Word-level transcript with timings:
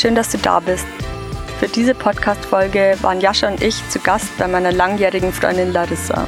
Schön, 0.00 0.14
dass 0.14 0.30
du 0.30 0.38
da 0.38 0.60
bist. 0.60 0.86
Für 1.58 1.68
diese 1.68 1.94
Podcast-Folge 1.94 2.96
waren 3.02 3.20
Jascha 3.20 3.48
und 3.48 3.62
ich 3.62 3.86
zu 3.90 3.98
Gast 3.98 4.30
bei 4.38 4.48
meiner 4.48 4.72
langjährigen 4.72 5.30
Freundin 5.30 5.74
Larissa. 5.74 6.26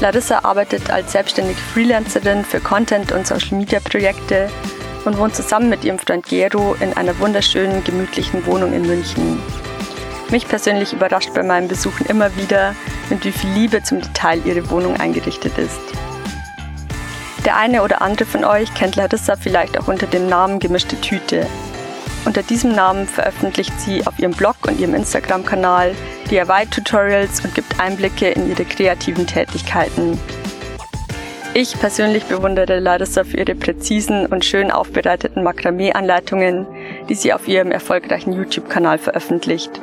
Larissa 0.00 0.40
arbeitet 0.44 0.90
als 0.90 1.12
selbstständige 1.12 1.58
Freelancerin 1.58 2.44
für 2.44 2.60
Content- 2.60 3.10
und 3.10 3.26
Social-Media-Projekte 3.26 4.50
und 5.06 5.16
wohnt 5.16 5.34
zusammen 5.34 5.70
mit 5.70 5.82
ihrem 5.82 5.98
Freund 5.98 6.26
Gero 6.26 6.76
in 6.80 6.92
einer 6.92 7.18
wunderschönen, 7.18 7.82
gemütlichen 7.84 8.44
Wohnung 8.44 8.74
in 8.74 8.82
München. 8.82 9.40
Mich 10.28 10.46
persönlich 10.46 10.92
überrascht 10.92 11.32
bei 11.32 11.42
meinen 11.42 11.68
Besuchen 11.68 12.04
immer 12.04 12.36
wieder, 12.36 12.74
mit 13.08 13.24
wie 13.24 13.32
viel 13.32 13.48
Liebe 13.48 13.82
zum 13.82 14.02
Detail 14.02 14.42
ihre 14.44 14.68
Wohnung 14.68 15.00
eingerichtet 15.00 15.56
ist. 15.56 15.80
Der 17.46 17.56
eine 17.56 17.82
oder 17.82 18.02
andere 18.02 18.26
von 18.26 18.44
euch 18.44 18.74
kennt 18.74 18.96
Larissa 18.96 19.36
vielleicht 19.36 19.80
auch 19.80 19.88
unter 19.88 20.06
dem 20.06 20.28
Namen 20.28 20.58
Gemischte 20.58 21.00
Tüte. 21.00 21.46
Unter 22.24 22.42
diesem 22.42 22.74
Namen 22.74 23.06
veröffentlicht 23.06 23.72
sie 23.80 24.06
auf 24.06 24.18
ihrem 24.18 24.32
Blog 24.32 24.56
und 24.66 24.78
ihrem 24.78 24.94
Instagram-Kanal 24.94 25.94
DIY-Tutorials 26.30 27.44
und 27.44 27.54
gibt 27.54 27.80
Einblicke 27.80 28.28
in 28.28 28.50
ihre 28.50 28.64
kreativen 28.64 29.26
Tätigkeiten. 29.26 30.18
Ich 31.54 31.78
persönlich 31.80 32.24
bewundere 32.24 32.78
Larissa 32.78 33.24
für 33.24 33.38
ihre 33.38 33.54
präzisen 33.54 34.26
und 34.26 34.44
schön 34.44 34.70
aufbereiteten 34.70 35.42
Makramee-Anleitungen, 35.42 36.66
die 37.08 37.14
sie 37.14 37.32
auf 37.32 37.48
ihrem 37.48 37.72
erfolgreichen 37.72 38.32
YouTube-Kanal 38.32 38.98
veröffentlicht. 38.98 39.80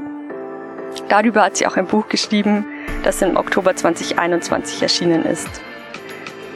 Darüber 1.09 1.43
hat 1.43 1.57
sie 1.57 1.67
auch 1.67 1.75
ein 1.75 1.87
Buch 1.87 2.07
geschrieben, 2.07 2.65
das 3.03 3.21
im 3.21 3.35
Oktober 3.35 3.75
2021 3.75 4.81
erschienen 4.81 5.25
ist. 5.25 5.49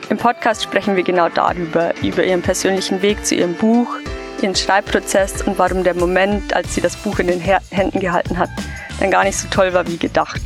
Im 0.10 0.18
Podcast 0.18 0.64
sprechen 0.64 0.96
wir 0.96 1.04
genau 1.04 1.30
darüber, 1.30 1.94
über 2.02 2.24
ihren 2.24 2.42
persönlichen 2.42 3.02
Weg 3.02 3.26
zu 3.26 3.36
ihrem 3.36 3.56
Buch, 3.56 3.96
ihren 4.42 4.56
Schreibprozess 4.56 5.42
und 5.42 5.58
warum 5.58 5.84
der 5.84 5.96
Moment, 5.96 6.54
als 6.54 6.76
sie 6.76 6.82
das 6.82 6.96
Buch 6.96 7.20
in 7.20 7.28
den 7.28 7.40
Händen 7.40 8.00
gehalten 8.00 8.38
hat, 8.38 8.50
dann 9.00 9.12
gar 9.12 9.24
nicht 9.24 9.38
so 9.38 9.48
toll 9.50 9.74
war 9.74 9.88
wie 9.88 9.98
gedacht. 9.98 10.42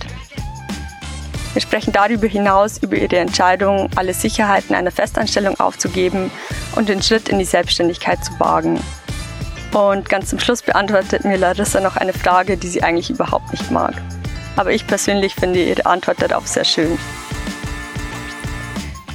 Wir 1.54 1.62
sprechen 1.62 1.94
darüber 1.94 2.28
hinaus 2.28 2.80
über 2.80 2.96
ihre 2.96 3.18
Entscheidung, 3.18 3.90
alle 3.96 4.14
Sicherheiten 4.14 4.76
einer 4.76 4.92
Festanstellung 4.92 5.60
aufzugeben 5.60 6.32
und 6.76 6.90
den 6.90 7.04
Schritt 7.04 7.30
in 7.30 7.38
die 7.38 7.46
Selbstständigkeit 7.46 8.26
zu 8.26 8.40
wagen. 8.40 8.80
Und 9.72 10.10
ganz 10.10 10.30
zum 10.30 10.40
Schluss 10.40 10.62
beantwortet 10.62 11.26
mir 11.26 11.38
Larissa 11.38 11.80
noch 11.80 11.96
eine 11.96 12.14
Frage, 12.14 12.58
die 12.58 12.68
sie 12.68 12.84
eigentlich 12.84 13.10
überhaupt 13.10 13.52
nicht 13.52 13.70
mag. 13.72 13.94
Aber 14.56 14.72
ich 14.72 14.86
persönlich 14.86 15.36
finde 15.36 15.64
ihre 15.64 15.86
Antwort 15.86 16.22
darauf 16.22 16.48
sehr 16.48 16.64
schön. 16.64 16.98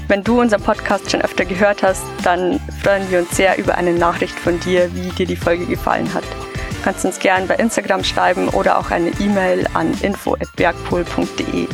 Wenn 0.08 0.24
du 0.24 0.40
unseren 0.40 0.62
Podcast 0.62 1.10
schon 1.10 1.20
öfter 1.20 1.44
gehört 1.44 1.82
hast, 1.82 2.02
dann 2.24 2.58
freuen 2.82 3.10
wir 3.10 3.18
uns 3.18 3.36
sehr 3.36 3.58
über 3.58 3.74
eine 3.74 3.92
Nachricht 3.92 4.40
von 4.40 4.58
dir, 4.60 4.88
wie 4.94 5.10
dir 5.10 5.26
die 5.26 5.36
Folge 5.36 5.66
gefallen 5.66 6.14
hat. 6.14 6.24
Du 6.24 6.82
kannst 6.82 7.04
uns 7.04 7.18
gerne 7.18 7.44
bei 7.44 7.56
Instagram 7.56 8.02
schreiben 8.02 8.48
oder 8.48 8.78
auch 8.78 8.90
eine 8.90 9.10
E-Mail 9.20 9.66
an 9.74 9.92
info@bergpol.de. 10.00 11.68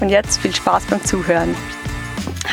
Und 0.00 0.10
jetzt 0.10 0.40
viel 0.40 0.54
Spaß 0.54 0.84
beim 0.90 1.02
Zuhören. 1.06 1.54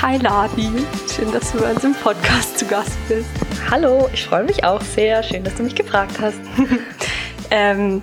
Hi 0.02 0.18
Ladi, 0.18 0.72
schön, 1.14 1.30
dass 1.34 1.52
du 1.52 1.60
bei 1.60 1.72
uns 1.72 1.84
im 1.84 1.94
Podcast 1.96 2.58
zu 2.58 2.66
Gast 2.66 2.98
bist. 3.10 3.28
Hallo, 3.70 4.10
ich 4.14 4.26
freue 4.26 4.46
mich 4.46 4.64
auch 4.64 4.82
sehr. 4.82 5.24
Schön, 5.24 5.44
dass 5.44 5.56
du 5.56 5.64
mich 5.64 5.76
gefragt 5.76 6.22
hast. 6.22 6.40
ähm, 7.52 8.02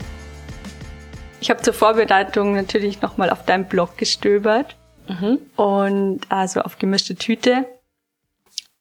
ich 1.40 1.48
habe 1.48 1.62
zur 1.62 1.72
Vorbereitung 1.72 2.52
natürlich 2.52 3.00
nochmal 3.00 3.30
auf 3.30 3.46
deinem 3.46 3.64
Blog 3.64 3.96
gestöbert. 3.96 4.76
Mhm. 5.10 5.38
Und 5.56 6.20
also 6.28 6.60
auf 6.60 6.78
gemischte 6.78 7.16
Tüte. 7.16 7.66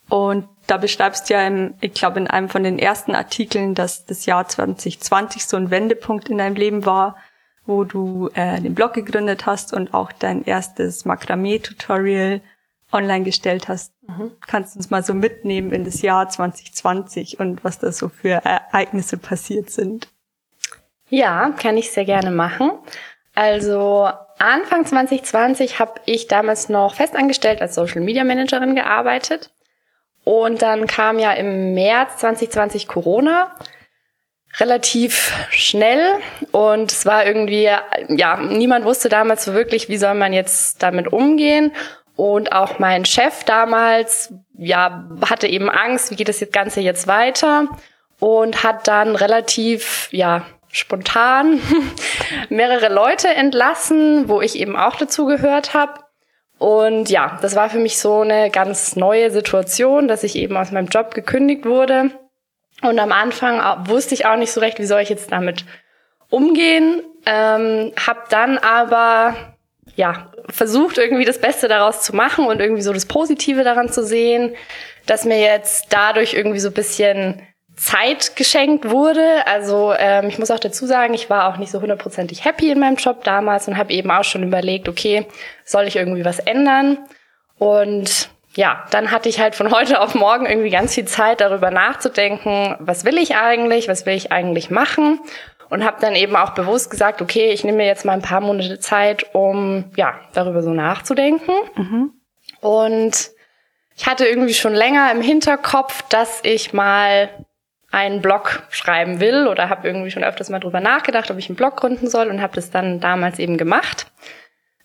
Und 0.10 0.48
da 0.68 0.78
beschreibst 0.78 1.30
du 1.30 1.34
ja, 1.34 1.46
im, 1.48 1.74
ich 1.82 1.94
glaube, 1.94 2.20
in 2.20 2.28
einem 2.28 2.50
von 2.50 2.64
den 2.64 2.80
ersten 2.80 3.16
Artikeln, 3.16 3.76
dass 3.76 4.06
das 4.06 4.26
Jahr 4.26 4.48
2020 4.48 5.46
so 5.46 5.58
ein 5.58 5.72
Wendepunkt 5.72 6.30
in 6.30 6.38
deinem 6.38 6.56
Leben 6.56 6.86
war, 6.86 7.16
wo 7.66 7.84
du 7.84 8.30
äh, 8.34 8.60
den 8.62 8.76
Blog 8.76 8.94
gegründet 8.94 9.46
hast 9.46 9.74
und 9.74 9.94
auch 9.94 10.12
dein 10.12 10.44
erstes 10.46 11.06
Makramee-Tutorial 11.06 12.42
online 12.92 13.24
gestellt 13.24 13.68
hast. 13.68 13.94
Mhm. 14.08 14.32
Kannst 14.46 14.76
du 14.76 14.80
uns 14.80 14.90
mal 14.90 15.04
so 15.04 15.14
mitnehmen 15.14 15.72
in 15.72 15.86
das 15.86 16.02
Jahr 16.02 16.30
2020 16.30 17.40
und 17.40 17.64
was 17.64 17.80
da 17.80 17.92
so 17.92 18.10
für 18.10 18.44
Ereignisse 18.44 19.18
passiert 19.18 19.70
sind? 19.70 20.08
Ja, 21.10 21.52
kann 21.52 21.78
ich 21.78 21.92
sehr 21.92 22.06
gerne 22.06 22.32
machen. 22.32 22.72
Also 23.36 24.10
Anfang 24.40 24.86
2020 24.86 25.80
habe 25.80 26.02
ich 26.06 26.28
damals 26.28 26.70
noch 26.70 26.96
festangestellt 26.96 27.62
als 27.62 27.76
Social 27.76 28.02
Media 28.02 28.24
Managerin 28.24 28.76
gearbeitet. 28.76 29.52
Und 30.24 30.62
dann 30.62 30.88
kam 30.88 31.20
ja 31.20 31.34
im 31.34 31.74
März 31.74 32.18
2020 32.18 32.88
Corona 32.88 33.56
relativ 34.58 35.34
schnell 35.52 36.16
und 36.52 36.92
es 36.92 37.06
war 37.06 37.26
irgendwie, 37.26 37.70
ja, 38.10 38.38
niemand 38.38 38.86
wusste 38.86 39.10
damals 39.10 39.46
so 39.46 39.54
wirklich, 39.54 39.90
wie 39.90 39.98
soll 39.98 40.16
man 40.16 40.34
jetzt 40.34 40.82
damit 40.82 41.12
umgehen. 41.14 41.72
Und 42.16 42.52
auch 42.52 42.80
mein 42.80 43.06
Chef 43.06 43.44
damals, 43.46 44.34
ja, 44.58 45.08
hatte 45.30 45.48
eben 45.48 45.70
Angst, 45.70 46.12
wie 46.12 46.16
geht 46.16 46.28
das 46.28 46.44
Ganze 46.52 46.82
jetzt 46.82 47.08
weiter? 47.08 47.70
Und 48.20 48.64
hat 48.64 48.88
dann 48.88 49.16
relativ, 49.16 50.10
ja, 50.12 50.46
spontan 50.72 51.62
mehrere 52.50 52.94
Leute 52.94 53.28
entlassen, 53.30 54.30
wo 54.30 54.42
ich 54.42 54.60
eben 54.60 54.76
auch 54.76 54.96
dazu 54.96 55.26
gehört 55.26 55.74
habe. 55.74 56.02
Und 56.58 57.10
ja, 57.10 57.40
das 57.42 57.56
war 57.56 57.70
für 57.70 57.80
mich 57.80 57.98
so 58.00 58.22
eine 58.22 58.50
ganz 58.50 58.96
neue 58.96 59.32
Situation, 59.32 60.08
dass 60.08 60.24
ich 60.24 60.36
eben 60.36 60.58
aus 60.58 60.72
meinem 60.72 60.88
Job 60.88 61.14
gekündigt 61.14 61.66
wurde. 61.66 62.12
Und 62.82 63.00
am 63.00 63.12
Anfang 63.12 63.88
wusste 63.88 64.14
ich 64.14 64.26
auch 64.26 64.36
nicht 64.36 64.52
so 64.52 64.60
recht, 64.60 64.80
wie 64.80 64.86
soll 64.86 65.02
ich 65.02 65.10
jetzt 65.10 65.32
damit 65.32 65.66
umgehen. 66.30 67.02
Ähm, 67.26 67.94
hab 68.06 68.30
dann 68.30 68.58
aber 68.58 69.36
ja, 69.96 70.32
versucht 70.50 70.98
irgendwie 70.98 71.26
das 71.26 71.40
Beste 71.40 71.68
daraus 71.68 72.02
zu 72.02 72.16
machen 72.16 72.46
und 72.46 72.60
irgendwie 72.60 72.82
so 72.82 72.94
das 72.94 73.06
Positive 73.06 73.64
daran 73.64 73.90
zu 73.90 74.06
sehen, 74.06 74.56
dass 75.06 75.26
mir 75.26 75.40
jetzt 75.40 75.88
dadurch 75.90 76.34
irgendwie 76.34 76.60
so 76.60 76.72
bisschen 76.72 77.42
Zeit 77.80 78.36
geschenkt 78.36 78.90
wurde. 78.90 79.48
Also 79.48 79.94
ähm, 79.98 80.28
ich 80.28 80.38
muss 80.38 80.52
auch 80.52 80.60
dazu 80.60 80.86
sagen, 80.86 81.14
ich 81.14 81.30
war 81.30 81.48
auch 81.48 81.58
nicht 81.58 81.72
so 81.72 81.82
hundertprozentig 81.82 82.44
happy 82.44 82.72
in 82.72 82.80
meinem 82.80 82.98
Job 82.98 83.24
damals 83.24 83.70
und 83.70 83.78
habe 83.78 83.94
eben 83.94 84.12
auch 84.12 84.26
schon 84.26 84.44
überlegt, 84.44 84.90
okay, 84.90 85.26
soll 85.64 85.86
ich 85.86 85.96
irgendwie 85.96 86.26
was 86.26 86.40
ändern? 86.40 86.98
Und 87.58 88.30
ja, 88.56 88.86
dann 88.92 89.12
hatte 89.12 89.30
ich 89.30 89.40
halt 89.40 89.56
von 89.56 89.72
heute 89.72 90.02
auf 90.02 90.14
morgen 90.14 90.46
irgendwie 90.46 90.70
ganz 90.70 90.94
viel 90.94 91.06
Zeit 91.06 91.40
darüber 91.40 91.72
nachzudenken, 91.72 92.76
was 92.80 93.06
will 93.06 93.18
ich 93.18 93.38
eigentlich, 93.38 93.88
was 93.88 94.06
will 94.06 94.16
ich 94.16 94.32
eigentlich 94.34 94.70
machen 94.70 95.22
und 95.70 95.86
habe 95.86 96.02
dann 96.02 96.16
eben 96.16 96.36
auch 96.36 96.50
bewusst 96.50 96.90
gesagt, 96.90 97.22
okay, 97.22 97.52
ich 97.52 97.64
nehme 97.64 97.78
mir 97.78 97.86
jetzt 97.86 98.04
mal 98.04 98.14
ein 98.14 98.22
paar 98.22 98.42
Monate 98.42 98.80
Zeit, 98.80 99.34
um 99.34 99.86
ja 99.96 100.20
darüber 100.34 100.62
so 100.62 100.72
nachzudenken. 100.72 101.54
Mhm. 101.76 102.12
Und 102.60 103.30
ich 103.96 104.06
hatte 104.06 104.26
irgendwie 104.26 104.54
schon 104.54 104.74
länger 104.74 105.12
im 105.12 105.22
Hinterkopf, 105.22 106.04
dass 106.10 106.42
ich 106.44 106.74
mal 106.74 107.30
einen 107.92 108.22
Blog 108.22 108.64
schreiben 108.70 109.20
will 109.20 109.48
oder 109.48 109.70
habe 109.70 109.88
irgendwie 109.88 110.12
schon 110.12 110.24
öfters 110.24 110.50
mal 110.50 110.60
drüber 110.60 110.80
nachgedacht, 110.80 111.32
ob 111.32 111.38
ich 111.38 111.50
einen 111.50 111.56
Blog 111.56 111.78
gründen 111.78 112.08
soll 112.08 112.28
und 112.28 112.42
habe 112.42 112.56
das 112.56 112.70
dann 112.70 113.00
damals 113.00 113.40
eben 113.40 113.58
gemacht. 113.58 114.08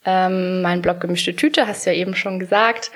Ähm, 0.06 0.62
mein 0.62 0.82
Blog 0.82 1.00
Gemischte 1.00 1.36
Tüte, 1.36 1.66
hast 1.66 1.86
du 1.86 1.90
ja 1.90 1.96
eben 1.96 2.14
schon 2.14 2.38
gesagt. 2.38 2.90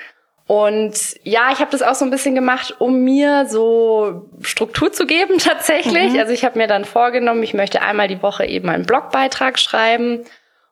Und 0.49 1.15
ja, 1.21 1.51
ich 1.51 1.59
habe 1.59 1.69
das 1.69 1.83
auch 1.83 1.93
so 1.93 2.05
ein 2.05 2.09
bisschen 2.09 2.33
gemacht, 2.33 2.75
um 2.79 3.03
mir 3.03 3.45
so 3.47 4.29
Struktur 4.41 4.91
zu 4.91 5.05
geben 5.05 5.37
tatsächlich. 5.39 6.13
Mhm. 6.13 6.19
Also 6.19 6.33
ich 6.33 6.43
habe 6.43 6.57
mir 6.57 6.67
dann 6.67 6.85
vorgenommen, 6.85 7.43
ich 7.43 7.53
möchte 7.53 7.83
einmal 7.83 8.07
die 8.07 8.23
Woche 8.23 8.45
eben 8.45 8.67
einen 8.69 8.87
Blogbeitrag 8.87 9.59
schreiben. 9.59 10.25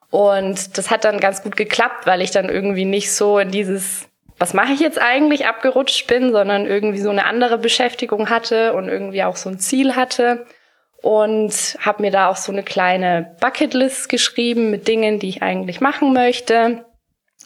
Und 0.09 0.77
das 0.77 0.89
hat 0.89 1.03
dann 1.03 1.19
ganz 1.19 1.43
gut 1.43 1.55
geklappt, 1.55 2.07
weil 2.07 2.21
ich 2.21 2.31
dann 2.31 2.49
irgendwie 2.49 2.85
nicht 2.85 3.11
so 3.11 3.37
in 3.37 3.51
dieses, 3.51 4.07
was 4.39 4.53
mache 4.53 4.73
ich 4.73 4.79
jetzt 4.79 5.01
eigentlich, 5.01 5.47
abgerutscht 5.47 6.07
bin, 6.07 6.31
sondern 6.31 6.65
irgendwie 6.65 6.99
so 6.99 7.09
eine 7.09 7.25
andere 7.25 7.57
Beschäftigung 7.57 8.29
hatte 8.29 8.73
und 8.73 8.87
irgendwie 8.87 9.23
auch 9.23 9.35
so 9.35 9.49
ein 9.49 9.59
Ziel 9.59 9.95
hatte. 9.95 10.45
Und 11.01 11.77
habe 11.79 12.01
mir 12.01 12.11
da 12.11 12.27
auch 12.27 12.37
so 12.37 12.51
eine 12.51 12.63
kleine 12.63 13.35
Bucketlist 13.39 14.09
geschrieben 14.09 14.71
mit 14.71 14.87
Dingen, 14.87 15.19
die 15.19 15.29
ich 15.29 15.43
eigentlich 15.43 15.79
machen 15.79 16.11
möchte, 16.11 16.85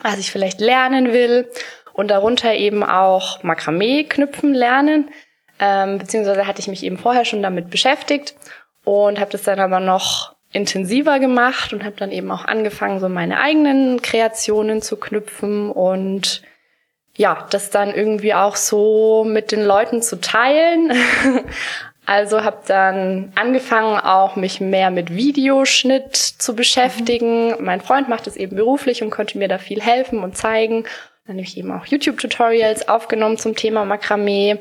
was 0.01 0.19
ich 0.19 0.31
vielleicht 0.31 0.61
lernen 0.61 1.11
will 1.11 1.49
und 1.93 2.09
darunter 2.09 2.53
eben 2.53 2.83
auch 2.83 3.43
Makramee 3.43 4.05
knüpfen 4.05 4.53
lernen. 4.53 5.09
Ähm, 5.59 5.97
beziehungsweise 5.97 6.47
hatte 6.47 6.61
ich 6.61 6.69
mich 6.69 6.83
eben 6.83 6.97
vorher 6.97 7.25
schon 7.25 7.43
damit 7.43 7.69
beschäftigt 7.69 8.35
und 8.85 9.19
habe 9.19 9.31
das 9.31 9.43
dann 9.43 9.59
aber 9.59 9.79
noch 9.79 10.35
intensiver 10.53 11.19
gemacht 11.19 11.73
und 11.73 11.83
habe 11.83 11.95
dann 11.97 12.11
eben 12.11 12.31
auch 12.31 12.45
angefangen, 12.45 12.99
so 12.99 13.09
meine 13.09 13.39
eigenen 13.39 14.01
Kreationen 14.01 14.81
zu 14.81 14.97
knüpfen 14.97 15.69
und 15.69 16.41
ja, 17.21 17.45
das 17.51 17.69
dann 17.69 17.94
irgendwie 17.94 18.33
auch 18.33 18.56
so 18.56 19.23
mit 19.23 19.51
den 19.51 19.63
Leuten 19.63 20.01
zu 20.01 20.19
teilen. 20.19 20.91
also 22.07 22.44
habe 22.44 22.63
dann 22.65 23.31
angefangen, 23.35 24.00
auch 24.00 24.35
mich 24.35 24.59
mehr 24.59 24.89
mit 24.89 25.13
Videoschnitt 25.13 26.15
zu 26.15 26.56
beschäftigen. 26.56 27.50
Mhm. 27.50 27.57
Mein 27.63 27.81
Freund 27.81 28.09
macht 28.09 28.25
es 28.25 28.38
eben 28.38 28.56
beruflich 28.56 29.03
und 29.03 29.12
konnte 29.12 29.38
mir 29.38 29.47
da 29.47 29.59
viel 29.59 29.83
helfen 29.83 30.23
und 30.23 30.35
zeigen. 30.35 30.85
Dann 31.27 31.35
habe 31.35 31.45
ich 31.45 31.56
eben 31.56 31.71
auch 31.71 31.85
YouTube-Tutorials 31.85 32.89
aufgenommen 32.89 33.38
zum 33.38 33.56
Thema 33.56 33.85
Makramee. 33.85 34.57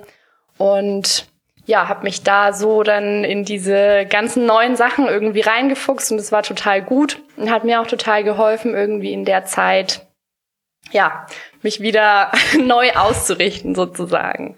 Und 0.58 1.24
ja, 1.64 1.88
habe 1.88 2.04
mich 2.04 2.24
da 2.24 2.52
so 2.52 2.82
dann 2.82 3.24
in 3.24 3.46
diese 3.46 4.04
ganzen 4.04 4.44
neuen 4.44 4.76
Sachen 4.76 5.06
irgendwie 5.06 5.40
reingefuchst 5.40 6.12
und 6.12 6.18
es 6.18 6.30
war 6.30 6.42
total 6.42 6.82
gut 6.82 7.22
und 7.38 7.50
hat 7.50 7.64
mir 7.64 7.80
auch 7.80 7.86
total 7.86 8.22
geholfen, 8.22 8.74
irgendwie 8.74 9.14
in 9.14 9.24
der 9.24 9.46
Zeit, 9.46 10.06
ja, 10.90 11.26
mich 11.62 11.80
wieder 11.80 12.32
neu 12.58 12.92
auszurichten 12.92 13.74
sozusagen. 13.74 14.56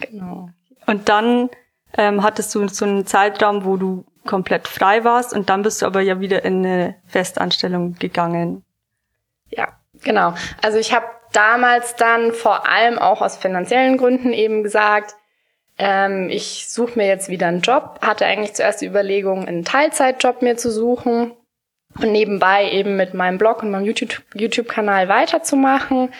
Genau. 0.00 0.50
Und 0.86 1.08
dann 1.08 1.50
ähm, 1.96 2.22
hattest 2.22 2.54
du 2.54 2.66
so 2.68 2.84
einen 2.84 3.06
Zeitraum, 3.06 3.64
wo 3.64 3.76
du 3.76 4.04
komplett 4.26 4.68
frei 4.68 5.04
warst 5.04 5.32
und 5.34 5.50
dann 5.50 5.62
bist 5.62 5.82
du 5.82 5.86
aber 5.86 6.00
ja 6.00 6.20
wieder 6.20 6.44
in 6.44 6.64
eine 6.64 6.94
Festanstellung 7.06 7.94
gegangen. 7.98 8.64
Ja, 9.50 9.68
genau. 10.02 10.34
Also 10.62 10.78
ich 10.78 10.94
habe 10.94 11.06
damals 11.32 11.96
dann 11.96 12.32
vor 12.32 12.68
allem 12.68 12.98
auch 12.98 13.20
aus 13.20 13.36
finanziellen 13.36 13.98
Gründen 13.98 14.32
eben 14.32 14.62
gesagt, 14.62 15.14
ähm, 15.76 16.30
ich 16.30 16.68
suche 16.68 16.98
mir 16.98 17.06
jetzt 17.06 17.28
wieder 17.28 17.48
einen 17.48 17.60
Job. 17.60 17.98
Hatte 18.02 18.24
eigentlich 18.24 18.54
zuerst 18.54 18.80
die 18.80 18.86
Überlegung, 18.86 19.46
einen 19.46 19.64
Teilzeitjob 19.64 20.42
mir 20.42 20.56
zu 20.56 20.70
suchen 20.70 21.32
und 22.00 22.12
nebenbei 22.12 22.70
eben 22.70 22.96
mit 22.96 23.14
meinem 23.14 23.38
Blog 23.38 23.62
und 23.62 23.70
meinem 23.70 23.84
YouTube-Kanal 23.84 25.02
YouTube 25.02 25.16
weiterzumachen. 25.16 26.10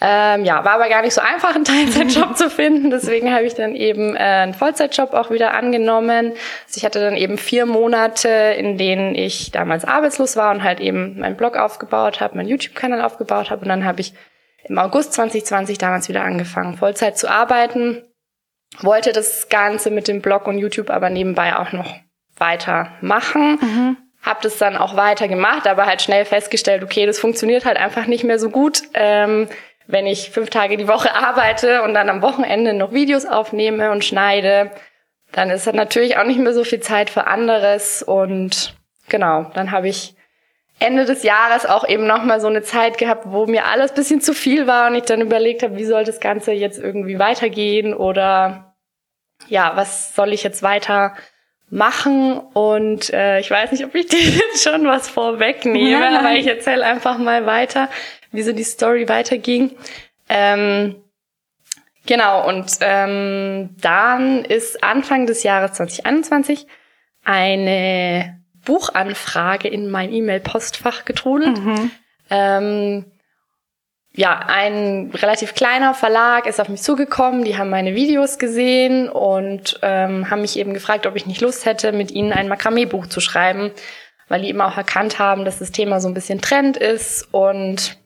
Ähm, 0.00 0.44
ja, 0.44 0.64
war 0.64 0.72
aber 0.72 0.88
gar 0.88 1.02
nicht 1.02 1.14
so 1.14 1.20
einfach, 1.20 1.54
einen 1.54 1.64
Teilzeitjob 1.64 2.36
zu 2.36 2.50
finden. 2.50 2.90
Deswegen 2.90 3.32
habe 3.32 3.44
ich 3.44 3.54
dann 3.54 3.74
eben 3.74 4.14
äh, 4.16 4.18
einen 4.18 4.54
Vollzeitjob 4.54 5.14
auch 5.14 5.30
wieder 5.30 5.54
angenommen. 5.54 6.32
Also 6.66 6.76
ich 6.76 6.84
hatte 6.84 7.00
dann 7.00 7.16
eben 7.16 7.38
vier 7.38 7.64
Monate, 7.64 8.28
in 8.28 8.76
denen 8.76 9.14
ich 9.14 9.50
damals 9.50 9.84
arbeitslos 9.84 10.36
war 10.36 10.50
und 10.50 10.62
halt 10.62 10.80
eben 10.80 11.20
meinen 11.20 11.36
Blog 11.36 11.56
aufgebaut 11.56 12.20
habe, 12.20 12.36
meinen 12.36 12.48
YouTube-Kanal 12.48 13.00
aufgebaut 13.00 13.50
habe. 13.50 13.62
Und 13.62 13.68
dann 13.68 13.84
habe 13.84 14.00
ich 14.00 14.12
im 14.64 14.78
August 14.78 15.12
2020 15.14 15.78
damals 15.78 16.08
wieder 16.08 16.24
angefangen, 16.24 16.76
Vollzeit 16.76 17.16
zu 17.16 17.30
arbeiten. 17.30 18.02
Wollte 18.80 19.12
das 19.12 19.48
Ganze 19.48 19.90
mit 19.90 20.08
dem 20.08 20.20
Blog 20.20 20.48
und 20.48 20.58
YouTube 20.58 20.90
aber 20.90 21.08
nebenbei 21.08 21.56
auch 21.56 21.72
noch 21.72 21.94
weiter 22.36 22.92
machen. 23.00 23.58
Mhm. 23.60 23.96
Hab 24.24 24.40
das 24.40 24.56
dann 24.58 24.76
auch 24.76 24.96
weiter 24.96 25.28
gemacht, 25.28 25.66
aber 25.66 25.86
halt 25.86 26.00
schnell 26.00 26.24
festgestellt, 26.24 26.82
okay, 26.82 27.04
das 27.06 27.18
funktioniert 27.18 27.64
halt 27.64 27.76
einfach 27.76 28.06
nicht 28.06 28.24
mehr 28.24 28.38
so 28.38 28.48
gut. 28.48 28.82
Ähm, 28.94 29.48
wenn 29.86 30.06
ich 30.06 30.30
fünf 30.30 30.50
Tage 30.50 30.76
die 30.76 30.88
Woche 30.88 31.14
arbeite 31.14 31.82
und 31.82 31.94
dann 31.94 32.08
am 32.08 32.22
Wochenende 32.22 32.72
noch 32.72 32.92
Videos 32.92 33.26
aufnehme 33.26 33.90
und 33.90 34.04
schneide, 34.04 34.70
dann 35.32 35.50
ist 35.50 35.66
das 35.66 35.74
natürlich 35.74 36.16
auch 36.16 36.24
nicht 36.24 36.40
mehr 36.40 36.54
so 36.54 36.64
viel 36.64 36.80
Zeit 36.80 37.10
für 37.10 37.26
anderes. 37.26 38.02
Und 38.02 38.74
genau, 39.08 39.50
dann 39.54 39.72
habe 39.72 39.88
ich 39.88 40.14
Ende 40.78 41.04
des 41.04 41.22
Jahres 41.22 41.66
auch 41.66 41.86
eben 41.86 42.06
nochmal 42.06 42.40
so 42.40 42.46
eine 42.46 42.62
Zeit 42.62 42.98
gehabt, 42.98 43.24
wo 43.26 43.46
mir 43.46 43.66
alles 43.66 43.92
bisschen 43.92 44.20
zu 44.20 44.32
viel 44.32 44.66
war 44.66 44.88
und 44.88 44.96
ich 44.96 45.04
dann 45.04 45.20
überlegt 45.20 45.62
habe, 45.62 45.76
wie 45.76 45.84
soll 45.84 46.04
das 46.04 46.20
Ganze 46.20 46.52
jetzt 46.52 46.78
irgendwie 46.78 47.18
weitergehen 47.18 47.94
oder 47.94 48.74
ja, 49.48 49.72
was 49.76 50.14
soll 50.14 50.32
ich 50.32 50.42
jetzt 50.42 50.62
weiter 50.62 51.14
machen 51.70 52.38
und 52.38 53.12
äh, 53.12 53.40
ich 53.40 53.50
weiß 53.50 53.72
nicht, 53.72 53.84
ob 53.84 53.94
ich 53.94 54.06
dir 54.08 54.20
jetzt 54.20 54.62
schon 54.62 54.86
was 54.86 55.08
vorwegnehme, 55.08 55.90
ja, 55.90 56.18
aber 56.18 56.32
ich 56.32 56.46
erzähle 56.46 56.84
einfach 56.84 57.18
mal 57.18 57.46
weiter 57.46 57.88
wie 58.30 58.42
so 58.42 58.52
die 58.52 58.64
Story 58.64 59.08
weiterging. 59.08 59.76
Ähm, 60.28 60.96
genau, 62.06 62.48
und 62.48 62.66
ähm, 62.80 63.70
dann 63.80 64.44
ist 64.44 64.82
Anfang 64.82 65.26
des 65.26 65.42
Jahres 65.42 65.74
2021 65.74 66.66
eine 67.24 68.40
Buchanfrage 68.64 69.68
in 69.68 69.90
mein 69.90 70.12
E-Mail-Postfach 70.12 71.04
getrudelt. 71.04 71.58
Mhm. 71.58 71.90
Ähm, 72.30 73.04
ja, 74.16 74.38
ein 74.46 75.10
relativ 75.12 75.54
kleiner 75.54 75.92
Verlag 75.92 76.46
ist 76.46 76.60
auf 76.60 76.68
mich 76.68 76.82
zugekommen, 76.82 77.44
die 77.44 77.58
haben 77.58 77.70
meine 77.70 77.96
Videos 77.96 78.38
gesehen 78.38 79.08
und 79.08 79.80
ähm, 79.82 80.30
haben 80.30 80.42
mich 80.42 80.56
eben 80.56 80.72
gefragt, 80.72 81.06
ob 81.06 81.16
ich 81.16 81.26
nicht 81.26 81.40
Lust 81.40 81.66
hätte, 81.66 81.90
mit 81.90 82.12
ihnen 82.12 82.32
ein 82.32 82.46
Makramee-Buch 82.46 83.08
zu 83.08 83.20
schreiben, 83.20 83.72
weil 84.28 84.42
die 84.42 84.48
eben 84.48 84.60
auch 84.60 84.76
erkannt 84.76 85.18
haben, 85.18 85.44
dass 85.44 85.58
das 85.58 85.72
Thema 85.72 86.00
so 86.00 86.06
ein 86.06 86.14
bisschen 86.14 86.40
Trend 86.40 86.76
ist 86.76 87.26
und 87.32 87.98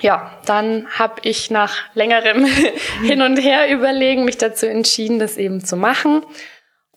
ja, 0.00 0.38
dann 0.44 0.88
habe 0.90 1.20
ich 1.22 1.50
nach 1.50 1.74
längerem 1.94 2.44
Hin 3.02 3.22
und 3.22 3.36
Her 3.38 3.70
überlegen 3.70 4.26
mich 4.26 4.36
dazu 4.36 4.66
entschieden, 4.66 5.18
das 5.20 5.36
eben 5.36 5.64
zu 5.64 5.76
machen. 5.76 6.22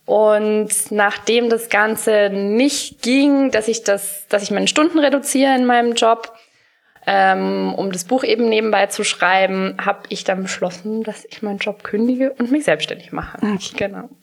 Und 0.06 0.70
nachdem 0.90 1.50
das 1.50 1.70
Ganze 1.70 2.30
nicht 2.30 3.02
ging, 3.02 3.52
dass 3.52 3.68
ich 3.68 3.84
das, 3.84 4.26
dass 4.30 4.42
ich 4.42 4.52
meine 4.52 4.68
Stunden 4.68 5.00
reduziere 5.00 5.54
in 5.56 5.66
meinem 5.66 5.94
Job, 5.94 6.34
ähm, 7.10 7.74
um 7.74 7.94
das 7.94 8.04
Buch 8.04 8.26
eben 8.26 8.50
nebenbei 8.50 8.88
zu 8.88 9.06
schreiben, 9.06 9.78
habe 9.84 10.00
ich 10.10 10.26
dann 10.26 10.44
beschlossen, 10.44 11.04
dass 11.04 11.24
ich 11.24 11.42
meinen 11.42 11.58
Job 11.58 11.86
kündige 11.86 12.34
und 12.34 12.52
mich 12.52 12.66
selbstständig 12.66 13.14
mache. 13.14 13.38
Okay. 13.38 13.76
Genau. 13.78 14.10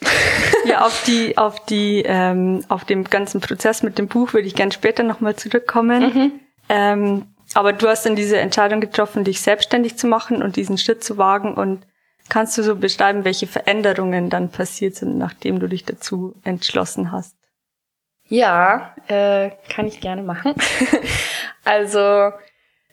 Ja, 0.67 0.87
auf 0.87 1.05
die, 1.05 1.37
auf 1.37 1.65
die, 1.67 2.03
ähm, 2.07 2.65
auf 2.69 2.87
dem 2.87 3.05
ganzen 3.05 3.43
Prozess 3.43 3.83
mit 3.83 3.99
dem 3.99 4.09
Buch 4.09 4.33
würde 4.33 4.47
ich 4.47 4.55
gern 4.55 4.73
später 4.73 5.03
nochmal 5.03 5.37
zurückkommen. 5.37 6.03
Mhm. 6.03 6.33
Ähm, 6.71 7.27
aber 7.53 7.75
du 7.75 7.87
hast 7.87 8.07
dann 8.07 8.17
diese 8.17 8.39
Entscheidung 8.39 8.81
getroffen, 8.81 9.25
dich 9.25 9.43
selbstständig 9.43 9.99
zu 9.99 10.07
machen 10.07 10.43
und 10.43 10.57
diesen 10.57 10.79
Schritt 10.79 11.05
zu 11.05 11.19
wagen. 11.19 11.53
Und 11.55 11.87
kannst 12.31 12.57
du 12.57 12.63
so 12.63 12.77
beschreiben, 12.77 13.27
welche 13.27 13.47
Veränderungen 13.47 14.31
dann 14.31 14.51
passiert 14.51 14.95
sind, 14.95 15.19
nachdem 15.19 15.61
du 15.61 15.69
dich 15.69 15.85
dazu 15.85 16.35
entschlossen 16.45 17.13
hast? 17.13 17.37
Ja, 18.27 18.95
äh, 19.09 19.51
kann 19.69 19.87
ich 19.87 20.01
gerne 20.01 20.23
machen. 20.23 20.55
also 21.65 22.33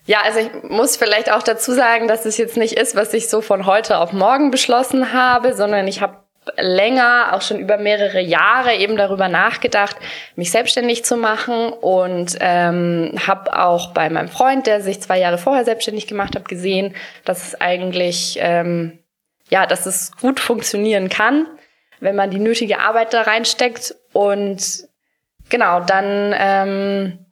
ja, 0.06 0.22
also 0.24 0.40
ich 0.40 0.50
muss 0.70 0.98
vielleicht 0.98 1.32
auch 1.32 1.44
dazu 1.44 1.74
sagen, 1.74 2.08
dass 2.08 2.26
es 2.26 2.38
jetzt 2.38 2.58
nicht 2.58 2.74
ist, 2.74 2.96
was 2.96 3.14
ich 3.14 3.30
so 3.30 3.42
von 3.42 3.66
heute 3.66 4.00
auf 4.00 4.14
morgen 4.14 4.52
beschlossen 4.52 5.14
habe, 5.14 5.54
sondern 5.54 5.88
ich 5.88 6.02
habe 6.02 6.18
länger, 6.58 7.34
auch 7.34 7.42
schon 7.44 7.60
über 7.60 7.78
mehrere 7.78 8.20
Jahre 8.20 8.74
eben 8.74 8.98
darüber 8.98 9.28
nachgedacht, 9.28 9.96
mich 10.36 10.50
selbstständig 10.50 11.06
zu 11.06 11.16
machen 11.16 11.72
und 11.72 12.36
ähm, 12.40 13.14
habe 13.28 13.58
auch 13.60 13.94
bei 13.94 14.10
meinem 14.10 14.28
Freund, 14.28 14.66
der 14.66 14.82
sich 14.82 15.02
zwei 15.02 15.20
Jahre 15.20 15.38
vorher 15.38 15.66
selbstständig 15.66 16.08
gemacht 16.08 16.36
hat, 16.36 16.50
gesehen, 16.50 16.96
dass 17.26 17.46
es 17.46 17.62
eigentlich 17.62 18.40
ähm, 18.42 19.02
ja, 19.52 19.66
dass 19.68 19.86
es 19.86 20.14
gut 20.20 20.40
funktionieren 20.40 21.10
kann, 21.10 21.46
wenn 22.00 22.16
man 22.16 22.32
die 22.32 22.40
nötige 22.40 22.80
Arbeit 22.80 23.14
da 23.14 23.22
reinsteckt 23.22 23.94
und 24.14 24.88
genau 25.50 25.82
dann 25.82 26.34
ähm, 26.36 27.26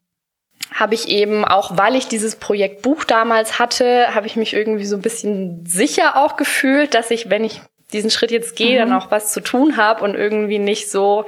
habe 0.73 0.93
ich 0.93 1.07
eben 1.07 1.45
auch, 1.45 1.77
weil 1.77 1.95
ich 1.95 2.07
dieses 2.07 2.35
Projekt 2.35 2.81
Buch 2.81 3.03
damals 3.03 3.59
hatte, 3.59 4.13
habe 4.13 4.27
ich 4.27 4.35
mich 4.35 4.53
irgendwie 4.53 4.85
so 4.85 4.95
ein 4.95 5.01
bisschen 5.01 5.65
sicher 5.65 6.15
auch 6.15 6.37
gefühlt, 6.37 6.93
dass 6.93 7.11
ich, 7.11 7.29
wenn 7.29 7.43
ich 7.43 7.61
diesen 7.91 8.11
Schritt 8.11 8.31
jetzt 8.31 8.55
gehe, 8.55 8.75
mhm. 8.75 8.89
dann 8.89 9.01
auch 9.01 9.11
was 9.11 9.33
zu 9.33 9.41
tun 9.41 9.77
habe 9.77 10.03
und 10.03 10.15
irgendwie 10.15 10.59
nicht 10.59 10.91
so 10.91 11.25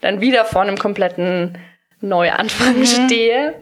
dann 0.00 0.20
wieder 0.20 0.44
vor 0.44 0.62
einem 0.62 0.78
kompletten 0.78 1.58
Neuanfang 2.00 2.78
mhm. 2.78 2.86
stehe. 2.86 3.54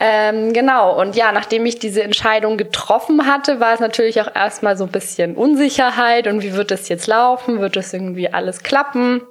Ähm, 0.00 0.52
genau, 0.52 1.00
und 1.00 1.14
ja, 1.14 1.30
nachdem 1.30 1.64
ich 1.66 1.78
diese 1.78 2.02
Entscheidung 2.02 2.56
getroffen 2.56 3.26
hatte, 3.26 3.60
war 3.60 3.74
es 3.74 3.80
natürlich 3.80 4.20
auch 4.20 4.34
erstmal 4.34 4.76
so 4.76 4.84
ein 4.84 4.90
bisschen 4.90 5.36
Unsicherheit 5.36 6.26
und 6.26 6.42
wie 6.42 6.54
wird 6.54 6.72
das 6.72 6.88
jetzt 6.88 7.06
laufen? 7.06 7.60
Wird 7.60 7.76
das 7.76 7.92
irgendwie 7.92 8.32
alles 8.32 8.64
klappen? 8.64 9.22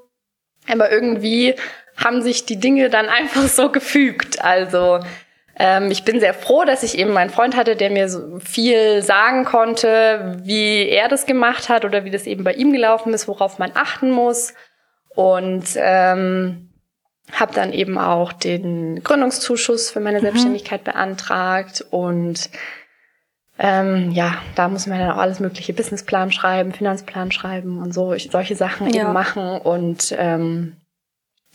Aber 0.72 0.90
irgendwie 0.90 1.56
haben 1.98 2.22
sich 2.22 2.46
die 2.46 2.60
Dinge 2.60 2.90
dann 2.90 3.08
einfach 3.10 3.48
so 3.48 3.70
gefügt. 3.70 4.42
Also 4.42 5.00
ähm, 5.58 5.92
ich 5.92 6.04
bin 6.04 6.20
sehr 6.20 6.34
froh, 6.34 6.64
dass 6.66 6.84
ich 6.84 6.98
eben 6.98 7.14
meinen 7.14 7.30
Freund 7.30 7.56
hatte, 7.56 7.76
der 7.76 7.92
mir 7.92 8.10
so 8.10 8.40
viel 8.40 9.02
sagen 9.02 9.46
konnte, 9.46 10.38
wie 10.44 10.88
er 10.88 11.08
das 11.10 11.26
gemacht 11.26 11.70
hat 11.70 11.86
oder 11.86 12.06
wie 12.06 12.12
das 12.12 12.26
eben 12.26 12.44
bei 12.44 12.54
ihm 12.54 12.74
gelaufen 12.74 13.14
ist, 13.14 13.28
worauf 13.28 13.60
man 13.60 13.72
achten 13.76 14.10
muss. 14.12 14.54
Und 15.16 15.66
ähm, 15.76 16.74
habe 17.32 17.54
dann 17.54 17.72
eben 17.72 17.98
auch 17.98 18.34
den 18.34 19.04
Gründungszuschuss 19.04 19.92
für 19.92 20.00
meine 20.00 20.20
mhm. 20.20 20.24
Selbstständigkeit 20.24 20.84
beantragt 20.84 21.86
und 21.90 22.50
ähm, 23.60 24.12
ja, 24.12 24.40
da 24.56 24.68
muss 24.68 24.88
man 24.88 25.00
dann 25.00 25.12
auch 25.12 25.20
alles 25.20 25.40
mögliche 25.40 25.74
Businessplan 25.74 26.32
schreiben, 26.32 26.74
Finanzplan 26.74 27.32
schreiben 27.32 27.82
und 27.82 27.94
so 27.94 28.18
solche 28.18 28.56
Sachen 28.56 28.90
ja. 28.90 29.04
eben 29.04 29.14
machen 29.14 29.62
und 29.62 30.14
ähm, 30.18 30.78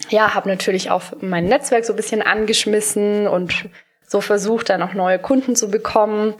ja, 0.08 0.34
habe 0.34 0.48
natürlich 0.48 0.90
auch 0.90 1.02
mein 1.20 1.46
Netzwerk 1.46 1.84
so 1.84 1.92
ein 1.92 1.96
bisschen 1.96 2.22
angeschmissen 2.22 3.26
und 3.26 3.68
so 4.08 4.20
versucht, 4.20 4.70
dann 4.70 4.82
auch 4.82 4.94
neue 4.94 5.18
Kunden 5.18 5.54
zu 5.54 5.70
bekommen. 5.70 6.34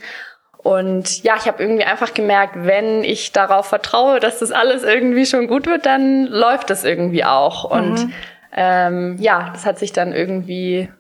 Und 0.57 1.23
ja, 1.23 1.37
ich 1.37 1.47
habe 1.47 1.63
irgendwie 1.63 1.85
einfach 1.85 2.15
gemerkt, 2.15 2.57
wenn 2.57 3.05
ich 3.05 3.33
darauf 3.33 3.67
vertraue, 3.67 4.19
dass 4.19 4.41
das 4.41 4.51
alles 4.51 4.83
irgendwie 4.83 5.27
schon 5.27 5.47
gut 5.47 5.67
wird, 5.67 5.87
dann 5.87 6.27
läuft 6.27 6.71
das 6.71 6.85
irgendwie 6.85 7.25
auch. 7.25 7.65
Und 7.65 8.07
mhm. 8.07 8.13
ähm, 8.57 9.17
ja, 9.21 9.51
das 9.53 9.67
hat 9.67 9.79
sich 9.79 9.93
dann 9.93 10.13
irgendwie, 10.13 10.91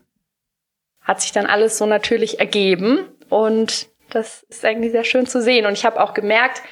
hat 1.01 1.21
sich 1.21 1.33
dann 1.33 1.47
alles 1.47 1.77
so 1.77 1.87
natürlich 1.87 2.39
ergeben. 2.39 3.01
Und 3.29 3.89
das 4.11 4.45
ist 4.45 4.65
eigentlich 4.65 4.93
sehr 4.93 5.05
schön 5.05 5.27
zu 5.27 5.43
sehen. 5.43 5.67
Und 5.67 5.73
ich 5.73 5.85
habe 5.85 6.01
auch 6.01 6.15
gemerkt, 6.15 6.63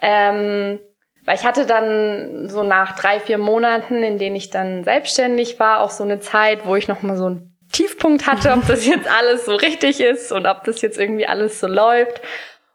ähm, 0.00 0.78
weil 1.24 1.36
ich 1.36 1.44
hatte 1.44 1.66
dann 1.66 2.48
so 2.48 2.62
nach 2.62 2.98
drei, 2.98 3.20
vier 3.20 3.38
Monaten, 3.38 4.02
in 4.02 4.18
denen 4.18 4.36
ich 4.36 4.50
dann 4.50 4.84
selbstständig 4.84 5.58
war, 5.58 5.80
auch 5.80 5.90
so 5.90 6.04
eine 6.04 6.20
Zeit, 6.20 6.64
wo 6.64 6.76
ich 6.76 6.88
noch 6.88 7.02
mal 7.02 7.16
so 7.16 7.28
ein 7.28 7.57
Tiefpunkt 7.72 8.26
hatte, 8.26 8.52
ob 8.52 8.66
das 8.66 8.86
jetzt 8.86 9.08
alles 9.08 9.44
so 9.44 9.54
richtig 9.54 10.00
ist 10.00 10.32
und 10.32 10.46
ob 10.46 10.64
das 10.64 10.80
jetzt 10.80 10.98
irgendwie 10.98 11.26
alles 11.26 11.60
so 11.60 11.66
läuft. 11.66 12.20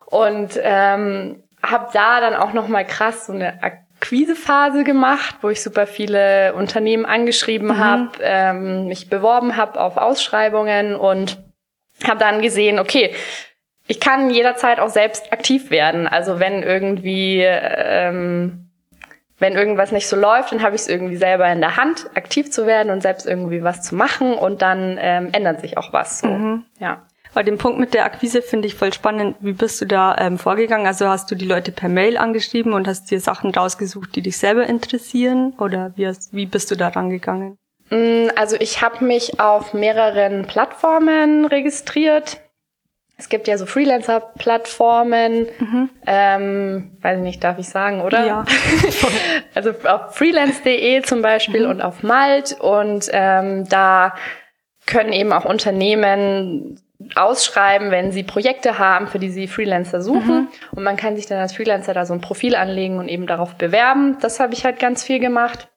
Und 0.06 0.60
ähm, 0.62 1.44
habe 1.64 1.88
da 1.94 2.20
dann 2.20 2.36
auch 2.36 2.54
noch 2.54 2.68
mal 2.68 2.86
krass 2.86 3.26
so 3.26 3.34
eine 3.34 3.64
Akquisephase 3.64 4.84
gemacht, 4.84 5.38
wo 5.42 5.50
ich 5.50 5.64
super 5.64 5.88
viele 5.88 6.54
Unternehmen 6.54 7.06
angeschrieben 7.06 7.70
mhm. 7.70 7.78
habe, 7.78 8.10
ähm, 8.22 8.88
mich 8.88 9.10
beworben 9.10 9.56
habe 9.56 9.80
auf 9.80 9.98
Ausschreibungen 9.98 10.96
und 10.96 11.42
habe 12.06 12.20
dann 12.20 12.42
gesehen, 12.42 12.80
okay, 12.80 13.16
ich 13.88 14.00
kann 14.00 14.30
jederzeit 14.30 14.80
auch 14.80 14.90
selbst 14.90 15.32
aktiv 15.32 15.72
werden. 15.72 16.08
Also 16.08 16.40
wenn 16.40 16.64
irgendwie 16.64 17.42
ähm, 17.42 18.63
wenn 19.40 19.56
irgendwas 19.56 19.92
nicht 19.92 20.08
so 20.08 20.16
läuft, 20.16 20.52
dann 20.52 20.62
habe 20.62 20.76
ich 20.76 20.82
es 20.82 20.88
irgendwie 20.88 21.16
selber 21.16 21.52
in 21.52 21.60
der 21.60 21.78
Hand, 21.78 22.10
aktiv 22.16 22.52
zu 22.52 22.66
werden 22.66 22.92
und 22.92 23.02
selbst 23.02 23.26
irgendwie 23.26 23.64
was 23.64 23.82
zu 23.82 23.96
machen 23.96 24.34
und 24.34 24.62
dann 24.62 24.98
ähm, 25.02 25.30
ändert 25.32 25.62
sich 25.62 25.78
auch 25.78 25.92
was. 25.92 26.20
So. 26.20 26.28
Mhm. 26.28 26.66
Ja. 26.80 27.04
Bei 27.34 27.42
dem 27.42 27.58
Punkt 27.58 27.80
mit 27.80 27.96
der 27.96 28.06
Akquise 28.06 28.44
finde 28.44 28.68
ich 28.68 28.76
voll 28.76 28.94
spannend. 28.94 29.38
Wie 29.40 29.54
bist 29.54 29.82
du 29.82 29.86
da 29.86 30.16
ähm, 30.20 30.38
vorgegangen? 30.38 30.86
Also 30.86 31.08
hast 31.08 31.32
du 31.32 31.36
die 31.36 31.48
Leute 31.48 31.72
per 31.72 31.90
Mail 31.90 32.18
angeschrieben 32.18 32.74
und 32.74 32.88
hast 32.88 33.10
dir 33.10 33.20
Sachen 33.20 33.52
rausgesucht, 33.52 34.16
die 34.16 34.22
dich 34.22 34.38
selber 34.38 34.68
interessieren? 34.68 35.54
Oder 35.58 35.94
wie, 35.96 36.06
hast, 36.06 36.34
wie 36.34 36.46
bist 36.46 36.70
du 36.70 36.76
da 36.76 36.90
rangegangen? 36.90 37.58
Mm, 37.90 38.28
also 38.36 38.56
ich 38.60 38.84
habe 38.84 39.04
mich 39.04 39.40
auf 39.40 39.74
mehreren 39.74 40.46
Plattformen 40.46 41.46
registriert. 41.46 42.43
Es 43.24 43.30
gibt 43.30 43.48
ja 43.48 43.58
so 43.58 43.66
Freelancer-Plattformen, 43.66 45.48
mhm. 45.58 45.90
ähm, 46.06 46.98
weiß 47.02 47.20
ich 47.20 47.24
nicht, 47.24 47.42
darf 47.42 47.58
ich 47.58 47.70
sagen, 47.70 48.02
oder? 48.02 48.26
Ja. 48.26 48.46
also 49.56 49.70
auf 49.86 50.14
freelance.de 50.14 51.04
zum 51.04 51.22
Beispiel 51.22 51.64
mhm. 51.64 51.72
und 51.72 51.82
auf 51.82 52.04
Malt 52.04 52.58
und 52.60 53.10
ähm, 53.14 53.66
da 53.70 54.14
können 54.86 55.14
eben 55.14 55.32
auch 55.32 55.46
Unternehmen 55.46 56.82
ausschreiben, 57.16 57.92
wenn 57.92 58.12
sie 58.12 58.24
Projekte 58.24 58.78
haben, 58.78 59.08
für 59.08 59.20
die 59.20 59.30
sie 59.30 59.48
Freelancer 59.48 60.02
suchen. 60.02 60.36
Mhm. 60.36 60.48
Und 60.76 60.84
man 60.84 60.98
kann 60.98 61.16
sich 61.16 61.26
dann 61.26 61.40
als 61.40 61.56
Freelancer 61.56 61.94
da 61.94 62.06
so 62.06 62.14
ein 62.14 62.20
Profil 62.20 62.58
anlegen 62.58 62.98
und 62.98 63.08
eben 63.08 63.26
darauf 63.26 63.56
bewerben. 63.56 64.18
Das 64.20 64.42
habe 64.42 64.54
ich 64.54 64.66
halt 64.66 64.80
ganz 64.80 65.02
viel 65.02 65.20
gemacht. 65.20 65.70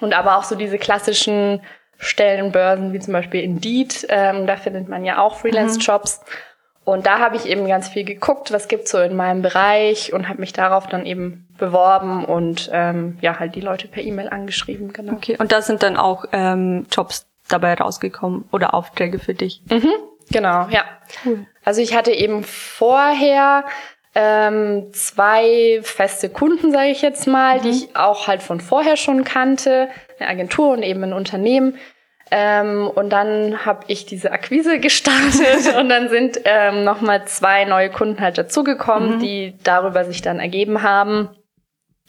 Und 0.00 0.12
aber 0.12 0.36
auch 0.36 0.44
so 0.44 0.54
diese 0.54 0.76
klassischen 0.76 1.62
Stellenbörsen 1.96 2.92
wie 2.92 2.98
zum 2.98 3.14
Beispiel 3.14 3.42
Indeed, 3.42 4.06
ähm, 4.10 4.46
da 4.46 4.58
findet 4.58 4.86
man 4.86 5.06
ja 5.06 5.22
auch 5.22 5.36
Freelance-Jobs. 5.36 6.20
Mhm. 6.20 6.53
Und 6.84 7.06
da 7.06 7.18
habe 7.18 7.36
ich 7.36 7.46
eben 7.46 7.66
ganz 7.66 7.88
viel 7.88 8.04
geguckt, 8.04 8.52
was 8.52 8.68
gibt's 8.68 8.90
so 8.90 8.98
in 8.98 9.16
meinem 9.16 9.40
Bereich 9.40 10.12
und 10.12 10.28
habe 10.28 10.40
mich 10.40 10.52
darauf 10.52 10.86
dann 10.86 11.06
eben 11.06 11.48
beworben 11.56 12.24
und 12.24 12.68
ähm, 12.72 13.16
ja, 13.22 13.38
halt 13.38 13.54
die 13.54 13.60
Leute 13.60 13.88
per 13.88 14.02
E-Mail 14.02 14.28
angeschrieben, 14.28 14.92
genau. 14.92 15.14
Okay, 15.14 15.36
und 15.38 15.50
da 15.50 15.62
sind 15.62 15.82
dann 15.82 15.96
auch 15.96 16.26
ähm, 16.32 16.86
Jobs 16.90 17.26
dabei 17.48 17.74
rausgekommen 17.74 18.44
oder 18.52 18.74
Aufträge 18.74 19.18
für 19.18 19.34
dich? 19.34 19.62
Mhm, 19.70 19.92
genau, 20.30 20.66
ja. 20.68 20.84
Cool. 21.24 21.46
Also 21.64 21.80
ich 21.80 21.96
hatte 21.96 22.12
eben 22.12 22.44
vorher 22.44 23.64
ähm, 24.14 24.92
zwei 24.92 25.80
feste 25.82 26.28
Kunden, 26.28 26.70
sage 26.70 26.90
ich 26.90 27.02
jetzt 27.02 27.26
mal, 27.26 27.58
mhm. 27.58 27.62
die 27.62 27.70
ich 27.70 27.96
auch 27.96 28.26
halt 28.26 28.42
von 28.42 28.60
vorher 28.60 28.96
schon 28.96 29.24
kannte, 29.24 29.88
eine 30.18 30.28
Agentur 30.28 30.72
und 30.72 30.82
eben 30.82 31.02
ein 31.02 31.12
Unternehmen, 31.12 31.78
ähm, 32.30 32.88
und 32.88 33.10
dann 33.10 33.64
habe 33.64 33.84
ich 33.88 34.06
diese 34.06 34.32
Akquise 34.32 34.78
gestartet 34.80 35.76
und 35.78 35.88
dann 35.88 36.08
sind 36.08 36.40
ähm, 36.44 36.84
nochmal 36.84 37.26
zwei 37.26 37.64
neue 37.64 37.90
Kunden 37.90 38.20
halt 38.20 38.38
dazugekommen, 38.38 39.16
mhm. 39.16 39.20
die 39.20 39.58
darüber 39.62 40.04
sich 40.04 40.22
dann 40.22 40.40
ergeben 40.40 40.82
haben. 40.82 41.28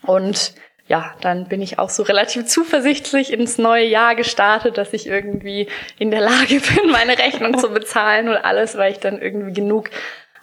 Und 0.06 0.54
ja, 0.88 1.16
dann 1.22 1.48
bin 1.48 1.62
ich 1.62 1.80
auch 1.80 1.90
so 1.90 2.04
relativ 2.04 2.46
zuversichtlich 2.46 3.34
ins 3.34 3.58
neue 3.58 3.86
Jahr 3.86 4.16
gestartet, 4.16 4.78
dass 4.78 4.94
ich 4.94 5.08
irgendwie 5.08 5.68
in 5.98 6.12
der 6.12 6.22
Lage 6.22 6.60
bin, 6.76 6.92
meine 6.92 7.18
Rechnung 7.18 7.58
zu 7.58 7.70
bezahlen 7.70 8.30
und 8.30 8.38
alles, 8.38 8.78
weil 8.78 8.92
ich 8.92 9.00
dann 9.00 9.20
irgendwie 9.20 9.54
genug 9.54 9.90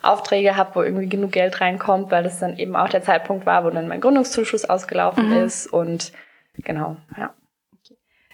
Aufträge 0.02 0.56
habe, 0.56 0.74
wo 0.74 0.82
irgendwie 0.82 1.08
genug 1.08 1.30
Geld 1.30 1.60
reinkommt, 1.60 2.10
weil 2.10 2.24
das 2.24 2.40
dann 2.40 2.58
eben 2.58 2.74
auch 2.74 2.88
der 2.88 3.02
Zeitpunkt 3.02 3.46
war, 3.46 3.64
wo 3.64 3.70
dann 3.70 3.86
mein 3.86 4.00
Gründungszuschuss 4.00 4.64
ausgelaufen 4.64 5.30
mhm. 5.30 5.44
ist 5.44 5.68
und 5.68 6.12
genau, 6.56 6.96
ja. 7.16 7.32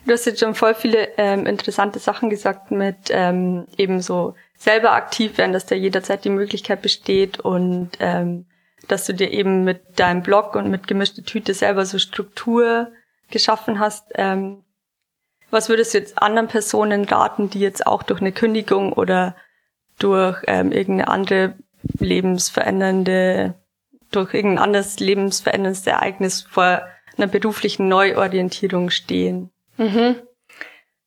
Du 0.06 0.12
hast 0.12 0.26
jetzt 0.26 0.40
schon 0.40 0.54
voll 0.54 0.74
viele 0.74 1.16
ähm, 1.18 1.46
interessante 1.46 1.98
Sachen 1.98 2.30
gesagt 2.30 2.70
mit 2.70 3.10
ähm, 3.10 3.66
eben 3.76 4.00
so 4.00 4.34
selber 4.56 4.92
aktiv 4.92 5.38
werden, 5.38 5.52
dass 5.52 5.66
da 5.66 5.74
jederzeit 5.74 6.24
die 6.24 6.30
Möglichkeit 6.30 6.82
besteht 6.82 7.40
und 7.40 7.90
ähm, 8.00 8.46
dass 8.86 9.06
du 9.06 9.12
dir 9.12 9.30
eben 9.30 9.64
mit 9.64 9.98
deinem 9.98 10.22
Blog 10.22 10.54
und 10.54 10.70
mit 10.70 10.86
gemischte 10.86 11.22
Tüte 11.22 11.52
selber 11.52 11.84
so 11.84 11.98
Struktur 11.98 12.92
geschaffen 13.30 13.78
hast. 13.78 14.12
Ähm, 14.14 14.64
was 15.50 15.68
würdest 15.68 15.94
du 15.94 15.98
jetzt 15.98 16.20
anderen 16.20 16.48
Personen 16.48 17.04
raten, 17.04 17.50
die 17.50 17.60
jetzt 17.60 17.86
auch 17.86 18.02
durch 18.02 18.20
eine 18.20 18.32
Kündigung 18.32 18.92
oder 18.92 19.36
durch 19.98 20.42
ähm, 20.46 20.72
irgendeine 20.72 21.08
andere 21.08 21.54
lebensverändernde, 21.98 23.54
durch 24.10 24.34
irgendein 24.34 24.62
anderes 24.62 25.00
lebensveränderndes 25.00 25.86
Ereignis 25.86 26.42
vor 26.42 26.82
einer 27.16 27.26
beruflichen 27.26 27.88
Neuorientierung 27.88 28.90
stehen? 28.90 29.50
Mhm. 29.78 30.16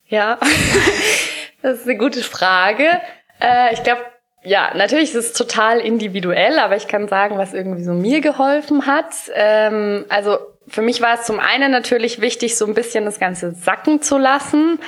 Ja, 0.08 0.40
das 1.62 1.80
ist 1.80 1.88
eine 1.88 1.98
gute 1.98 2.22
Frage. 2.22 3.00
Äh, 3.40 3.74
ich 3.74 3.84
glaube, 3.84 4.02
ja, 4.44 4.72
natürlich 4.76 5.14
ist 5.14 5.16
es 5.16 5.34
total 5.34 5.80
individuell, 5.80 6.58
aber 6.58 6.76
ich 6.76 6.88
kann 6.88 7.08
sagen, 7.08 7.38
was 7.38 7.54
irgendwie 7.54 7.84
so 7.84 7.94
mir 7.94 8.22
geholfen 8.22 8.88
hat. 8.88 9.14
Ähm, 9.34 10.06
also 10.10 10.40
für 10.68 10.82
mich 10.82 11.02
war 11.02 11.16
es 11.20 11.26
zum 11.26 11.40
einen 11.40 11.72
natürlich 11.72 12.22
wichtig, 12.22 12.58
so 12.58 12.66
ein 12.66 12.74
bisschen 12.74 13.06
das 13.06 13.20
Ganze 13.20 13.52
sacken 13.52 14.02
zu 14.02 14.18
lassen. 14.18 14.80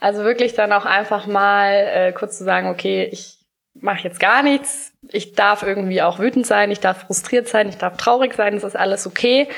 Also 0.00 0.24
wirklich 0.24 0.54
dann 0.54 0.72
auch 0.72 0.86
einfach 0.86 1.26
mal 1.26 1.72
äh, 1.72 2.12
kurz 2.12 2.38
zu 2.38 2.44
sagen, 2.44 2.68
okay, 2.68 3.08
ich 3.12 3.38
mache 3.74 4.02
jetzt 4.02 4.20
gar 4.20 4.42
nichts. 4.42 4.92
Ich 5.08 5.34
darf 5.34 5.62
irgendwie 5.62 6.02
auch 6.02 6.18
wütend 6.18 6.46
sein, 6.46 6.70
ich 6.70 6.80
darf 6.80 7.06
frustriert 7.06 7.48
sein, 7.48 7.68
ich 7.68 7.78
darf 7.78 7.96
traurig 7.96 8.34
sein, 8.34 8.54
das 8.54 8.64
ist 8.64 8.76
alles 8.76 9.06
okay. 9.06 9.48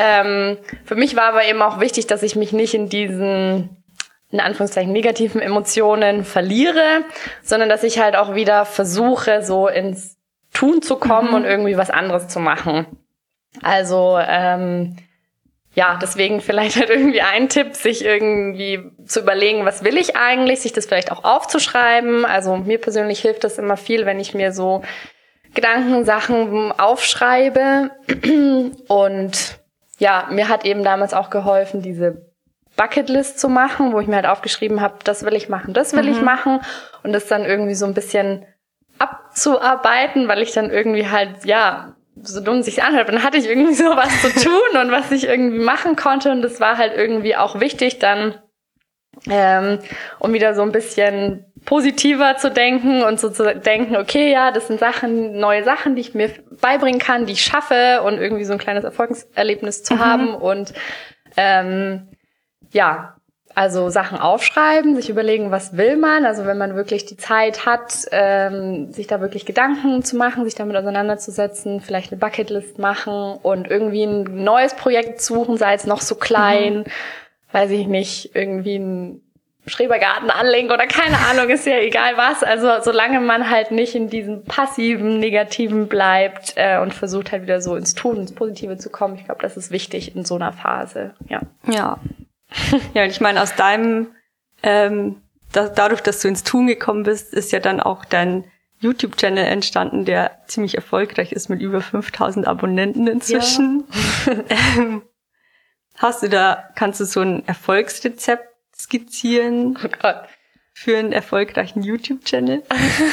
Ähm, 0.00 0.58
für 0.84 0.94
mich 0.94 1.16
war 1.16 1.24
aber 1.24 1.44
eben 1.44 1.60
auch 1.60 1.80
wichtig, 1.80 2.06
dass 2.06 2.22
ich 2.22 2.36
mich 2.36 2.52
nicht 2.52 2.72
in 2.72 2.88
diesen 2.88 3.70
in 4.30 4.40
Anführungszeichen 4.40 4.92
negativen 4.92 5.40
Emotionen 5.40 6.24
verliere, 6.24 7.04
sondern 7.42 7.68
dass 7.68 7.82
ich 7.82 7.98
halt 7.98 8.14
auch 8.14 8.34
wieder 8.34 8.64
versuche, 8.64 9.42
so 9.42 9.68
ins 9.68 10.18
Tun 10.52 10.82
zu 10.82 10.96
kommen 10.96 11.30
mhm. 11.30 11.34
und 11.34 11.44
irgendwie 11.44 11.76
was 11.76 11.90
anderes 11.90 12.28
zu 12.28 12.38
machen. 12.38 12.86
Also 13.62 14.18
ähm, 14.24 14.96
ja, 15.74 15.98
deswegen 16.00 16.40
vielleicht 16.42 16.76
halt 16.76 16.90
irgendwie 16.90 17.22
ein 17.22 17.48
Tipp, 17.48 17.74
sich 17.74 18.04
irgendwie 18.04 18.92
zu 19.04 19.20
überlegen, 19.20 19.64
was 19.64 19.82
will 19.82 19.96
ich 19.96 20.14
eigentlich, 20.14 20.60
sich 20.60 20.74
das 20.74 20.86
vielleicht 20.86 21.10
auch 21.10 21.24
aufzuschreiben. 21.24 22.24
Also 22.24 22.56
mir 22.56 22.78
persönlich 22.78 23.20
hilft 23.20 23.42
das 23.42 23.58
immer 23.58 23.76
viel, 23.76 24.06
wenn 24.06 24.20
ich 24.20 24.32
mir 24.34 24.52
so 24.52 24.82
Gedanken, 25.54 26.04
Sachen 26.04 26.70
aufschreibe 26.78 27.90
und 28.88 29.58
ja, 29.98 30.28
mir 30.30 30.48
hat 30.48 30.64
eben 30.64 30.82
damals 30.82 31.12
auch 31.12 31.30
geholfen, 31.30 31.82
diese 31.82 32.26
Bucketlist 32.76 33.38
zu 33.38 33.48
machen, 33.48 33.92
wo 33.92 34.00
ich 34.00 34.06
mir 34.06 34.16
halt 34.16 34.26
aufgeschrieben 34.26 34.80
habe, 34.80 34.98
das 35.04 35.24
will 35.24 35.34
ich 35.34 35.48
machen, 35.48 35.74
das 35.74 35.94
will 35.94 36.04
mhm. 36.04 36.12
ich 36.12 36.22
machen 36.22 36.60
und 37.02 37.12
das 37.12 37.26
dann 37.26 37.44
irgendwie 37.44 37.74
so 37.74 37.84
ein 37.86 37.94
bisschen 37.94 38.46
abzuarbeiten, 38.98 40.28
weil 40.28 40.42
ich 40.42 40.52
dann 40.52 40.70
irgendwie 40.70 41.08
halt, 41.08 41.44
ja, 41.44 41.96
so 42.22 42.40
dumm 42.40 42.62
sich 42.62 42.82
anhört, 42.82 43.08
dann 43.08 43.22
hatte 43.22 43.36
ich 43.36 43.48
irgendwie 43.48 43.74
so 43.74 43.84
was 43.84 44.22
zu 44.22 44.30
tun 44.32 44.80
und 44.80 44.90
was 44.92 45.10
ich 45.10 45.26
irgendwie 45.26 45.58
machen 45.58 45.96
konnte 45.96 46.30
und 46.30 46.42
das 46.42 46.60
war 46.60 46.78
halt 46.78 46.96
irgendwie 46.96 47.36
auch 47.36 47.60
wichtig 47.60 47.98
dann, 47.98 48.40
ähm, 49.28 49.80
um 50.20 50.32
wieder 50.32 50.54
so 50.54 50.62
ein 50.62 50.72
bisschen 50.72 51.47
positiver 51.64 52.36
zu 52.36 52.50
denken 52.50 53.02
und 53.02 53.20
so 53.20 53.30
zu 53.30 53.54
denken, 53.54 53.96
okay, 53.96 54.30
ja, 54.32 54.50
das 54.50 54.66
sind 54.68 54.80
Sachen, 54.80 55.38
neue 55.38 55.64
Sachen, 55.64 55.94
die 55.94 56.00
ich 56.00 56.14
mir 56.14 56.30
beibringen 56.60 57.00
kann, 57.00 57.26
die 57.26 57.32
ich 57.32 57.42
schaffe 57.42 58.02
und 58.02 58.18
irgendwie 58.18 58.44
so 58.44 58.52
ein 58.52 58.58
kleines 58.58 58.84
Erfolgserlebnis 58.84 59.82
zu 59.82 59.94
mhm. 59.94 59.98
haben 59.98 60.34
und 60.34 60.72
ähm, 61.36 62.08
ja, 62.72 63.18
also 63.54 63.90
Sachen 63.90 64.18
aufschreiben, 64.18 64.94
sich 64.94 65.10
überlegen, 65.10 65.50
was 65.50 65.76
will 65.76 65.96
man. 65.96 66.24
Also 66.24 66.44
wenn 66.44 66.58
man 66.58 66.76
wirklich 66.76 67.06
die 67.06 67.16
Zeit 67.16 67.66
hat, 67.66 68.06
ähm, 68.12 68.92
sich 68.92 69.08
da 69.08 69.20
wirklich 69.20 69.46
Gedanken 69.46 70.04
zu 70.04 70.16
machen, 70.16 70.44
sich 70.44 70.54
damit 70.54 70.76
auseinanderzusetzen, 70.76 71.80
vielleicht 71.80 72.12
eine 72.12 72.20
Bucketlist 72.20 72.78
machen 72.78 73.36
und 73.42 73.68
irgendwie 73.68 74.04
ein 74.04 74.44
neues 74.44 74.74
Projekt 74.74 75.20
suchen, 75.20 75.56
sei 75.56 75.74
es 75.74 75.86
noch 75.86 76.02
so 76.02 76.14
klein, 76.14 76.78
mhm. 76.78 76.84
weiß 77.50 77.72
ich 77.72 77.88
nicht, 77.88 78.36
irgendwie 78.36 78.76
ein 78.76 79.27
Schrebergarten 79.68 80.30
anlegen 80.30 80.70
oder 80.70 80.86
keine 80.86 81.16
Ahnung, 81.18 81.48
ist 81.50 81.66
ja 81.66 81.78
egal 81.78 82.16
was. 82.16 82.42
Also 82.42 82.68
solange 82.82 83.20
man 83.20 83.50
halt 83.50 83.70
nicht 83.70 83.94
in 83.94 84.08
diesem 84.08 84.44
passiven, 84.44 85.18
negativen 85.18 85.88
bleibt 85.88 86.54
äh, 86.56 86.78
und 86.78 86.94
versucht 86.94 87.32
halt 87.32 87.42
wieder 87.42 87.60
so 87.60 87.76
ins 87.76 87.94
Tun, 87.94 88.16
ins 88.16 88.34
Positive 88.34 88.76
zu 88.78 88.90
kommen, 88.90 89.16
ich 89.16 89.24
glaube, 89.24 89.42
das 89.42 89.56
ist 89.56 89.70
wichtig 89.70 90.14
in 90.16 90.24
so 90.24 90.34
einer 90.36 90.52
Phase. 90.52 91.14
Ja. 91.28 91.40
Ja. 91.66 91.98
ja, 92.94 93.04
und 93.04 93.10
ich 93.10 93.20
meine, 93.20 93.42
aus 93.42 93.54
deinem, 93.54 94.08
ähm, 94.62 95.22
da, 95.52 95.68
dadurch, 95.68 96.00
dass 96.00 96.20
du 96.20 96.28
ins 96.28 96.44
Tun 96.44 96.66
gekommen 96.66 97.02
bist, 97.02 97.34
ist 97.34 97.52
ja 97.52 97.58
dann 97.58 97.80
auch 97.80 98.04
dein 98.04 98.44
YouTube-Channel 98.80 99.44
entstanden, 99.44 100.04
der 100.04 100.38
ziemlich 100.46 100.76
erfolgreich 100.76 101.32
ist 101.32 101.48
mit 101.48 101.60
über 101.60 101.80
5000 101.80 102.46
Abonnenten 102.46 103.06
inzwischen. 103.06 103.84
Ja. 104.26 104.32
ähm, 104.76 105.02
hast 105.96 106.22
du 106.22 106.28
da, 106.28 106.68
kannst 106.74 107.00
du 107.00 107.04
so 107.04 107.20
ein 107.20 107.46
Erfolgsrezept 107.46 108.47
skizzieren 108.80 109.78
oh 109.84 109.88
Gott. 110.00 110.22
für 110.72 110.96
einen 110.96 111.12
erfolgreichen 111.12 111.82
YouTube-Channel? 111.82 112.62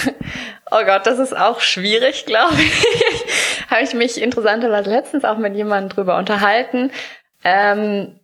oh 0.72 0.84
Gott, 0.86 1.06
das 1.06 1.20
ist 1.20 1.36
auch 1.36 1.62
schwierig, 1.62 2.26
glaube 2.26 2.56
ich. 2.56 3.70
habe 3.70 3.84
ich 3.84 3.94
mich 3.94 4.22
interessanterweise 4.22 4.90
letztens 4.90 5.26
auch 5.26 5.38
mit 5.38 5.56
jemandem 5.56 5.90
drüber 5.90 6.18
unterhalten. 6.18 6.92
Ähm, 7.44 8.20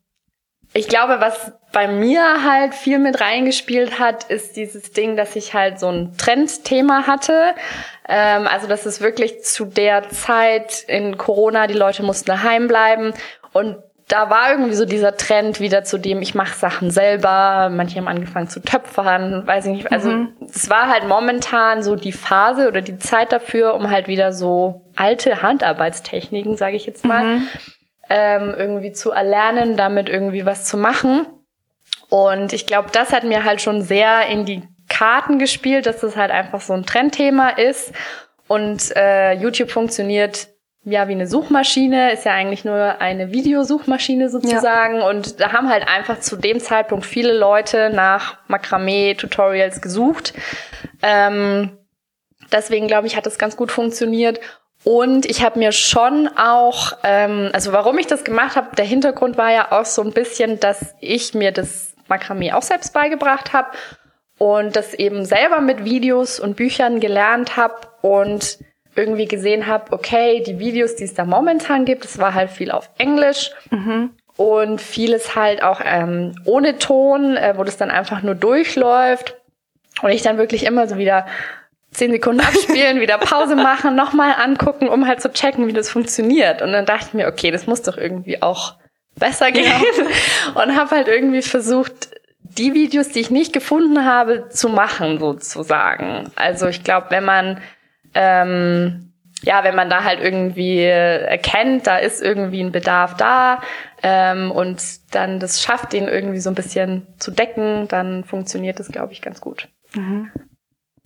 ich 0.73 0.87
glaube, 0.87 1.19
was 1.19 1.51
bei 1.73 1.87
mir 1.87 2.45
halt 2.45 2.73
viel 2.73 2.97
mit 2.97 3.19
reingespielt 3.19 3.99
hat, 3.99 4.23
ist 4.25 4.55
dieses 4.55 4.91
Ding, 4.91 5.17
dass 5.17 5.35
ich 5.35 5.53
halt 5.53 5.79
so 5.79 5.89
ein 5.89 6.15
Trendthema 6.17 7.07
hatte. 7.07 7.55
Ähm, 8.07 8.47
also, 8.47 8.67
dass 8.67 8.85
es 8.85 9.01
wirklich 9.01 9.43
zu 9.43 9.65
der 9.65 10.09
Zeit 10.09 10.83
in 10.87 11.17
Corona, 11.17 11.67
die 11.67 11.73
Leute 11.73 12.03
mussten 12.03 12.27
daheim 12.27 12.67
bleiben 12.67 13.13
und 13.51 13.77
da 14.11 14.29
war 14.29 14.51
irgendwie 14.51 14.73
so 14.73 14.83
dieser 14.83 15.15
Trend 15.15 15.61
wieder 15.61 15.85
zu 15.85 15.97
dem, 15.97 16.21
ich 16.21 16.35
mache 16.35 16.53
Sachen 16.57 16.91
selber. 16.91 17.69
Manche 17.71 17.97
haben 17.97 18.09
angefangen 18.09 18.49
zu 18.49 18.61
töpfern, 18.61 19.47
weiß 19.47 19.67
ich 19.67 19.71
nicht. 19.71 19.91
Also 19.91 20.09
mhm. 20.09 20.33
es 20.53 20.69
war 20.69 20.89
halt 20.89 21.07
momentan 21.07 21.81
so 21.81 21.95
die 21.95 22.11
Phase 22.11 22.67
oder 22.67 22.81
die 22.81 22.99
Zeit 22.99 23.31
dafür, 23.31 23.73
um 23.73 23.89
halt 23.89 24.09
wieder 24.09 24.33
so 24.33 24.81
alte 24.97 25.41
Handarbeitstechniken, 25.41 26.57
sage 26.57 26.75
ich 26.75 26.85
jetzt 26.85 27.05
mal, 27.05 27.23
mhm. 27.23 27.47
ähm, 28.09 28.53
irgendwie 28.57 28.91
zu 28.91 29.11
erlernen, 29.11 29.77
damit 29.77 30.09
irgendwie 30.09 30.45
was 30.45 30.65
zu 30.65 30.75
machen. 30.75 31.25
Und 32.09 32.51
ich 32.51 32.67
glaube, 32.67 32.89
das 32.91 33.13
hat 33.13 33.23
mir 33.23 33.45
halt 33.45 33.61
schon 33.61 33.81
sehr 33.81 34.27
in 34.27 34.43
die 34.43 34.63
Karten 34.89 35.39
gespielt, 35.39 35.85
dass 35.85 36.01
das 36.01 36.17
halt 36.17 36.31
einfach 36.31 36.59
so 36.59 36.73
ein 36.73 36.85
Trendthema 36.85 37.51
ist. 37.51 37.93
Und 38.49 38.93
äh, 38.97 39.31
YouTube 39.35 39.71
funktioniert 39.71 40.49
ja, 40.83 41.07
wie 41.07 41.13
eine 41.13 41.27
Suchmaschine, 41.27 42.11
ist 42.11 42.25
ja 42.25 42.33
eigentlich 42.33 42.65
nur 42.65 42.99
eine 42.99 43.31
Videosuchmaschine 43.31 44.29
sozusagen. 44.29 44.97
Ja. 44.97 45.09
Und 45.09 45.39
da 45.39 45.51
haben 45.51 45.69
halt 45.69 45.87
einfach 45.87 46.19
zu 46.19 46.35
dem 46.35 46.59
Zeitpunkt 46.59 47.05
viele 47.05 47.37
Leute 47.37 47.91
nach 47.93 48.37
Makramee-Tutorials 48.47 49.81
gesucht. 49.81 50.33
Ähm, 51.03 51.77
deswegen 52.51 52.87
glaube 52.87 53.05
ich, 53.05 53.15
hat 53.15 53.27
das 53.27 53.37
ganz 53.37 53.55
gut 53.55 53.71
funktioniert. 53.71 54.39
Und 54.83 55.27
ich 55.27 55.43
habe 55.43 55.59
mir 55.59 55.71
schon 55.71 56.27
auch, 56.35 56.93
ähm, 57.03 57.51
also 57.53 57.71
warum 57.71 57.99
ich 57.99 58.07
das 58.07 58.23
gemacht 58.23 58.55
habe, 58.55 58.75
der 58.75 58.85
Hintergrund 58.85 59.37
war 59.37 59.51
ja 59.51 59.71
auch 59.71 59.85
so 59.85 60.01
ein 60.01 60.13
bisschen, 60.13 60.59
dass 60.59 60.95
ich 60.99 61.35
mir 61.35 61.51
das 61.51 61.93
Makramee 62.07 62.53
auch 62.53 62.63
selbst 62.63 62.91
beigebracht 62.91 63.53
habe 63.53 63.69
und 64.39 64.75
das 64.75 64.95
eben 64.95 65.25
selber 65.25 65.61
mit 65.61 65.85
Videos 65.85 66.39
und 66.39 66.55
Büchern 66.55 66.99
gelernt 66.99 67.57
habe 67.57 67.75
und 68.01 68.57
irgendwie 68.95 69.25
gesehen 69.25 69.67
habe, 69.67 69.91
okay, 69.93 70.43
die 70.45 70.59
Videos, 70.59 70.95
die 70.95 71.05
es 71.05 71.13
da 71.13 71.25
momentan 71.25 71.85
gibt, 71.85 72.05
es 72.05 72.17
war 72.17 72.33
halt 72.33 72.49
viel 72.49 72.71
auf 72.71 72.89
Englisch 72.97 73.51
mhm. 73.69 74.11
und 74.35 74.81
vieles 74.81 75.35
halt 75.35 75.63
auch 75.63 75.81
ähm, 75.83 76.35
ohne 76.45 76.77
Ton, 76.77 77.37
äh, 77.37 77.53
wo 77.55 77.63
das 77.63 77.77
dann 77.77 77.91
einfach 77.91 78.21
nur 78.21 78.35
durchläuft 78.35 79.35
und 80.01 80.11
ich 80.11 80.21
dann 80.21 80.37
wirklich 80.37 80.65
immer 80.65 80.87
so 80.87 80.97
wieder 80.97 81.25
zehn 81.91 82.11
Sekunden 82.11 82.41
abspielen, 82.41 82.99
wieder 83.01 83.17
Pause 83.17 83.55
machen, 83.55 83.95
nochmal 83.95 84.35
angucken, 84.37 84.87
um 84.87 85.07
halt 85.07 85.21
zu 85.21 85.31
checken, 85.31 85.67
wie 85.67 85.73
das 85.73 85.89
funktioniert. 85.89 86.61
Und 86.61 86.71
dann 86.71 86.85
dachte 86.85 87.07
ich 87.09 87.13
mir, 87.13 87.27
okay, 87.27 87.51
das 87.51 87.67
muss 87.67 87.81
doch 87.81 87.97
irgendwie 87.97 88.41
auch 88.41 88.75
besser 89.15 89.51
gehen. 89.51 89.65
Ja. 89.65 90.61
Und 90.61 90.77
habe 90.77 90.91
halt 90.91 91.07
irgendwie 91.07 91.41
versucht, 91.41 92.11
die 92.39 92.73
Videos, 92.73 93.09
die 93.09 93.19
ich 93.19 93.29
nicht 93.29 93.53
gefunden 93.53 94.05
habe, 94.05 94.49
zu 94.49 94.69
machen, 94.69 95.19
sozusagen. 95.19 96.31
Also 96.35 96.67
ich 96.67 96.83
glaube, 96.83 97.07
wenn 97.09 97.23
man 97.23 97.61
ähm, 98.13 99.13
ja, 99.43 99.63
wenn 99.63 99.75
man 99.75 99.89
da 99.89 100.03
halt 100.03 100.19
irgendwie 100.19 100.83
erkennt, 100.83 101.87
da 101.87 101.97
ist 101.97 102.21
irgendwie 102.21 102.61
ein 102.61 102.71
Bedarf 102.71 103.15
da 103.17 103.61
ähm, 104.03 104.51
und 104.51 104.81
dann 105.15 105.39
das 105.39 105.61
schafft, 105.61 105.93
den 105.93 106.07
irgendwie 106.07 106.39
so 106.39 106.49
ein 106.49 106.55
bisschen 106.55 107.07
zu 107.17 107.31
decken, 107.31 107.87
dann 107.87 108.23
funktioniert 108.23 108.79
das, 108.79 108.89
glaube 108.89 109.13
ich, 109.13 109.21
ganz 109.21 109.41
gut. 109.41 109.67
Mhm. 109.95 110.31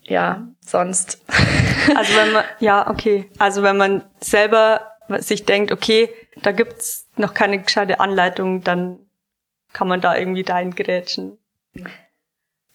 Ja, 0.01 0.47
sonst. 0.61 1.23
Also 1.95 2.15
wenn 2.15 2.31
man, 2.31 2.43
ja, 2.59 2.89
okay. 2.89 3.29
Also 3.37 3.61
wenn 3.61 3.77
man 3.77 4.03
selber 4.19 4.93
sich 5.19 5.45
denkt, 5.45 5.71
okay, 5.71 6.09
da 6.41 6.51
gibt's 6.51 7.07
noch 7.15 7.35
keine 7.35 7.59
gescheite 7.59 7.99
Anleitung, 7.99 8.63
dann 8.63 8.97
kann 9.71 9.87
man 9.87 10.01
da 10.01 10.15
irgendwie 10.15 10.41
dahin 10.41 10.73
gerätschen. 10.73 11.37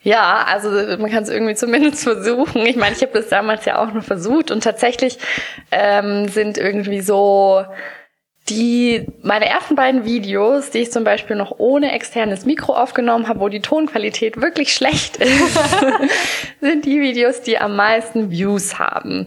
Ja, 0.03 0.45
also 0.47 0.71
man 0.71 1.11
kann 1.11 1.23
es 1.23 1.29
irgendwie 1.29 1.55
zumindest 1.55 2.03
versuchen. 2.05 2.65
Ich 2.67 2.77
meine, 2.77 2.97
ich 2.97 3.03
habe 3.03 3.13
das 3.13 3.29
damals 3.29 3.65
ja 3.65 3.79
auch 3.79 3.93
noch 3.93 4.05
versucht 4.05 4.51
und 4.51 4.65
tatsächlich 4.65 5.19
ähm, 5.71 6.29
sind 6.29 6.59
irgendwie 6.59 7.01
so 7.01 7.65
die 8.49 9.07
meine 9.23 9.47
ersten 9.47 9.77
beiden 9.77 10.05
Videos, 10.05 10.71
die 10.71 10.79
ich 10.79 10.91
zum 10.91 11.05
Beispiel 11.05 11.37
noch 11.37 11.59
ohne 11.59 11.93
externes 11.93 12.47
Mikro 12.47 12.75
aufgenommen 12.75 13.29
habe, 13.29 13.41
wo 13.41 13.49
die 13.49 13.61
Tonqualität 13.61 14.41
wirklich 14.41 14.73
schlecht 14.73 15.19
ist, 15.19 15.59
sind 16.61 16.85
die 16.85 17.01
Videos, 17.01 17.43
die 17.43 17.59
am 17.59 17.77
meisten 17.77 18.31
Views 18.31 18.79
haben. 18.79 19.27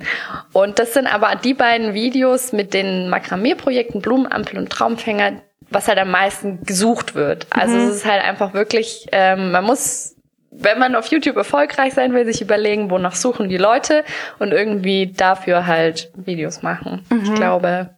Und 0.52 0.80
das 0.80 0.94
sind 0.94 1.08
aber 1.08 1.36
die 1.36 1.54
beiden 1.54 1.94
Videos 1.94 2.52
mit 2.52 2.74
den 2.74 3.10
Makramee-Projekten 3.10 4.02
Blumenampel 4.02 4.58
und 4.58 4.70
Traumfänger, 4.70 5.42
was 5.70 5.88
halt 5.88 6.00
am 6.00 6.12
meisten 6.12 6.64
gesucht 6.64 7.16
wird. 7.16 7.48
Also 7.50 7.76
mhm. 7.76 7.88
es 7.88 7.96
ist 7.98 8.06
halt 8.06 8.24
einfach 8.24 8.54
wirklich, 8.54 9.08
ähm, 9.12 9.52
man 9.52 9.64
muss 9.64 10.16
wenn 10.58 10.80
man 10.80 10.96
auf 10.96 11.08
YouTube 11.08 11.38
erfolgreich 11.38 11.94
sein 11.94 12.14
will, 12.14 12.26
sich 12.26 12.42
überlegen, 12.42 12.90
wonach 12.90 13.16
suchen 13.16 13.50
die 13.50 13.58
Leute 13.58 14.04
und 14.40 14.52
irgendwie 14.52 15.08
dafür 15.08 15.66
halt 15.66 16.12
Videos 16.16 16.62
machen. 16.62 17.06
Mhm. 17.10 17.24
Ich 17.24 17.34
glaube, 17.36 17.90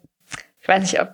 ich 0.61 0.67
weiß 0.67 0.81
nicht, 0.81 0.99
ob 0.99 1.09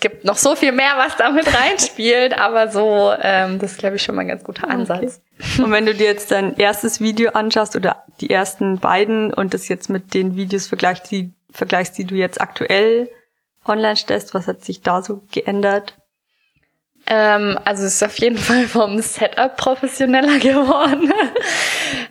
gibt 0.00 0.24
noch 0.24 0.36
so 0.36 0.54
viel 0.54 0.72
mehr, 0.72 0.94
was 0.96 1.16
damit 1.16 1.46
reinspielt, 1.60 2.38
aber 2.38 2.68
so, 2.68 3.12
ähm, 3.20 3.58
das 3.58 3.72
ist, 3.72 3.78
glaube 3.78 3.96
ich, 3.96 4.02
schon 4.02 4.14
mal 4.14 4.22
ein 4.22 4.28
ganz 4.28 4.44
guter 4.44 4.68
Ansatz. 4.68 5.20
Okay. 5.38 5.62
Und 5.62 5.72
wenn 5.72 5.86
du 5.86 5.94
dir 5.94 6.06
jetzt 6.06 6.30
dein 6.30 6.56
erstes 6.56 7.00
Video 7.00 7.30
anschaust 7.32 7.76
oder 7.76 8.04
die 8.20 8.30
ersten 8.30 8.78
beiden 8.78 9.32
und 9.32 9.52
das 9.52 9.68
jetzt 9.68 9.90
mit 9.90 10.14
den 10.14 10.36
Videos 10.36 10.66
vergleichst, 10.66 11.10
die, 11.10 11.32
vergleichst, 11.50 11.98
die 11.98 12.04
du 12.04 12.14
jetzt 12.14 12.40
aktuell 12.40 13.10
online 13.66 13.96
stellst, 13.96 14.34
was 14.34 14.46
hat 14.46 14.64
sich 14.64 14.82
da 14.82 15.02
so 15.02 15.22
geändert? 15.32 15.96
Ähm, 17.06 17.58
also 17.64 17.84
es 17.84 17.94
ist 17.96 18.02
auf 18.02 18.18
jeden 18.18 18.38
Fall 18.38 18.64
vom 18.64 18.98
Setup 19.00 19.56
professioneller 19.56 20.38
geworden. 20.40 21.12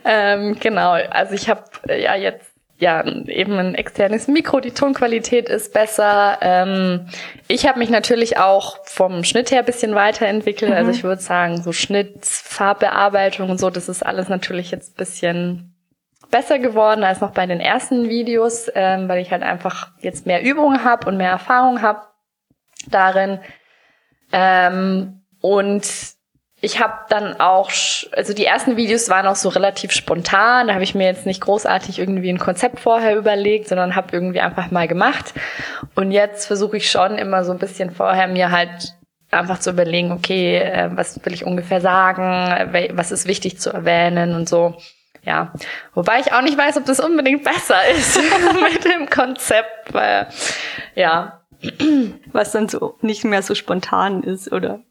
ähm, 0.06 0.58
genau, 0.60 0.92
also 0.92 1.34
ich 1.34 1.50
habe 1.50 1.64
äh, 1.88 2.04
ja 2.04 2.16
jetzt 2.16 2.54
ja 2.78 3.04
eben 3.06 3.58
ein 3.58 3.76
externes 3.76 4.28
Mikro, 4.28 4.60
die 4.60 4.72
Tonqualität 4.72 5.48
ist 5.50 5.74
besser. 5.74 6.38
Ähm, 6.42 7.08
ich 7.48 7.66
habe 7.68 7.80
mich 7.80 7.90
natürlich 7.90 8.38
auch 8.38 8.78
vom 8.86 9.24
Schnitt 9.24 9.52
her 9.52 9.64
bisschen 9.64 9.96
weiterentwickelt. 9.96 10.72
Also 10.72 10.84
mhm. 10.84 10.88
Also 10.88 10.98
ich 10.98 11.04
würde 11.04 11.22
sagen, 11.22 11.62
so 11.62 11.72
Schnitt, 11.72 12.26
Farbbearbeitung 12.26 13.50
und 13.50 13.60
so, 13.60 13.70
das 13.70 13.90
ist 13.90 14.06
alles 14.06 14.28
natürlich 14.28 14.72
jetzt 14.72 14.98
bisschen 14.98 15.74
besser 16.30 16.60
geworden 16.60 17.04
als 17.04 17.22
noch 17.22 17.32
bei 17.32 17.46
den 17.46 17.60
ersten 17.60 18.10
Videos, 18.10 18.70
ähm, 18.76 19.08
weil 19.08 19.22
ich 19.22 19.32
halt 19.32 19.44
einfach 19.44 19.92
jetzt 20.02 20.26
mehr 20.26 20.44
Übung 20.44 20.84
habe 20.84 21.08
und 21.08 21.16
mehr 21.18 21.30
Erfahrung 21.30 21.82
habe 21.82 22.02
darin. 22.88 23.40
Ähm, 24.34 25.22
und 25.40 25.86
ich 26.60 26.80
habe 26.80 26.94
dann 27.10 27.40
auch, 27.40 27.70
also 28.14 28.34
die 28.34 28.46
ersten 28.46 28.78
Videos 28.78 29.10
waren 29.10 29.28
auch 29.28 29.36
so 29.36 29.50
relativ 29.50 29.92
spontan. 29.92 30.68
Da 30.68 30.74
habe 30.74 30.84
ich 30.84 30.96
mir 30.96 31.06
jetzt 31.06 31.26
nicht 31.26 31.42
großartig 31.42 32.00
irgendwie 32.00 32.30
ein 32.30 32.40
Konzept 32.40 32.80
vorher 32.80 33.18
überlegt, 33.18 33.68
sondern 33.68 33.96
habe 33.96 34.08
irgendwie 34.12 34.40
einfach 34.40 34.72
mal 34.72 34.88
gemacht. 34.88 35.34
Und 35.96 36.12
jetzt 36.12 36.48
versuche 36.48 36.78
ich 36.78 36.90
schon 36.90 37.18
immer 37.18 37.44
so 37.44 37.52
ein 37.52 37.60
bisschen 37.60 37.92
vorher 37.92 38.28
mir 38.28 38.52
halt 38.52 38.94
einfach 39.30 39.60
zu 39.60 39.72
überlegen, 39.72 40.12
okay, 40.12 40.58
äh, 40.58 40.90
was 40.94 41.24
will 41.26 41.34
ich 41.34 41.46
ungefähr 41.46 41.82
sagen, 41.82 42.24
was 42.94 43.12
ist 43.12 43.28
wichtig 43.28 43.60
zu 43.60 43.72
erwähnen 43.72 44.34
und 44.34 44.48
so. 44.48 44.76
Ja, 45.26 45.54
wobei 45.94 46.20
ich 46.20 46.34
auch 46.34 46.42
nicht 46.42 46.58
weiß, 46.58 46.78
ob 46.78 46.86
das 46.86 47.00
unbedingt 47.00 47.44
besser 47.44 47.80
ist 47.90 48.20
mit 48.74 48.86
dem 48.86 49.10
Konzept, 49.10 49.94
weil 49.94 50.28
ja, 50.96 51.43
was 52.32 52.52
dann 52.52 52.70
so 52.70 52.96
nicht 53.02 53.24
mehr 53.24 53.42
so 53.42 53.56
spontan 53.56 54.24
ist, 54.24 54.52
oder? 54.52 54.82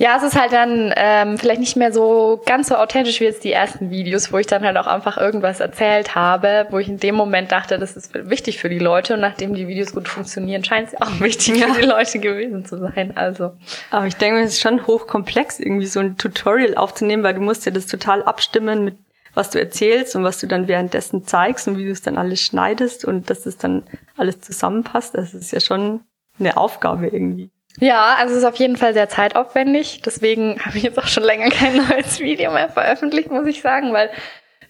Ja, 0.00 0.16
es 0.16 0.22
ist 0.22 0.40
halt 0.40 0.52
dann 0.54 0.94
ähm, 0.96 1.36
vielleicht 1.36 1.60
nicht 1.60 1.76
mehr 1.76 1.92
so 1.92 2.40
ganz 2.46 2.68
so 2.68 2.76
authentisch 2.76 3.20
wie 3.20 3.24
jetzt 3.24 3.44
die 3.44 3.52
ersten 3.52 3.90
Videos, 3.90 4.32
wo 4.32 4.38
ich 4.38 4.46
dann 4.46 4.64
halt 4.64 4.78
auch 4.78 4.86
einfach 4.86 5.18
irgendwas 5.18 5.60
erzählt 5.60 6.14
habe, 6.14 6.66
wo 6.70 6.78
ich 6.78 6.88
in 6.88 6.96
dem 6.96 7.14
Moment 7.14 7.52
dachte, 7.52 7.78
das 7.78 7.98
ist 7.98 8.14
wichtig 8.14 8.58
für 8.58 8.70
die 8.70 8.78
Leute 8.78 9.12
und 9.12 9.20
nachdem 9.20 9.52
die 9.52 9.68
Videos 9.68 9.92
gut 9.92 10.08
funktionieren, 10.08 10.64
scheint 10.64 10.88
es 10.88 11.02
auch 11.02 11.20
wichtig 11.20 11.58
ja. 11.58 11.68
für 11.68 11.82
die 11.82 11.86
Leute 11.86 12.18
gewesen 12.18 12.64
zu 12.64 12.78
sein. 12.78 13.14
Also. 13.14 13.52
Aber 13.90 14.06
ich 14.06 14.16
denke, 14.16 14.40
es 14.40 14.54
ist 14.54 14.62
schon 14.62 14.86
hochkomplex, 14.86 15.60
irgendwie 15.60 15.84
so 15.84 16.00
ein 16.00 16.16
Tutorial 16.16 16.76
aufzunehmen, 16.76 17.22
weil 17.22 17.34
du 17.34 17.42
musst 17.42 17.66
ja 17.66 17.70
das 17.72 17.86
total 17.86 18.22
abstimmen 18.22 18.84
mit 18.86 18.96
was 19.34 19.50
du 19.50 19.60
erzählst 19.60 20.16
und 20.16 20.24
was 20.24 20.38
du 20.38 20.46
dann 20.46 20.68
währenddessen 20.68 21.24
zeigst 21.24 21.68
und 21.68 21.78
wie 21.78 21.84
du 21.84 21.92
es 21.92 22.02
dann 22.02 22.18
alles 22.18 22.40
schneidest 22.40 23.04
und 23.04 23.30
dass 23.30 23.46
es 23.46 23.56
dann 23.56 23.84
alles 24.16 24.40
zusammenpasst. 24.40 25.14
Das 25.14 25.34
ist 25.34 25.52
ja 25.52 25.60
schon 25.60 26.00
eine 26.38 26.56
Aufgabe 26.56 27.06
irgendwie. 27.06 27.50
Ja, 27.78 28.16
also 28.18 28.34
es 28.34 28.40
ist 28.40 28.46
auf 28.46 28.56
jeden 28.56 28.76
Fall 28.76 28.94
sehr 28.94 29.08
zeitaufwendig. 29.08 30.02
Deswegen 30.02 30.60
habe 30.64 30.76
ich 30.76 30.82
jetzt 30.82 30.98
auch 30.98 31.06
schon 31.06 31.22
länger 31.22 31.50
kein 31.50 31.76
neues 31.88 32.18
Video 32.18 32.50
mehr 32.50 32.68
veröffentlicht, 32.68 33.30
muss 33.30 33.46
ich 33.46 33.62
sagen, 33.62 33.92
weil 33.92 34.10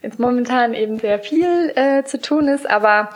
jetzt 0.01 0.19
momentan 0.19 0.73
eben 0.73 0.99
sehr 0.99 1.19
viel 1.19 1.71
äh, 1.75 2.03
zu 2.03 2.21
tun 2.21 2.47
ist. 2.47 2.69
Aber 2.69 3.09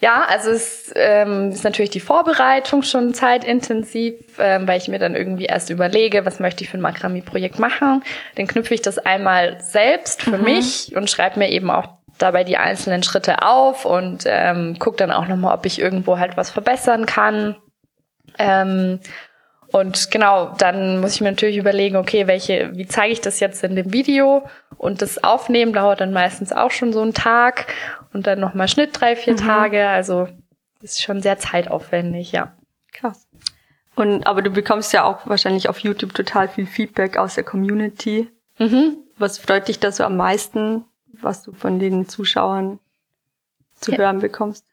ja, 0.00 0.24
also 0.26 0.50
es 0.50 0.90
ähm, 0.96 1.50
ist 1.50 1.62
natürlich 1.62 1.90
die 1.90 2.00
Vorbereitung 2.00 2.82
schon 2.82 3.12
zeitintensiv, 3.12 4.14
ähm, 4.38 4.66
weil 4.66 4.78
ich 4.78 4.88
mir 4.88 4.98
dann 4.98 5.14
irgendwie 5.14 5.44
erst 5.44 5.68
überlege, 5.68 6.24
was 6.24 6.40
möchte 6.40 6.64
ich 6.64 6.70
für 6.70 6.78
ein 6.78 6.82
Makramee-Projekt 6.82 7.58
machen. 7.58 8.02
Dann 8.36 8.46
knüpfe 8.46 8.72
ich 8.72 8.80
das 8.80 8.98
einmal 8.98 9.60
selbst 9.60 10.22
für 10.22 10.38
mhm. 10.38 10.44
mich 10.44 10.96
und 10.96 11.10
schreibe 11.10 11.38
mir 11.38 11.50
eben 11.50 11.70
auch 11.70 11.88
dabei 12.16 12.44
die 12.44 12.56
einzelnen 12.56 13.02
Schritte 13.02 13.42
auf 13.42 13.84
und 13.84 14.24
ähm, 14.26 14.78
gucke 14.78 14.96
dann 14.96 15.10
auch 15.10 15.28
nochmal, 15.28 15.54
ob 15.54 15.66
ich 15.66 15.78
irgendwo 15.78 16.18
halt 16.18 16.36
was 16.36 16.50
verbessern 16.50 17.04
kann. 17.04 17.56
Ähm, 18.38 19.00
und 19.72 20.10
genau, 20.10 20.54
dann 20.58 21.00
muss 21.00 21.14
ich 21.14 21.20
mir 21.20 21.30
natürlich 21.30 21.56
überlegen, 21.56 21.96
okay, 21.96 22.26
welche, 22.26 22.70
wie 22.74 22.86
zeige 22.86 23.12
ich 23.12 23.20
das 23.20 23.38
jetzt 23.38 23.62
in 23.62 23.76
dem 23.76 23.92
Video? 23.92 24.48
Und 24.78 25.02
das 25.02 25.22
Aufnehmen 25.22 25.72
dauert 25.72 26.00
dann 26.00 26.12
meistens 26.12 26.52
auch 26.52 26.70
schon 26.70 26.92
so 26.92 27.02
einen 27.02 27.14
Tag 27.14 27.66
und 28.12 28.26
dann 28.26 28.40
nochmal 28.40 28.68
Schnitt 28.68 28.90
drei, 29.00 29.16
vier 29.16 29.34
mhm. 29.34 29.38
Tage. 29.38 29.88
Also 29.88 30.28
das 30.80 30.92
ist 30.92 31.02
schon 31.02 31.22
sehr 31.22 31.38
zeitaufwendig, 31.38 32.32
ja. 32.32 32.52
Krass. 32.92 33.28
Und 33.94 34.26
aber 34.26 34.42
du 34.42 34.50
bekommst 34.50 34.92
ja 34.92 35.04
auch 35.04 35.26
wahrscheinlich 35.26 35.68
auf 35.68 35.78
YouTube 35.80 36.14
total 36.14 36.48
viel 36.48 36.66
Feedback 36.66 37.16
aus 37.16 37.34
der 37.34 37.44
Community. 37.44 38.30
Mhm. 38.58 38.98
Was 39.18 39.38
freut 39.38 39.68
dich 39.68 39.78
da 39.78 39.92
so 39.92 40.04
am 40.04 40.16
meisten, 40.16 40.84
was 41.12 41.42
du 41.42 41.52
von 41.52 41.78
den 41.78 42.08
Zuschauern 42.08 42.78
zu 43.74 43.92
ja. 43.92 43.98
hören 43.98 44.20
bekommst? 44.20 44.64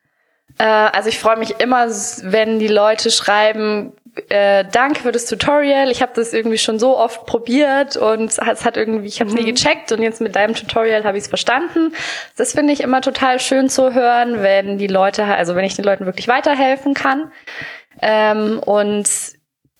Äh, 0.57 0.63
also 0.63 1.09
ich 1.09 1.19
freue 1.19 1.37
mich 1.37 1.59
immer, 1.59 1.87
wenn 1.87 2.59
die 2.59 2.67
Leute 2.67 3.11
schreiben, 3.11 3.93
äh, 4.29 4.65
danke 4.71 5.01
für 5.01 5.11
das 5.11 5.25
Tutorial. 5.25 5.91
Ich 5.91 6.01
habe 6.01 6.11
das 6.15 6.33
irgendwie 6.33 6.57
schon 6.57 6.79
so 6.79 6.97
oft 6.97 7.25
probiert 7.25 7.97
und 7.97 8.31
es 8.31 8.39
hat 8.39 8.77
irgendwie, 8.77 9.07
ich 9.07 9.19
habe 9.19 9.29
es 9.29 9.35
mhm. 9.35 9.43
nie 9.43 9.53
gecheckt 9.53 9.91
und 9.91 10.01
jetzt 10.01 10.21
mit 10.21 10.35
deinem 10.35 10.53
Tutorial 10.53 11.03
habe 11.03 11.17
ich 11.17 11.23
es 11.23 11.29
verstanden. 11.29 11.93
Das 12.35 12.53
finde 12.53 12.73
ich 12.73 12.81
immer 12.81 13.01
total 13.01 13.39
schön 13.39 13.69
zu 13.69 13.93
hören, 13.93 14.41
wenn 14.41 14.77
die 14.77 14.87
Leute, 14.87 15.25
also 15.25 15.55
wenn 15.55 15.65
ich 15.65 15.75
den 15.75 15.85
Leuten 15.85 16.05
wirklich 16.05 16.27
weiterhelfen 16.27 16.93
kann. 16.93 17.31
Ähm, 18.01 18.59
und 18.59 19.07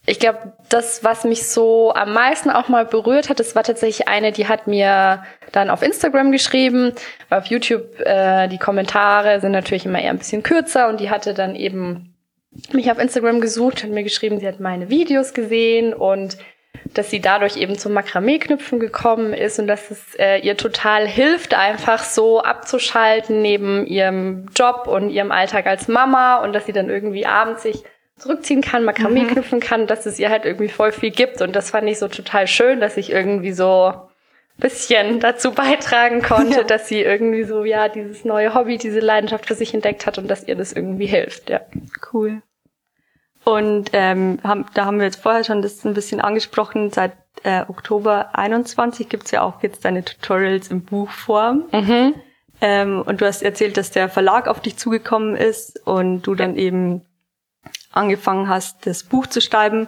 ich 0.06 0.20
glaube, 0.20 0.54
das, 0.70 1.04
was 1.04 1.26
mich 1.26 1.48
so 1.48 1.94
am 1.94 2.14
meisten 2.14 2.50
auch 2.50 2.70
mal 2.70 2.86
berührt 2.86 3.30
hat, 3.30 3.40
das 3.42 3.56
war 3.56 3.64
tatsächlich 3.64 4.08
eine, 4.08 4.32
die 4.32 4.48
hat 4.48 4.66
mir 4.66 5.24
dann 5.52 5.70
auf 5.70 5.82
Instagram 5.82 6.32
geschrieben. 6.32 6.94
Auf 7.30 7.48
YouTube 7.48 8.00
äh, 8.00 8.48
die 8.48 8.58
Kommentare 8.58 9.42
sind 9.42 9.52
natürlich 9.52 9.86
immer 9.86 10.02
eher 10.02 10.12
ein 10.12 10.18
bisschen 10.18 10.44
kürzer 10.44 10.88
und 10.88 11.02
die 11.02 11.10
hatte 11.10 11.34
dann 11.34 11.56
eben 11.56 12.17
mich 12.72 12.92
auf 12.92 13.00
Instagram 13.00 13.42
gesucht, 13.42 13.84
hat 13.84 13.92
mir 13.92 14.04
geschrieben, 14.04 14.40
sie 14.40 14.48
hat 14.48 14.60
meine 14.60 14.90
Videos 14.90 15.34
gesehen 15.34 15.94
und 15.94 16.38
dass 16.94 17.10
sie 17.10 17.20
dadurch 17.20 17.58
eben 17.58 17.78
zum 17.78 17.94
Makramee-Knüpfen 17.94 18.80
gekommen 18.80 19.34
ist 19.34 19.60
und 19.60 19.68
dass 19.68 19.92
es 19.92 20.16
äh, 20.16 20.40
ihr 20.40 20.58
total 20.58 21.08
hilft, 21.08 21.54
einfach 21.54 22.04
so 22.04 22.42
abzuschalten 22.42 23.42
neben 23.42 23.86
ihrem 23.86 24.48
Job 24.56 24.88
und 24.88 25.10
ihrem 25.10 25.32
Alltag 25.32 25.68
als 25.68 25.88
Mama 25.88 26.38
und 26.38 26.54
dass 26.54 26.66
sie 26.66 26.74
dann 26.74 26.90
irgendwie 26.90 27.26
abends 27.26 27.64
sich 27.64 27.84
zurückziehen 28.18 28.62
kann, 28.62 28.84
Makramee 28.84 29.24
mhm. 29.24 29.28
knüpfen 29.28 29.60
kann, 29.60 29.88
dass 29.88 30.06
es 30.06 30.20
ihr 30.20 30.30
halt 30.30 30.46
irgendwie 30.46 30.70
voll 30.70 30.92
viel 30.92 31.12
gibt. 31.12 31.42
Und 31.42 31.56
das 31.56 31.72
fand 31.72 31.88
ich 31.88 32.00
so 32.00 32.08
total 32.08 32.48
schön, 32.48 32.80
dass 32.80 32.98
ich 32.98 33.12
irgendwie 33.12 33.52
so 33.52 33.94
bisschen 34.58 35.20
dazu 35.20 35.52
beitragen 35.52 36.22
konnte, 36.22 36.58
ja. 36.58 36.64
dass 36.64 36.88
sie 36.88 37.02
irgendwie 37.02 37.44
so, 37.44 37.64
ja, 37.64 37.90
dieses 37.90 38.26
neue 38.26 38.54
Hobby, 38.54 38.78
diese 38.78 39.00
Leidenschaft 39.00 39.46
für 39.46 39.56
sich 39.56 39.74
entdeckt 39.74 40.06
hat 40.06 40.18
und 40.18 40.28
dass 40.28 40.48
ihr 40.48 40.56
das 40.56 40.74
irgendwie 40.74 41.06
hilft, 41.06 41.50
ja. 41.50 41.62
Cool. 42.12 42.42
Und 43.44 43.92
ähm, 43.94 44.40
haben, 44.44 44.66
da 44.74 44.86
haben 44.86 44.98
wir 44.98 45.06
jetzt 45.06 45.22
vorher 45.22 45.44
schon 45.44 45.62
das 45.62 45.86
ein 45.86 45.94
bisschen 45.94 46.20
angesprochen, 46.20 46.92
seit 46.92 47.14
äh, 47.44 47.62
Oktober 47.68 48.32
21 48.34 49.08
gibt's 49.08 49.32
ja 49.32 49.42
auch 49.42 49.64
jetzt 49.64 49.86
deine 49.86 50.04
Tutorials 50.04 50.70
in 50.70 50.84
Buchform. 50.84 51.64
Mhm. 51.72 52.16
Ähm, 52.60 53.04
und 53.06 53.22
du 53.22 53.26
hast 53.26 53.44
erzählt, 53.44 53.78
dass 53.78 53.92
der 53.92 54.10
Verlag 54.10 54.48
auf 54.48 54.60
dich 54.60 54.78
zugekommen 54.78 55.36
ist 55.36 55.80
und 55.86 56.24
du 56.24 56.36
dann 56.36 56.58
eben 56.58 57.06
angefangen 57.92 58.50
hast, 58.50 58.86
das 58.86 59.04
Buch 59.04 59.28
zu 59.28 59.40
schreiben. 59.40 59.88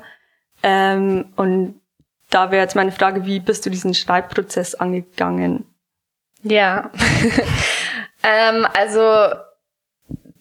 Ähm, 0.61 1.33
und 1.35 1.81
da 2.29 2.51
wäre 2.51 2.61
jetzt 2.61 2.75
meine 2.75 2.91
Frage, 2.91 3.25
wie 3.25 3.39
bist 3.39 3.65
du 3.65 3.69
diesen 3.69 3.93
Schreibprozess 3.93 4.75
angegangen? 4.75 5.65
Ja, 6.43 6.91
ähm, 8.23 8.67
also 8.73 9.33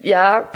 ja, 0.00 0.48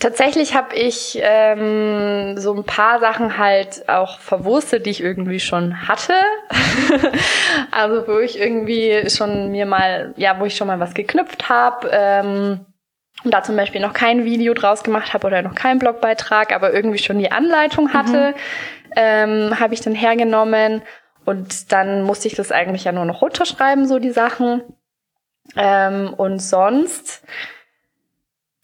tatsächlich 0.00 0.54
habe 0.54 0.74
ich 0.74 1.18
ähm, 1.20 2.36
so 2.36 2.54
ein 2.54 2.64
paar 2.64 2.98
Sachen 3.00 3.38
halt 3.38 3.88
auch 3.88 4.18
verwurstet, 4.18 4.86
die 4.86 4.90
ich 4.90 5.02
irgendwie 5.02 5.40
schon 5.40 5.86
hatte. 5.86 6.14
also 7.70 8.08
wo 8.08 8.18
ich 8.18 8.38
irgendwie 8.38 9.08
schon 9.08 9.50
mir 9.50 9.66
mal, 9.66 10.14
ja, 10.16 10.40
wo 10.40 10.46
ich 10.46 10.56
schon 10.56 10.66
mal 10.66 10.80
was 10.80 10.94
geknüpft 10.94 11.48
habe. 11.48 11.88
Ähm, 11.92 12.66
und 13.24 13.34
da 13.34 13.42
zum 13.42 13.56
Beispiel 13.56 13.80
noch 13.80 13.94
kein 13.94 14.24
Video 14.24 14.54
draus 14.54 14.84
gemacht 14.84 15.12
habe 15.12 15.26
oder 15.26 15.42
noch 15.42 15.56
keinen 15.56 15.80
Blogbeitrag, 15.80 16.52
aber 16.54 16.72
irgendwie 16.72 16.98
schon 16.98 17.18
die 17.18 17.32
Anleitung 17.32 17.92
hatte, 17.92 18.30
mhm. 18.30 18.34
Ähm, 18.96 19.58
habe 19.58 19.74
ich 19.74 19.80
dann 19.80 19.94
hergenommen 19.94 20.82
und 21.24 21.72
dann 21.72 22.02
musste 22.02 22.28
ich 22.28 22.34
das 22.34 22.52
eigentlich 22.52 22.84
ja 22.84 22.92
nur 22.92 23.04
noch 23.04 23.22
runterschreiben, 23.22 23.86
so 23.86 23.98
die 23.98 24.10
Sachen. 24.10 24.62
Ähm, 25.56 26.14
und 26.14 26.40
sonst 26.40 27.22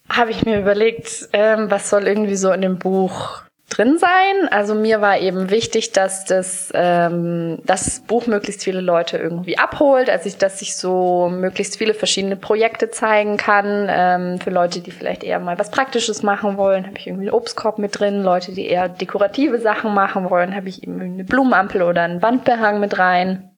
habe 0.09 0.31
ich 0.31 0.45
mir 0.45 0.61
überlegt, 0.61 1.29
ähm, 1.33 1.71
was 1.71 1.91
soll 1.91 2.07
irgendwie 2.07 2.37
so 2.37 2.53
in 2.53 2.63
dem 2.63 2.79
Buch 2.79 3.43
drin 3.77 3.99
sein. 3.99 4.49
Also 4.51 4.75
mir 4.75 5.01
war 5.01 5.19
eben 5.19 5.51
wichtig, 5.51 5.93
dass 5.93 6.25
das, 6.25 6.71
ähm, 6.75 7.59
das 7.65 8.01
Buch 8.01 8.27
möglichst 8.27 8.63
viele 8.63 8.81
Leute 8.81 9.19
irgendwie 9.19 9.59
abholt, 9.59 10.09
also 10.09 10.29
ich, 10.29 10.37
dass 10.39 10.63
ich 10.63 10.77
so 10.77 11.29
möglichst 11.29 11.77
viele 11.77 11.95
verschiedene 11.95 12.37
Projekte 12.37 12.91
zeigen 12.91 13.37
kann. 13.37 13.87
Ähm, 13.91 14.41
für 14.41 14.51
Leute, 14.51 14.81
die 14.81 14.91
vielleicht 14.91 15.25
eher 15.25 15.41
mal 15.41 15.59
was 15.59 15.71
Praktisches 15.71 16.23
machen 16.23 16.57
wollen, 16.57 16.87
habe 16.87 16.99
ich 16.99 17.07
irgendwie 17.07 17.29
einen 17.29 17.35
Obstkorb 17.35 17.79
mit 17.79 17.99
drin. 17.99 18.23
Leute, 18.23 18.53
die 18.53 18.67
eher 18.67 18.89
dekorative 18.89 19.59
Sachen 19.59 19.95
machen 19.95 20.31
wollen, 20.31 20.55
habe 20.55 20.69
ich 20.69 20.83
eben 20.83 21.01
eine 21.01 21.25
Blumenampel 21.25 21.83
oder 21.83 22.03
einen 22.03 22.23
Wandbehang 22.23 22.81
mit 22.81 22.99
rein. 22.99 23.51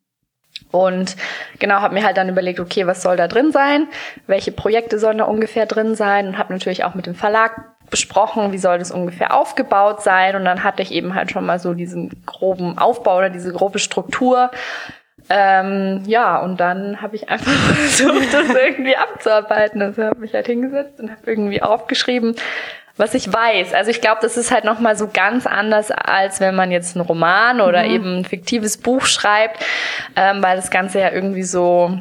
Und 0.71 1.17
genau, 1.59 1.77
habe 1.77 1.95
mir 1.95 2.05
halt 2.05 2.17
dann 2.17 2.29
überlegt, 2.29 2.61
okay, 2.61 2.87
was 2.87 3.03
soll 3.03 3.17
da 3.17 3.29
drin 3.29 3.53
sein? 3.53 3.89
Welche 4.27 4.53
Projekte 4.53 4.99
sollen 4.99 5.19
da 5.19 5.25
ungefähr 5.25 5.67
drin 5.67 5.95
sein? 5.95 6.29
Und 6.29 6.39
habe 6.39 6.53
natürlich 6.53 6.85
auch 6.85 6.95
mit 6.95 7.07
dem 7.07 7.15
Verlag 7.15 7.76
besprochen, 7.91 8.53
wie 8.53 8.59
soll 8.59 8.79
das 8.79 8.91
ungefähr 8.91 9.35
aufgebaut 9.35 10.03
sein. 10.03 10.37
Und 10.37 10.45
dann 10.45 10.65
hatte 10.65 10.83
ich 10.83 10.93
eben 10.93 11.15
halt 11.15 11.31
schon 11.31 11.47
mal 11.47 11.59
so 11.59 11.75
diesen 11.75 12.23
groben 12.27 12.79
Aufbau 12.79 13.19
oder 13.19 13.31
diese 13.31 13.53
grobe 13.53 13.79
Struktur. 13.79 14.51
Ähm, 15.29 16.03
ja, 16.07 16.39
und 16.39 16.61
dann 16.61 17.03
habe 17.03 17.17
ich 17.17 17.29
einfach 17.29 17.53
versucht, 17.75 18.33
das 18.33 18.49
irgendwie 18.49 18.97
abzuarbeiten. 18.97 19.83
Also 19.83 20.05
habe 20.05 20.21
mich 20.21 20.35
halt 20.35 20.47
hingesetzt 20.47 21.01
und 21.01 21.11
habe 21.11 21.23
irgendwie 21.27 21.63
aufgeschrieben, 21.63 22.37
was 22.97 23.15
ich 23.15 23.33
weiß. 23.33 23.75
Also 23.75 23.91
ich 23.91 24.01
glaube, 24.01 24.19
das 24.23 24.37
ist 24.37 24.51
halt 24.51 24.65
nochmal 24.65 24.97
so 24.97 25.09
ganz 25.13 25.47
anders, 25.47 25.91
als 25.91 26.41
wenn 26.41 26.55
man 26.55 26.71
jetzt 26.71 26.97
einen 26.97 27.07
Roman 27.07 27.61
oder 27.61 27.85
mhm. 27.85 27.91
eben 27.91 28.19
ein 28.19 28.25
fiktives 28.25 28.79
Buch 28.79 29.07
schreibt, 29.07 29.65
ähm, 30.15 30.43
weil 30.43 30.57
das 30.57 30.71
Ganze 30.71 31.01
ja 31.01 31.11
irgendwie 31.11 31.43
so 31.43 32.01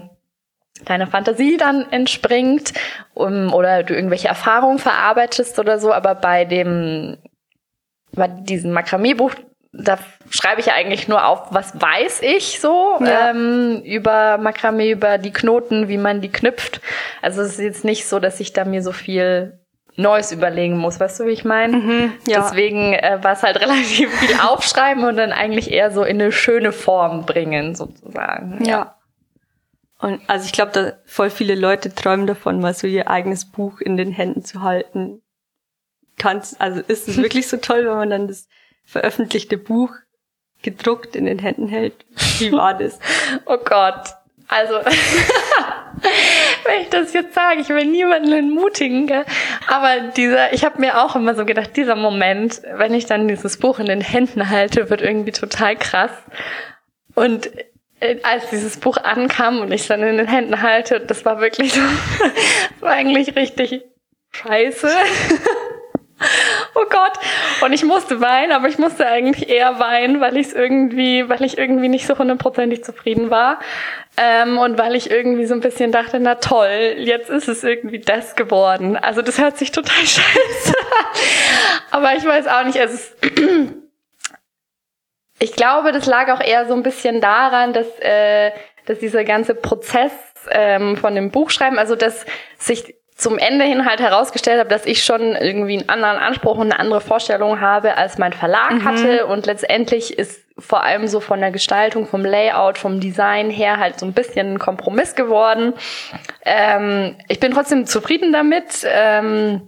deiner 0.83 1.07
Fantasie 1.07 1.57
dann 1.57 1.89
entspringt 1.91 2.73
um, 3.13 3.53
oder 3.53 3.83
du 3.83 3.95
irgendwelche 3.95 4.27
Erfahrungen 4.27 4.79
verarbeitest 4.79 5.57
oder 5.59 5.79
so. 5.79 5.93
Aber 5.93 6.15
bei 6.15 6.45
dem, 6.45 7.17
bei 8.11 8.27
diesem 8.27 8.71
Makramee-Buch, 8.71 9.33
da 9.71 9.97
schreibe 10.29 10.61
ich 10.61 10.67
ja 10.67 10.73
eigentlich 10.73 11.07
nur 11.07 11.25
auf, 11.25 11.47
was 11.51 11.79
weiß 11.79 12.21
ich 12.21 12.59
so 12.59 12.97
ja. 13.01 13.31
ähm, 13.31 13.81
über 13.83 14.38
Makramee, 14.38 14.91
über 14.91 15.17
die 15.17 15.33
Knoten, 15.33 15.89
wie 15.89 15.97
man 15.97 16.21
die 16.21 16.31
knüpft. 16.31 16.81
Also 17.21 17.41
es 17.41 17.53
ist 17.53 17.59
jetzt 17.59 17.85
nicht 17.85 18.07
so, 18.07 18.19
dass 18.19 18.39
ich 18.39 18.53
da 18.53 18.65
mir 18.65 18.81
so 18.81 18.91
viel 18.91 19.59
Neues 19.97 20.33
überlegen 20.33 20.77
muss, 20.77 20.99
weißt 20.99 21.21
du, 21.21 21.25
wie 21.25 21.31
ich 21.31 21.45
meine? 21.45 21.77
Mhm, 21.77 22.13
ja. 22.27 22.41
Deswegen 22.41 22.93
äh, 22.93 23.19
war 23.21 23.33
es 23.33 23.43
halt 23.43 23.57
relativ 23.61 24.13
viel 24.19 24.35
aufschreiben 24.39 25.05
und 25.05 25.15
dann 25.15 25.31
eigentlich 25.31 25.71
eher 25.71 25.91
so 25.91 26.03
in 26.03 26.21
eine 26.21 26.31
schöne 26.31 26.71
Form 26.71 27.25
bringen, 27.25 27.75
sozusagen. 27.75 28.63
Ja. 28.63 28.69
ja. 28.69 28.94
Und 29.99 30.21
also 30.27 30.45
ich 30.45 30.51
glaube, 30.51 30.71
da 30.71 30.93
voll 31.05 31.29
viele 31.29 31.55
Leute 31.55 31.93
träumen 31.93 32.27
davon, 32.27 32.60
mal 32.60 32.73
so 32.73 32.88
ihr 32.88 33.10
eigenes 33.10 33.45
Buch 33.45 33.79
in 33.79 33.97
den 33.97 34.12
Händen 34.12 34.43
zu 34.43 34.62
halten. 34.62 35.21
Kannst, 36.17 36.60
also 36.60 36.81
ist 36.81 37.08
es 37.08 37.17
wirklich 37.17 37.47
so 37.47 37.58
toll, 37.58 37.86
wenn 37.86 37.95
man 37.95 38.10
dann 38.10 38.27
das 38.27 38.47
veröffentlichte 38.84 39.58
Buch 39.58 39.91
gedruckt 40.62 41.15
in 41.15 41.25
den 41.25 41.39
Händen 41.39 41.67
hält? 41.67 42.05
Wie 42.39 42.51
war 42.51 42.77
das? 42.77 42.99
oh 43.45 43.58
Gott. 43.58 44.15
Also, 44.47 44.75
wenn 46.65 46.81
ich 46.81 46.89
das 46.89 47.13
jetzt 47.13 47.34
sage, 47.34 47.62
ich 47.62 47.69
will 47.69 47.86
niemanden 47.86 48.31
entmutigen, 48.31 49.08
gell? 49.08 49.25
aber 49.67 50.12
dieser, 50.15 50.53
ich 50.53 50.63
habe 50.63 50.79
mir 50.79 51.03
auch 51.03 51.15
immer 51.15 51.34
so 51.34 51.45
gedacht, 51.45 51.75
dieser 51.75 51.95
Moment, 51.95 52.62
wenn 52.75 52.93
ich 52.93 53.08
dann 53.08 53.27
dieses 53.27 53.58
Buch 53.58 53.79
in 53.79 53.88
den 53.88 54.01
Händen 54.01 54.49
halte, 54.49 54.91
wird 54.91 55.01
irgendwie 55.01 55.31
total 55.31 55.75
krass. 55.75 56.12
Und 57.15 57.49
als 58.23 58.49
dieses 58.49 58.77
Buch 58.77 58.97
ankam 58.97 59.62
und 59.62 59.71
ich 59.71 59.88
dann 59.88 60.03
in 60.03 60.17
den 60.17 60.27
Händen 60.27 60.62
halte, 60.62 60.99
das 60.99 61.25
war 61.25 61.39
wirklich 61.39 61.73
so, 61.73 61.81
das 61.81 62.31
war 62.81 62.91
eigentlich 62.91 63.36
richtig 63.36 63.84
scheiße. 64.31 64.89
oh 66.75 66.86
Gott. 66.89 67.13
Und 67.62 67.73
ich 67.73 67.84
musste 67.84 68.21
weinen, 68.21 68.51
aber 68.51 68.67
ich 68.67 68.77
musste 68.77 69.08
eigentlich 69.08 69.49
eher 69.49 69.79
weinen, 69.79 70.19
weil 70.19 70.38
ich 70.38 70.47
es 70.47 70.53
irgendwie, 70.53 71.27
weil 71.29 71.43
ich 71.43 71.58
irgendwie 71.58 71.88
nicht 71.88 72.05
so 72.05 72.17
hundertprozentig 72.17 72.84
zufrieden 72.84 73.29
war. 73.29 73.60
Ähm, 74.17 74.58
und 74.58 74.77
weil 74.77 74.95
ich 74.95 75.12
irgendwie 75.12 75.45
so 75.45 75.53
ein 75.53 75.62
bisschen 75.62 75.91
dachte, 75.91 76.19
na 76.19 76.36
toll, 76.36 76.95
jetzt 76.97 77.29
ist 77.29 77.47
es 77.47 77.63
irgendwie 77.63 77.99
das 77.99 78.36
geworden. 78.36 78.97
Also 78.97 79.21
das 79.21 79.39
hört 79.39 79.58
sich 79.58 79.71
total 79.71 79.95
scheiße. 80.05 80.73
aber 81.91 82.15
ich 82.15 82.25
weiß 82.25 82.47
auch 82.47 82.63
nicht, 82.65 82.77
es 82.77 82.93
ist 82.93 83.15
ich 85.39 85.54
glaube, 85.54 85.91
das 85.91 86.06
lag 86.06 86.32
auch 86.32 86.41
eher 86.41 86.65
so 86.67 86.74
ein 86.74 86.84
bisschen 86.84 87.21
daran, 87.21 87.74
dass 87.74 87.88
äh, 88.00 88.52
dass 88.86 89.00
dieser 89.00 89.24
ganze 89.24 89.56
Prozess 89.56 90.12
ähm, 90.52 90.95
von 90.98 91.15
dem 91.15 91.32
Buchschreiben, 91.32 91.80
also 91.80 91.95
dass 91.95 92.26
sich 92.58 92.95
zum 93.15 93.38
Ende 93.38 93.63
hin 93.63 93.86
halt 93.86 94.02
herausgestellt 94.02 94.60
habe, 94.60 94.69
dass 94.69 94.86
ich 94.86 95.04
schon 95.04 95.36
irgendwie 95.36 95.80
einen 95.80 95.89
anderen 95.89 96.17
Anspruch 96.17 96.58
und 96.58 96.71
eine 96.71 96.80
andere 96.80 97.00
Vorstellung 97.00 97.62
habe, 97.62 97.95
als 97.95 98.17
mein 98.17 98.34
Verlag 98.34 98.74
mhm. 98.74 98.84
hatte. 98.84 99.26
Und 99.28 99.45
letztendlich 99.45 100.19
ist 100.19 100.41
vor 100.60 100.84
allem 100.84 101.08
so 101.08 101.21
von 101.21 101.39
der 101.39 101.52
Gestaltung, 101.52 102.08
vom 102.08 102.26
Layout, 102.26 102.78
vom 102.78 103.00
Design 103.00 103.50
her 103.50 103.78
halt 103.78 104.00
so 104.00 104.06
ein 104.06 104.13
bisschen 104.13 104.54
ein 104.54 104.60
Kompromiss 104.60 105.15
geworden. 105.15 105.74
Ähm, 106.43 107.15
ich 107.30 107.39
bin 107.39 107.54
trotzdem 107.54 107.86
zufrieden 107.86 108.34
damit. 108.34 108.86
Ähm, 108.86 109.67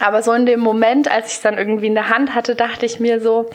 aber 0.00 0.22
so 0.22 0.32
in 0.32 0.46
dem 0.46 0.60
Moment, 0.60 1.10
als 1.10 1.26
ich 1.28 1.32
es 1.34 1.40
dann 1.40 1.58
irgendwie 1.58 1.86
in 1.88 1.94
der 1.94 2.08
Hand 2.08 2.34
hatte, 2.34 2.54
dachte 2.54 2.86
ich 2.86 3.00
mir 3.00 3.20
so, 3.20 3.50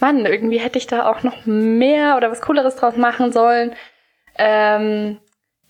Mann, 0.00 0.26
irgendwie 0.26 0.58
hätte 0.58 0.78
ich 0.78 0.86
da 0.86 1.08
auch 1.08 1.22
noch 1.22 1.46
mehr 1.46 2.16
oder 2.16 2.30
was 2.30 2.40
Cooleres 2.40 2.76
draus 2.76 2.96
machen 2.96 3.32
sollen. 3.32 3.74
Ähm, 4.36 5.18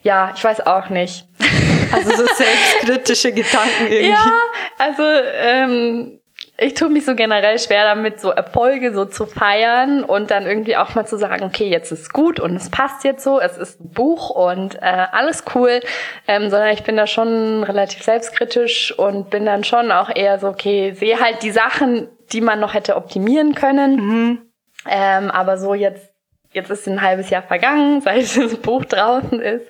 ja, 0.02 0.32
ich 0.34 0.42
weiß 0.42 0.66
auch 0.66 0.88
nicht. 0.88 1.26
Also 1.92 2.10
so 2.10 2.26
selbstkritische 2.26 3.30
Gedanken 3.30 3.86
irgendwie. 3.86 4.08
Ja, 4.08 4.32
also 4.78 5.02
ähm, 5.04 6.18
ich 6.56 6.74
tue 6.74 6.88
mich 6.88 7.04
so 7.04 7.16
generell 7.16 7.58
schwer 7.58 7.84
damit, 7.84 8.20
so 8.20 8.30
Erfolge 8.30 8.94
so 8.94 9.04
zu 9.04 9.26
feiern 9.26 10.04
und 10.04 10.30
dann 10.30 10.46
irgendwie 10.46 10.76
auch 10.76 10.94
mal 10.94 11.04
zu 11.04 11.18
sagen, 11.18 11.44
okay, 11.44 11.68
jetzt 11.68 11.90
ist 11.90 12.12
gut 12.12 12.38
und 12.38 12.54
es 12.54 12.70
passt 12.70 13.02
jetzt 13.02 13.24
so, 13.24 13.40
es 13.40 13.58
ist 13.58 13.80
ein 13.80 13.90
Buch 13.90 14.30
und 14.30 14.76
äh, 14.76 15.06
alles 15.10 15.44
cool, 15.54 15.80
ähm, 16.28 16.50
sondern 16.50 16.68
ich 16.68 16.84
bin 16.84 16.96
da 16.96 17.08
schon 17.08 17.64
relativ 17.64 18.04
selbstkritisch 18.04 18.96
und 18.96 19.30
bin 19.30 19.46
dann 19.46 19.64
schon 19.64 19.90
auch 19.90 20.14
eher 20.14 20.38
so, 20.38 20.48
okay, 20.48 20.92
sehe 20.92 21.18
halt 21.18 21.42
die 21.42 21.50
Sachen, 21.50 22.08
die 22.32 22.40
man 22.40 22.60
noch 22.60 22.74
hätte 22.74 22.96
optimieren 22.96 23.56
können, 23.56 23.96
mhm. 23.96 24.42
ähm, 24.88 25.30
aber 25.32 25.58
so 25.58 25.74
jetzt 25.74 26.14
jetzt 26.54 26.70
ist 26.70 26.86
ein 26.86 27.02
halbes 27.02 27.30
Jahr 27.30 27.42
vergangen, 27.42 28.00
seit 28.00 28.36
das 28.36 28.56
Buch 28.56 28.84
draußen 28.84 29.40
ist. 29.40 29.66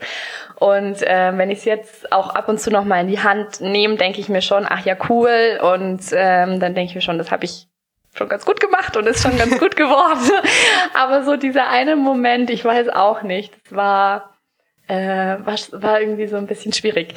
Und 0.56 1.02
äh, 1.02 1.32
wenn 1.36 1.50
ich 1.50 1.58
es 1.58 1.64
jetzt 1.64 2.12
auch 2.12 2.34
ab 2.34 2.48
und 2.48 2.60
zu 2.60 2.70
noch 2.70 2.84
mal 2.84 3.00
in 3.00 3.08
die 3.08 3.20
Hand 3.20 3.60
nehme, 3.60 3.96
denke 3.96 4.20
ich 4.20 4.28
mir 4.28 4.42
schon, 4.42 4.66
ach 4.68 4.84
ja, 4.84 4.96
cool. 5.08 5.58
Und 5.60 6.02
ähm, 6.12 6.60
dann 6.60 6.74
denke 6.74 6.90
ich 6.90 6.94
mir 6.94 7.00
schon, 7.00 7.18
das 7.18 7.30
habe 7.30 7.44
ich 7.44 7.66
schon 8.14 8.28
ganz 8.28 8.44
gut 8.44 8.60
gemacht 8.60 8.96
und 8.96 9.06
ist 9.06 9.22
schon 9.22 9.36
ganz 9.36 9.58
gut 9.58 9.76
geworden. 9.76 10.30
Aber 10.94 11.24
so 11.24 11.36
dieser 11.36 11.68
eine 11.68 11.96
Moment, 11.96 12.50
ich 12.50 12.64
weiß 12.64 12.88
auch 12.90 13.22
nicht, 13.22 13.52
das 13.64 13.76
war, 13.76 14.34
äh, 14.86 14.96
war, 15.40 15.56
war 15.72 16.00
irgendwie 16.00 16.28
so 16.28 16.36
ein 16.36 16.46
bisschen 16.46 16.72
schwierig. 16.72 17.14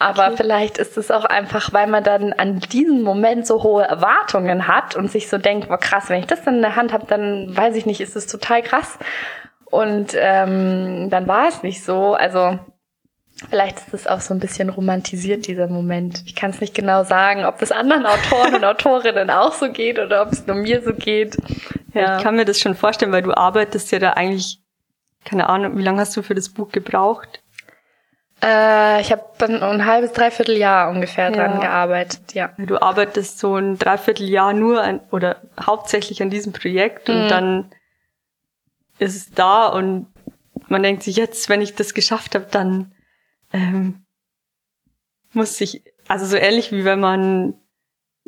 Aber 0.00 0.28
okay. 0.28 0.36
vielleicht 0.38 0.78
ist 0.78 0.96
es 0.96 1.10
auch 1.10 1.26
einfach, 1.26 1.74
weil 1.74 1.86
man 1.86 2.02
dann 2.02 2.32
an 2.32 2.58
diesem 2.58 3.02
Moment 3.02 3.46
so 3.46 3.62
hohe 3.62 3.84
Erwartungen 3.84 4.66
hat 4.66 4.96
und 4.96 5.10
sich 5.10 5.28
so 5.28 5.36
denkt, 5.36 5.68
boah 5.68 5.76
krass, 5.76 6.08
wenn 6.08 6.20
ich 6.20 6.26
das 6.26 6.42
dann 6.42 6.56
in 6.56 6.62
der 6.62 6.74
Hand 6.74 6.94
habe, 6.94 7.04
dann 7.06 7.54
weiß 7.54 7.76
ich 7.76 7.84
nicht, 7.84 8.00
ist 8.00 8.16
es 8.16 8.26
total 8.26 8.62
krass. 8.62 8.98
Und 9.70 10.14
ähm, 10.16 11.08
dann 11.10 11.26
war 11.28 11.48
es 11.48 11.62
nicht 11.62 11.84
so. 11.84 12.14
Also 12.14 12.58
vielleicht 13.48 13.78
ist 13.78 13.94
es 13.94 14.06
auch 14.06 14.20
so 14.20 14.34
ein 14.34 14.40
bisschen 14.40 14.68
romantisiert, 14.68 15.46
dieser 15.46 15.68
Moment. 15.68 16.22
Ich 16.26 16.34
kann 16.34 16.50
es 16.50 16.60
nicht 16.60 16.74
genau 16.74 17.04
sagen, 17.04 17.44
ob 17.44 17.62
es 17.62 17.72
anderen 17.72 18.04
Autoren 18.06 18.54
und 18.54 18.64
Autorinnen 18.64 19.30
auch 19.30 19.54
so 19.54 19.70
geht 19.70 19.98
oder 19.98 20.22
ob 20.22 20.32
es 20.32 20.46
nur 20.46 20.56
mir 20.56 20.82
so 20.82 20.92
geht. 20.92 21.36
Ja. 21.94 22.16
Ich 22.18 22.22
kann 22.22 22.36
mir 22.36 22.44
das 22.44 22.60
schon 22.60 22.74
vorstellen, 22.74 23.12
weil 23.12 23.22
du 23.22 23.36
arbeitest 23.36 23.92
ja 23.92 23.98
da 23.98 24.10
eigentlich, 24.12 24.60
keine 25.24 25.48
Ahnung, 25.48 25.78
wie 25.78 25.82
lange 25.82 26.00
hast 26.00 26.16
du 26.16 26.22
für 26.22 26.34
das 26.34 26.48
Buch 26.48 26.70
gebraucht? 26.70 27.42
Äh, 28.42 29.02
ich 29.02 29.12
habe 29.12 29.22
ein 29.40 29.84
halbes, 29.84 30.12
dreiviertel 30.12 30.56
Jahr 30.56 30.90
ungefähr 30.90 31.30
dran 31.30 31.54
ja. 31.54 31.60
gearbeitet, 31.60 32.32
ja. 32.32 32.50
Du 32.58 32.80
arbeitest 32.80 33.38
so 33.38 33.56
ein 33.56 33.78
Dreivierteljahr 33.78 34.54
nur 34.54 34.82
an, 34.82 35.00
oder 35.10 35.36
hauptsächlich 35.60 36.22
an 36.22 36.30
diesem 36.30 36.52
Projekt 36.52 37.08
mhm. 37.08 37.14
und 37.14 37.28
dann 37.28 37.70
ist 39.00 39.16
es 39.16 39.30
da 39.32 39.66
und 39.66 40.06
man 40.68 40.82
denkt 40.82 41.02
sich 41.02 41.16
jetzt, 41.16 41.48
wenn 41.48 41.60
ich 41.62 41.74
das 41.74 41.94
geschafft 41.94 42.34
habe, 42.34 42.46
dann 42.50 42.92
ähm, 43.52 44.04
muss 45.32 45.60
ich, 45.60 45.82
also 46.06 46.26
so 46.26 46.36
ähnlich 46.36 46.70
wie 46.70 46.84
wenn 46.84 47.00
man 47.00 47.54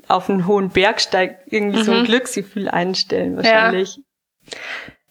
auf 0.09 0.29
einen 0.29 0.47
hohen 0.47 0.71
Berg 0.71 1.01
steigt, 1.01 1.53
irgendwie 1.53 1.79
mhm. 1.79 1.85
so 1.85 1.93
ein 1.93 2.01
mhm. 2.01 2.07
Glücksgefühl 2.07 2.69
einstellen 2.69 3.37
wahrscheinlich. 3.37 3.97
Ja. 3.97 4.03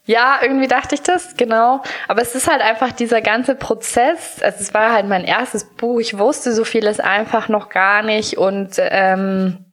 Ja, 0.05 0.39
irgendwie 0.41 0.67
dachte 0.67 0.95
ich 0.95 1.03
das, 1.03 1.37
genau. 1.37 1.83
Aber 2.07 2.21
es 2.21 2.33
ist 2.33 2.49
halt 2.49 2.61
einfach 2.61 2.91
dieser 2.91 3.21
ganze 3.21 3.53
Prozess. 3.53 4.41
Also 4.41 4.57
es 4.59 4.73
war 4.73 4.93
halt 4.93 5.07
mein 5.07 5.23
erstes 5.23 5.63
Buch. 5.63 5.99
Ich 5.99 6.17
wusste 6.17 6.53
so 6.53 6.65
vieles 6.65 6.99
einfach 6.99 7.49
noch 7.49 7.69
gar 7.69 8.01
nicht. 8.01 8.37
Und 8.37 8.71
ähm, 8.77 9.71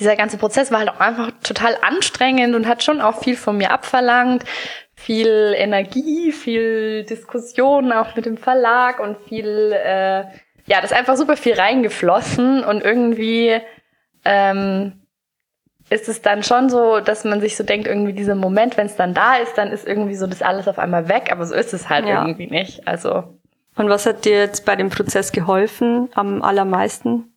dieser 0.00 0.16
ganze 0.16 0.36
Prozess 0.36 0.72
war 0.72 0.80
halt 0.80 0.90
auch 0.90 1.00
einfach 1.00 1.30
total 1.42 1.78
anstrengend 1.80 2.54
und 2.56 2.66
hat 2.66 2.82
schon 2.82 3.00
auch 3.00 3.22
viel 3.22 3.36
von 3.36 3.56
mir 3.56 3.70
abverlangt. 3.70 4.44
Viel 5.02 5.54
Energie, 5.56 6.30
viel 6.30 7.04
Diskussion 7.04 7.90
auch 7.92 8.14
mit 8.14 8.24
dem 8.24 8.36
Verlag 8.36 9.00
und 9.00 9.18
viel, 9.18 9.72
äh, 9.72 10.20
ja, 10.66 10.80
das 10.80 10.92
ist 10.92 10.96
einfach 10.96 11.16
super 11.16 11.36
viel 11.36 11.54
reingeflossen 11.54 12.62
und 12.62 12.84
irgendwie 12.84 13.60
ähm, 14.24 15.02
ist 15.90 16.08
es 16.08 16.22
dann 16.22 16.44
schon 16.44 16.70
so, 16.70 17.00
dass 17.00 17.24
man 17.24 17.40
sich 17.40 17.56
so 17.56 17.64
denkt, 17.64 17.88
irgendwie 17.88 18.12
dieser 18.12 18.36
Moment, 18.36 18.76
wenn 18.76 18.86
es 18.86 18.94
dann 18.94 19.12
da 19.12 19.36
ist, 19.36 19.58
dann 19.58 19.72
ist 19.72 19.86
irgendwie 19.86 20.14
so 20.14 20.28
das 20.28 20.40
alles 20.40 20.68
auf 20.68 20.78
einmal 20.78 21.08
weg, 21.08 21.30
aber 21.32 21.46
so 21.46 21.54
ist 21.54 21.74
es 21.74 21.88
halt 21.88 22.06
ja. 22.06 22.22
irgendwie 22.22 22.46
nicht. 22.46 22.86
Also. 22.86 23.40
Und 23.74 23.88
was 23.88 24.06
hat 24.06 24.24
dir 24.24 24.38
jetzt 24.38 24.64
bei 24.64 24.76
dem 24.76 24.88
Prozess 24.88 25.32
geholfen 25.32 26.10
am 26.14 26.42
allermeisten? 26.42 27.34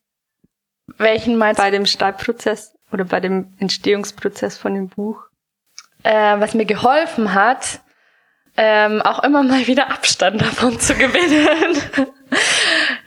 Welchen 0.97 1.37
meinst 1.37 1.59
du? 1.59 1.63
Bei 1.63 1.71
dem 1.71 1.87
Schreibprozess 1.87 2.75
oder 2.91 3.05
bei 3.05 3.19
dem 3.19 3.55
Entstehungsprozess 3.57 4.57
von 4.57 4.75
dem 4.75 4.89
Buch? 4.89 5.24
Äh, 6.05 6.39
was 6.39 6.53
mir 6.53 6.65
geholfen 6.65 7.33
hat, 7.33 7.79
ähm, 8.57 9.01
auch 9.01 9.23
immer 9.23 9.41
mal 9.41 9.65
wieder 9.65 9.89
Abstand 9.89 10.39
davon 10.39 10.79
zu 10.79 10.93
gewinnen. 10.93 11.81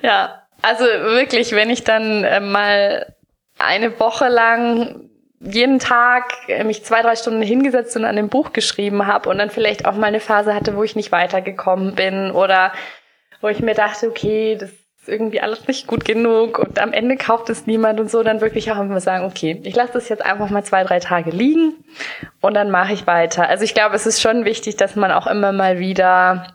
ja, 0.02 0.42
also 0.62 0.84
wirklich, 0.84 1.52
wenn 1.52 1.70
ich 1.70 1.84
dann 1.84 2.24
äh, 2.24 2.40
mal 2.40 3.14
eine 3.56 4.00
Woche 4.00 4.26
lang 4.26 5.08
jeden 5.38 5.78
Tag 5.78 6.24
mich 6.64 6.84
zwei, 6.84 7.02
drei 7.02 7.14
Stunden 7.14 7.42
hingesetzt 7.42 7.96
und 7.96 8.04
an 8.04 8.16
dem 8.16 8.28
Buch 8.28 8.52
geschrieben 8.52 9.06
habe 9.06 9.28
und 9.28 9.38
dann 9.38 9.50
vielleicht 9.50 9.86
auch 9.86 9.94
mal 9.94 10.08
eine 10.08 10.18
Phase 10.18 10.52
hatte, 10.52 10.74
wo 10.74 10.82
ich 10.82 10.96
nicht 10.96 11.12
weitergekommen 11.12 11.94
bin 11.94 12.32
oder 12.32 12.72
wo 13.40 13.46
ich 13.46 13.60
mir 13.60 13.74
dachte, 13.74 14.08
okay, 14.08 14.56
das 14.58 14.70
ist 15.08 15.12
irgendwie 15.12 15.40
alles 15.40 15.66
nicht 15.66 15.86
gut 15.86 16.04
genug 16.04 16.58
und 16.58 16.78
am 16.78 16.92
Ende 16.92 17.16
kauft 17.16 17.50
es 17.50 17.66
niemand 17.66 18.00
und 18.00 18.10
so, 18.10 18.22
dann 18.22 18.40
wirklich 18.40 18.70
auch 18.70 18.80
immer 18.80 19.00
sagen, 19.00 19.24
okay, 19.24 19.60
ich 19.64 19.74
lasse 19.74 19.94
das 19.94 20.08
jetzt 20.08 20.24
einfach 20.24 20.50
mal 20.50 20.64
zwei, 20.64 20.84
drei 20.84 21.00
Tage 21.00 21.30
liegen 21.30 21.74
und 22.40 22.54
dann 22.54 22.70
mache 22.70 22.92
ich 22.92 23.06
weiter. 23.06 23.48
Also 23.48 23.64
ich 23.64 23.74
glaube, 23.74 23.96
es 23.96 24.06
ist 24.06 24.20
schon 24.20 24.44
wichtig, 24.44 24.76
dass 24.76 24.96
man 24.96 25.10
auch 25.10 25.26
immer 25.26 25.52
mal 25.52 25.78
wieder 25.78 26.46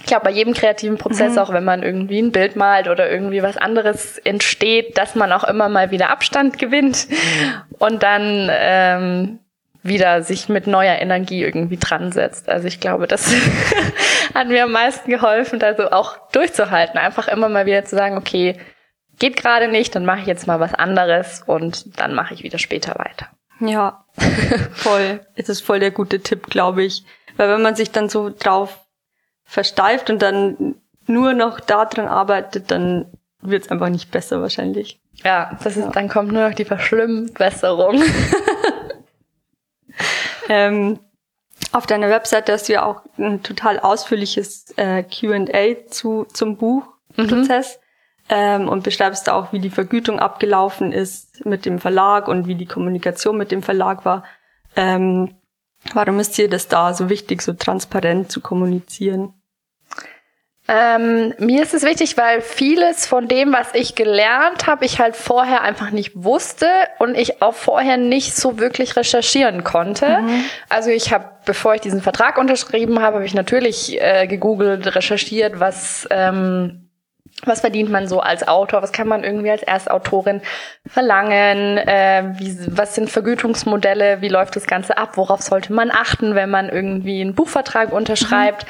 ich 0.00 0.06
glaube, 0.06 0.26
bei 0.26 0.30
jedem 0.30 0.54
kreativen 0.54 0.96
Prozess, 0.96 1.32
mhm. 1.32 1.38
auch 1.38 1.52
wenn 1.52 1.64
man 1.64 1.82
irgendwie 1.82 2.22
ein 2.22 2.30
Bild 2.30 2.54
malt 2.54 2.86
oder 2.86 3.10
irgendwie 3.10 3.42
was 3.42 3.56
anderes 3.56 4.16
entsteht, 4.18 4.96
dass 4.96 5.16
man 5.16 5.32
auch 5.32 5.42
immer 5.42 5.68
mal 5.68 5.90
wieder 5.90 6.10
Abstand 6.10 6.56
gewinnt 6.56 7.08
mhm. 7.10 7.74
und 7.80 8.04
dann 8.04 8.48
ähm, 8.48 9.38
wieder 9.82 10.22
sich 10.22 10.48
mit 10.48 10.66
neuer 10.66 10.96
Energie 10.96 11.42
irgendwie 11.42 11.76
dran 11.76 12.12
setzt. 12.12 12.48
Also 12.48 12.66
ich 12.66 12.80
glaube, 12.80 13.06
das 13.06 13.32
hat 14.34 14.48
mir 14.48 14.64
am 14.64 14.72
meisten 14.72 15.10
geholfen, 15.10 15.62
also 15.62 15.90
auch 15.90 16.30
durchzuhalten, 16.32 16.98
einfach 16.98 17.28
immer 17.28 17.48
mal 17.48 17.66
wieder 17.66 17.84
zu 17.84 17.96
sagen, 17.96 18.16
okay, 18.16 18.58
geht 19.18 19.36
gerade 19.36 19.68
nicht, 19.68 19.94
dann 19.94 20.04
mache 20.04 20.20
ich 20.20 20.26
jetzt 20.26 20.46
mal 20.46 20.60
was 20.60 20.74
anderes 20.74 21.42
und 21.46 21.98
dann 21.98 22.14
mache 22.14 22.34
ich 22.34 22.42
wieder 22.42 22.58
später 22.58 22.98
weiter. 22.98 23.28
Ja, 23.60 24.04
voll. 24.72 25.20
Es 25.34 25.48
ist 25.48 25.62
voll 25.62 25.80
der 25.80 25.90
gute 25.90 26.20
Tipp, 26.20 26.46
glaube 26.46 26.84
ich. 26.84 27.04
Weil 27.36 27.48
wenn 27.48 27.62
man 27.62 27.74
sich 27.74 27.90
dann 27.90 28.08
so 28.08 28.30
drauf 28.36 28.80
versteift 29.44 30.10
und 30.10 30.22
dann 30.22 30.76
nur 31.06 31.32
noch 31.32 31.60
daran 31.60 32.06
arbeitet, 32.06 32.70
dann 32.70 33.06
wird 33.40 33.64
es 33.64 33.70
einfach 33.70 33.88
nicht 33.88 34.10
besser 34.10 34.40
wahrscheinlich. 34.40 35.00
Ja, 35.24 35.56
das 35.62 35.76
ist, 35.76 35.84
ja. 35.84 35.90
dann 35.90 36.08
kommt 36.08 36.32
nur 36.32 36.48
noch 36.48 36.54
die 36.54 36.64
Verschlimmbesserung. 36.64 38.02
ähm, 40.48 40.98
auf 41.72 41.86
deiner 41.86 42.08
Webseite 42.08 42.52
hast 42.52 42.68
du 42.68 42.74
ja 42.74 42.84
auch 42.84 43.02
ein 43.18 43.42
total 43.42 43.78
ausführliches 43.78 44.72
äh, 44.76 45.02
Q&A 45.02 45.88
zu 45.90 46.26
zum 46.32 46.56
Buchprozess 46.56 47.78
mhm. 47.78 48.24
ähm, 48.30 48.68
und 48.68 48.84
beschreibst 48.84 49.28
da 49.28 49.34
auch, 49.34 49.52
wie 49.52 49.58
die 49.58 49.70
Vergütung 49.70 50.18
abgelaufen 50.18 50.92
ist 50.92 51.44
mit 51.44 51.66
dem 51.66 51.78
Verlag 51.78 52.28
und 52.28 52.46
wie 52.46 52.54
die 52.54 52.66
Kommunikation 52.66 53.36
mit 53.36 53.50
dem 53.50 53.62
Verlag 53.62 54.04
war. 54.04 54.24
Ähm, 54.76 55.36
warum 55.92 56.20
ist 56.20 56.38
dir 56.38 56.48
das 56.48 56.68
da 56.68 56.94
so 56.94 57.10
wichtig, 57.10 57.42
so 57.42 57.52
transparent 57.52 58.30
zu 58.30 58.40
kommunizieren? 58.40 59.34
Ähm, 60.70 61.32
mir 61.38 61.62
ist 61.62 61.72
es 61.72 61.82
wichtig, 61.82 62.18
weil 62.18 62.42
vieles 62.42 63.06
von 63.06 63.26
dem, 63.26 63.54
was 63.54 63.74
ich 63.74 63.94
gelernt 63.94 64.66
habe, 64.66 64.84
ich 64.84 65.00
halt 65.00 65.16
vorher 65.16 65.62
einfach 65.62 65.90
nicht 65.90 66.12
wusste 66.14 66.66
und 66.98 67.16
ich 67.16 67.40
auch 67.40 67.54
vorher 67.54 67.96
nicht 67.96 68.36
so 68.36 68.58
wirklich 68.58 68.94
recherchieren 68.94 69.64
konnte. 69.64 70.20
Mhm. 70.20 70.44
Also 70.68 70.90
ich 70.90 71.10
habe, 71.10 71.24
bevor 71.46 71.74
ich 71.74 71.80
diesen 71.80 72.02
Vertrag 72.02 72.36
unterschrieben 72.36 73.00
habe, 73.00 73.16
habe 73.16 73.24
ich 73.24 73.34
natürlich 73.34 73.98
äh, 73.98 74.26
gegoogelt, 74.26 74.94
recherchiert, 74.94 75.58
was 75.58 76.06
ähm, 76.10 76.88
was 77.44 77.60
verdient 77.60 77.90
man 77.90 78.08
so 78.08 78.20
als 78.20 78.46
Autor? 78.46 78.82
Was 78.82 78.92
kann 78.92 79.06
man 79.06 79.22
irgendwie 79.22 79.50
als 79.50 79.62
Erstautorin 79.62 80.40
verlangen? 80.86 81.78
Äh, 81.78 82.32
wie, 82.36 82.56
was 82.76 82.94
sind 82.94 83.10
Vergütungsmodelle? 83.10 84.20
Wie 84.20 84.28
läuft 84.28 84.56
das 84.56 84.66
Ganze 84.66 84.98
ab? 84.98 85.16
Worauf 85.16 85.42
sollte 85.42 85.72
man 85.72 85.90
achten, 85.90 86.34
wenn 86.34 86.50
man 86.50 86.68
irgendwie 86.68 87.20
einen 87.20 87.34
Buchvertrag 87.34 87.92
unterschreibt? 87.92 88.64
Mhm. 88.64 88.68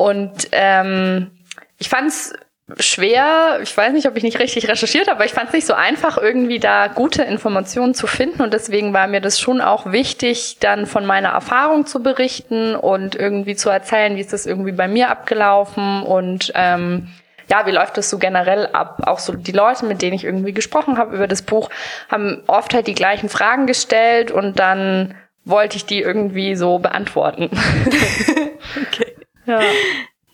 Und 0.00 0.48
ähm, 0.52 1.30
ich 1.76 1.90
fand 1.90 2.08
es 2.08 2.32
schwer, 2.78 3.58
ich 3.62 3.76
weiß 3.76 3.92
nicht, 3.92 4.08
ob 4.08 4.16
ich 4.16 4.22
nicht 4.22 4.38
richtig 4.38 4.66
recherchiert 4.66 5.08
habe, 5.08 5.16
aber 5.16 5.26
ich 5.26 5.34
fand 5.34 5.48
es 5.48 5.52
nicht 5.52 5.66
so 5.66 5.74
einfach, 5.74 6.16
irgendwie 6.16 6.58
da 6.58 6.86
gute 6.86 7.22
Informationen 7.22 7.92
zu 7.92 8.06
finden. 8.06 8.40
Und 8.40 8.54
deswegen 8.54 8.94
war 8.94 9.08
mir 9.08 9.20
das 9.20 9.38
schon 9.38 9.60
auch 9.60 9.92
wichtig, 9.92 10.56
dann 10.58 10.86
von 10.86 11.04
meiner 11.04 11.28
Erfahrung 11.28 11.84
zu 11.84 12.02
berichten 12.02 12.76
und 12.76 13.14
irgendwie 13.14 13.56
zu 13.56 13.68
erzählen, 13.68 14.16
wie 14.16 14.22
ist 14.22 14.32
das 14.32 14.46
irgendwie 14.46 14.72
bei 14.72 14.88
mir 14.88 15.10
abgelaufen 15.10 16.02
und 16.02 16.50
ähm, 16.54 17.08
ja, 17.50 17.66
wie 17.66 17.72
läuft 17.72 17.98
das 17.98 18.08
so 18.08 18.16
generell 18.16 18.68
ab? 18.68 19.02
Auch 19.04 19.18
so 19.18 19.34
die 19.34 19.52
Leute, 19.52 19.84
mit 19.84 20.00
denen 20.00 20.14
ich 20.14 20.24
irgendwie 20.24 20.54
gesprochen 20.54 20.96
habe 20.96 21.14
über 21.14 21.28
das 21.28 21.42
Buch, 21.42 21.68
haben 22.08 22.42
oft 22.46 22.72
halt 22.72 22.86
die 22.86 22.94
gleichen 22.94 23.28
Fragen 23.28 23.66
gestellt 23.66 24.30
und 24.30 24.58
dann 24.58 25.14
wollte 25.44 25.76
ich 25.76 25.84
die 25.84 26.00
irgendwie 26.00 26.54
so 26.54 26.78
beantworten. 26.78 27.50
okay. 28.86 29.19
Ja. 29.46 29.60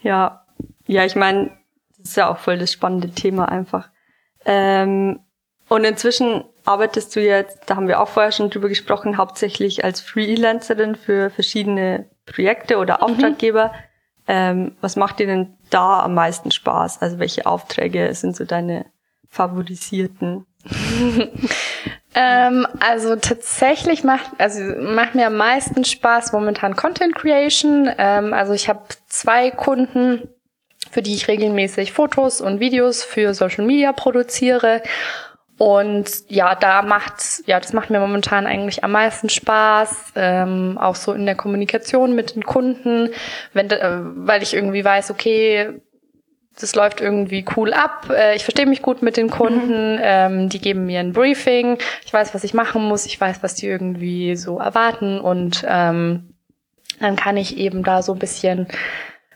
Ja. 0.03 0.47
Ja, 0.87 1.05
ich 1.05 1.17
meine, 1.17 1.51
das 1.99 2.11
ist 2.11 2.17
ja 2.17 2.31
auch 2.31 2.39
voll 2.39 2.59
das 2.59 2.73
spannende 2.73 3.11
Thema 3.11 3.49
einfach. 3.49 3.91
Ähm, 4.45 5.21
und 5.69 5.85
inzwischen 5.85 6.45
arbeitest 6.65 7.15
du 7.17 7.21
jetzt, 7.21 7.63
da 7.67 7.77
haben 7.77 7.89
wir 7.89 8.01
auch 8.01 8.09
vorher 8.09 8.33
schon 8.33 8.51
drüber 8.51 8.69
gesprochen, 8.69 9.17
hauptsächlich 9.17 9.85
als 9.85 10.01
Freelancerin 10.01 10.95
für 10.95 11.31
verschiedene 11.31 12.09
Projekte 12.25 12.79
oder 12.79 12.99
mhm. 12.99 13.03
Auftraggeber. 13.03 13.69
Mhm. 13.69 13.73
Ähm, 14.29 14.77
was 14.81 14.97
macht 14.97 15.19
dir 15.19 15.27
denn 15.27 15.57
da 15.71 16.03
am 16.03 16.15
meisten 16.15 16.51
Spaß? 16.51 17.03
Also 17.03 17.19
welche 17.19 17.47
Aufträge 17.47 18.13
sind 18.15 18.37
so 18.37 18.45
deine 18.45 18.87
favorisierten? 19.29 20.47
ähm, 22.19 22.67
also 22.81 23.15
tatsächlich 23.17 24.03
macht, 24.03 24.31
also 24.39 24.63
macht 24.63 25.15
mir 25.15 25.27
am 25.27 25.37
meisten 25.37 25.85
Spaß 25.85 26.33
momentan 26.33 26.75
Content 26.75 27.15
Creation. 27.15 27.91
Ähm, 27.99 28.33
also 28.33 28.55
ich 28.55 28.71
habe 28.71 28.85
zwei 29.07 29.51
Kunden, 29.51 30.27
für 30.91 31.03
die 31.03 31.15
ich 31.15 31.29
regelmäßig 31.29 31.93
Fotos 31.93 32.41
und 32.41 32.59
Videos 32.59 33.05
für 33.05 33.35
Social 33.35 33.67
Media 33.67 33.93
produziere. 33.93 34.83
Und 35.59 36.11
ja, 36.29 36.55
da 36.55 36.81
macht, 36.81 37.43
ja, 37.45 37.61
das 37.61 37.75
macht 37.75 37.91
mir 37.91 38.01
momentan 38.01 38.47
eigentlich 38.47 38.83
am 38.83 38.93
meisten 38.93 39.29
Spaß, 39.29 40.13
ähm, 40.15 40.79
auch 40.81 40.97
so 40.97 41.13
in 41.13 41.27
der 41.27 41.35
Kommunikation 41.35 42.15
mit 42.15 42.35
den 42.35 42.45
Kunden, 42.45 43.11
wenn, 43.53 43.71
äh, 43.71 44.01
weil 44.01 44.43
ich 44.43 44.55
irgendwie 44.55 44.85
weiß, 44.85 45.11
okay, 45.11 45.83
das 46.59 46.75
läuft 46.75 47.01
irgendwie 47.01 47.45
cool 47.57 47.73
ab, 47.73 48.11
äh, 48.11 48.35
ich 48.35 48.45
verstehe 48.45 48.67
mich 48.67 48.83
gut 48.83 49.03
mit 49.03 49.17
den 49.17 49.31
Kunden, 49.31 49.97
mhm. 49.97 50.03
ähm, 50.03 50.49
die 50.49 50.61
geben 50.61 50.87
mir 50.87 51.01
ein 51.01 51.13
Briefing, 51.13 51.79
ich 52.05 52.13
weiß, 52.13 52.35
was 52.35 52.45
ich 52.45 52.55
machen 52.55 52.83
muss, 52.83 53.07
ich 53.07 53.21
weiß, 53.21 53.43
was 53.43 53.55
die 53.55 53.67
irgendwie 53.67 54.37
so 54.37 54.59
erwarten. 54.59 55.21
Und 55.21 55.65
ähm, 55.69 56.35
dann 57.01 57.17
kann 57.17 57.37
ich 57.37 57.59
eben 57.59 57.83
da 57.85 58.03
so 58.03 58.13
ein 58.13 58.19
bisschen 58.19 58.69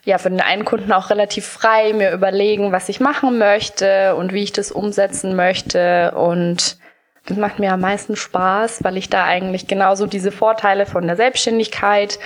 ja, 0.04 0.18
für 0.18 0.30
den 0.30 0.40
einen 0.40 0.64
Kunden 0.64 0.92
auch 0.92 1.10
relativ 1.10 1.46
frei 1.46 1.92
mir 1.92 2.12
überlegen, 2.12 2.72
was 2.72 2.88
ich 2.88 3.00
machen 3.00 3.38
möchte 3.38 4.14
und 4.16 4.32
wie 4.32 4.42
ich 4.42 4.52
das 4.52 4.72
umsetzen 4.72 5.36
möchte. 5.36 6.12
Und 6.12 6.78
das 7.26 7.36
macht 7.36 7.58
mir 7.58 7.72
am 7.72 7.80
meisten 7.80 8.16
Spaß, 8.16 8.82
weil 8.82 8.96
ich 8.96 9.10
da 9.10 9.24
eigentlich 9.24 9.66
genauso 9.66 10.06
diese 10.06 10.32
Vorteile 10.32 10.86
von 10.86 11.06
der 11.06 11.16
Selbstständigkeit 11.16 12.18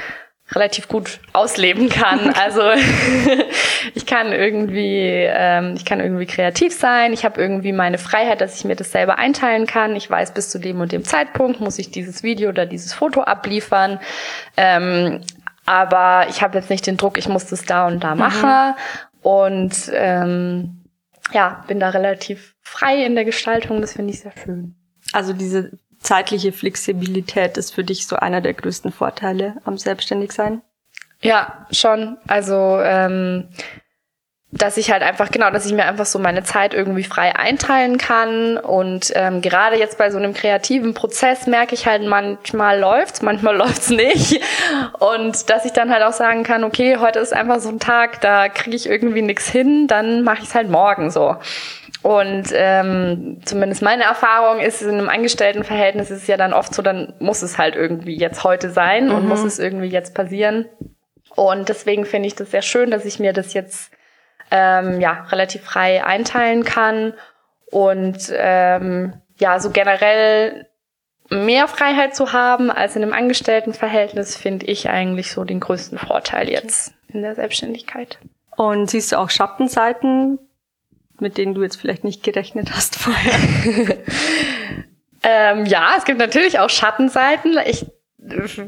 relativ 0.52 0.88
gut 0.88 1.20
ausleben 1.33 1.88
kann. 1.88 2.33
Also 2.44 2.62
ich 3.94 4.07
kann 4.07 4.33
irgendwie, 4.33 5.26
ähm, 5.26 5.74
ich 5.76 5.85
kann 5.85 6.00
irgendwie 6.00 6.26
kreativ 6.26 6.74
sein. 6.74 7.12
Ich 7.12 7.24
habe 7.24 7.40
irgendwie 7.40 7.72
meine 7.72 7.98
Freiheit, 7.98 8.40
dass 8.40 8.57
ich 8.57 8.64
mir 8.64 8.76
das 8.76 8.92
selber 8.92 9.18
einteilen 9.18 9.66
kann. 9.66 9.96
Ich 9.96 10.11
weiß, 10.11 10.35
bis 10.35 10.50
zu 10.50 10.59
dem 10.59 10.80
und 10.80 10.92
dem 10.92 11.04
Zeitpunkt 11.04 11.61
muss 11.61 11.78
ich 11.78 11.90
dieses 11.90 12.22
Video 12.22 12.50
oder 12.50 12.66
dieses 12.66 12.92
Foto 12.92 13.22
abliefern. 13.22 14.00
Ähm, 14.57 15.22
aber 15.64 16.26
ich 16.28 16.42
habe 16.42 16.59
jetzt 16.59 16.70
nicht 16.70 16.87
den 16.87 16.96
Druck, 16.96 17.16
ich 17.16 17.28
muss 17.28 17.46
das 17.46 17.64
da 17.64 17.87
und 17.87 18.04
da 18.04 18.14
mhm. 18.14 18.20
machen. 18.20 18.74
Und 19.22 19.90
ähm, 19.94 20.85
ja, 21.33 21.64
bin 21.66 21.80
da 21.80 21.88
relativ 21.90 22.54
frei 22.61 23.04
in 23.04 23.14
der 23.14 23.24
Gestaltung. 23.24 23.80
Das 23.80 23.94
finde 23.94 24.12
ich 24.12 24.20
sehr 24.20 24.33
schön. 24.44 24.76
Also 25.12 25.33
diese 25.33 25.78
zeitliche 26.04 26.52
Flexibilität 26.52 27.56
ist 27.56 27.74
für 27.74 27.84
dich 27.84 28.06
so 28.06 28.16
einer 28.16 28.40
der 28.40 28.54
größten 28.54 28.92
Vorteile 28.92 29.56
am 29.64 29.78
Selbstständigsein? 29.78 30.62
Ja, 31.20 31.66
schon. 31.70 32.18
Also 32.26 32.78
ähm, 32.82 33.48
dass 34.58 34.76
ich 34.76 34.90
halt 34.90 35.02
einfach, 35.02 35.30
genau, 35.30 35.50
dass 35.50 35.66
ich 35.66 35.72
mir 35.72 35.84
einfach 35.84 36.06
so 36.06 36.18
meine 36.18 36.44
Zeit 36.44 36.74
irgendwie 36.74 37.02
frei 37.02 37.34
einteilen 37.34 37.98
kann. 37.98 38.56
Und 38.56 39.12
ähm, 39.14 39.40
gerade 39.40 39.76
jetzt 39.76 39.98
bei 39.98 40.10
so 40.10 40.18
einem 40.18 40.32
kreativen 40.32 40.94
Prozess 40.94 41.46
merke 41.46 41.74
ich 41.74 41.86
halt, 41.86 42.02
manchmal 42.02 42.78
läuft's, 42.78 43.22
manchmal 43.22 43.56
läuft's 43.58 43.90
nicht. 43.90 44.40
Und 45.00 45.50
dass 45.50 45.64
ich 45.64 45.72
dann 45.72 45.90
halt 45.90 46.04
auch 46.04 46.12
sagen 46.12 46.44
kann, 46.44 46.62
okay, 46.62 46.98
heute 46.98 47.18
ist 47.18 47.32
einfach 47.32 47.60
so 47.60 47.68
ein 47.68 47.80
Tag, 47.80 48.20
da 48.20 48.48
kriege 48.48 48.76
ich 48.76 48.88
irgendwie 48.88 49.22
nichts 49.22 49.48
hin, 49.48 49.88
dann 49.88 50.22
mache 50.22 50.42
ich 50.42 50.48
es 50.48 50.54
halt 50.54 50.70
morgen 50.70 51.10
so. 51.10 51.36
Und 52.04 52.48
ähm, 52.52 53.40
zumindest 53.46 53.80
meine 53.80 54.02
Erfahrung 54.02 54.60
ist, 54.60 54.82
in 54.82 54.90
einem 54.90 55.08
Angestelltenverhältnis 55.08 56.10
ist 56.10 56.20
es 56.20 56.26
ja 56.26 56.36
dann 56.36 56.52
oft 56.52 56.74
so, 56.74 56.82
dann 56.82 57.14
muss 57.18 57.40
es 57.40 57.56
halt 57.56 57.76
irgendwie 57.76 58.18
jetzt 58.18 58.44
heute 58.44 58.68
sein 58.68 59.06
mhm. 59.08 59.14
und 59.14 59.26
muss 59.26 59.42
es 59.42 59.58
irgendwie 59.58 59.88
jetzt 59.88 60.14
passieren. 60.14 60.66
Und 61.34 61.70
deswegen 61.70 62.04
finde 62.04 62.26
ich 62.26 62.34
das 62.34 62.50
sehr 62.50 62.60
schön, 62.60 62.90
dass 62.90 63.06
ich 63.06 63.20
mir 63.20 63.32
das 63.32 63.54
jetzt 63.54 63.90
ähm, 64.50 65.00
ja, 65.00 65.22
relativ 65.30 65.62
frei 65.62 66.04
einteilen 66.04 66.64
kann 66.64 67.14
und 67.70 68.30
ähm, 68.36 69.14
ja, 69.38 69.58
so 69.58 69.70
generell 69.70 70.66
mehr 71.30 71.68
Freiheit 71.68 72.14
zu 72.14 72.34
haben 72.34 72.70
als 72.70 72.96
in 72.96 73.02
einem 73.02 73.14
Angestelltenverhältnis, 73.14 74.36
finde 74.36 74.66
ich 74.66 74.90
eigentlich 74.90 75.32
so 75.32 75.44
den 75.44 75.60
größten 75.60 75.96
Vorteil 75.96 76.50
jetzt 76.50 76.92
in 77.08 77.22
der 77.22 77.34
Selbstständigkeit. 77.34 78.18
Und 78.56 78.90
siehst 78.90 79.12
du 79.12 79.18
auch 79.18 79.30
Schattenseiten, 79.30 80.38
mit 81.20 81.38
denen 81.38 81.55
du 81.55 81.62
jetzt 81.62 81.77
vielleicht 81.77 82.05
nicht 82.05 82.22
gerechnet 82.22 82.72
hast 82.74 82.96
vorher? 82.96 83.35
ähm, 85.22 85.66
ja, 85.66 85.94
es 85.96 86.05
gibt 86.05 86.18
natürlich 86.18 86.59
auch 86.59 86.70
Schattenseiten. 86.70 87.59
Ich 87.66 87.87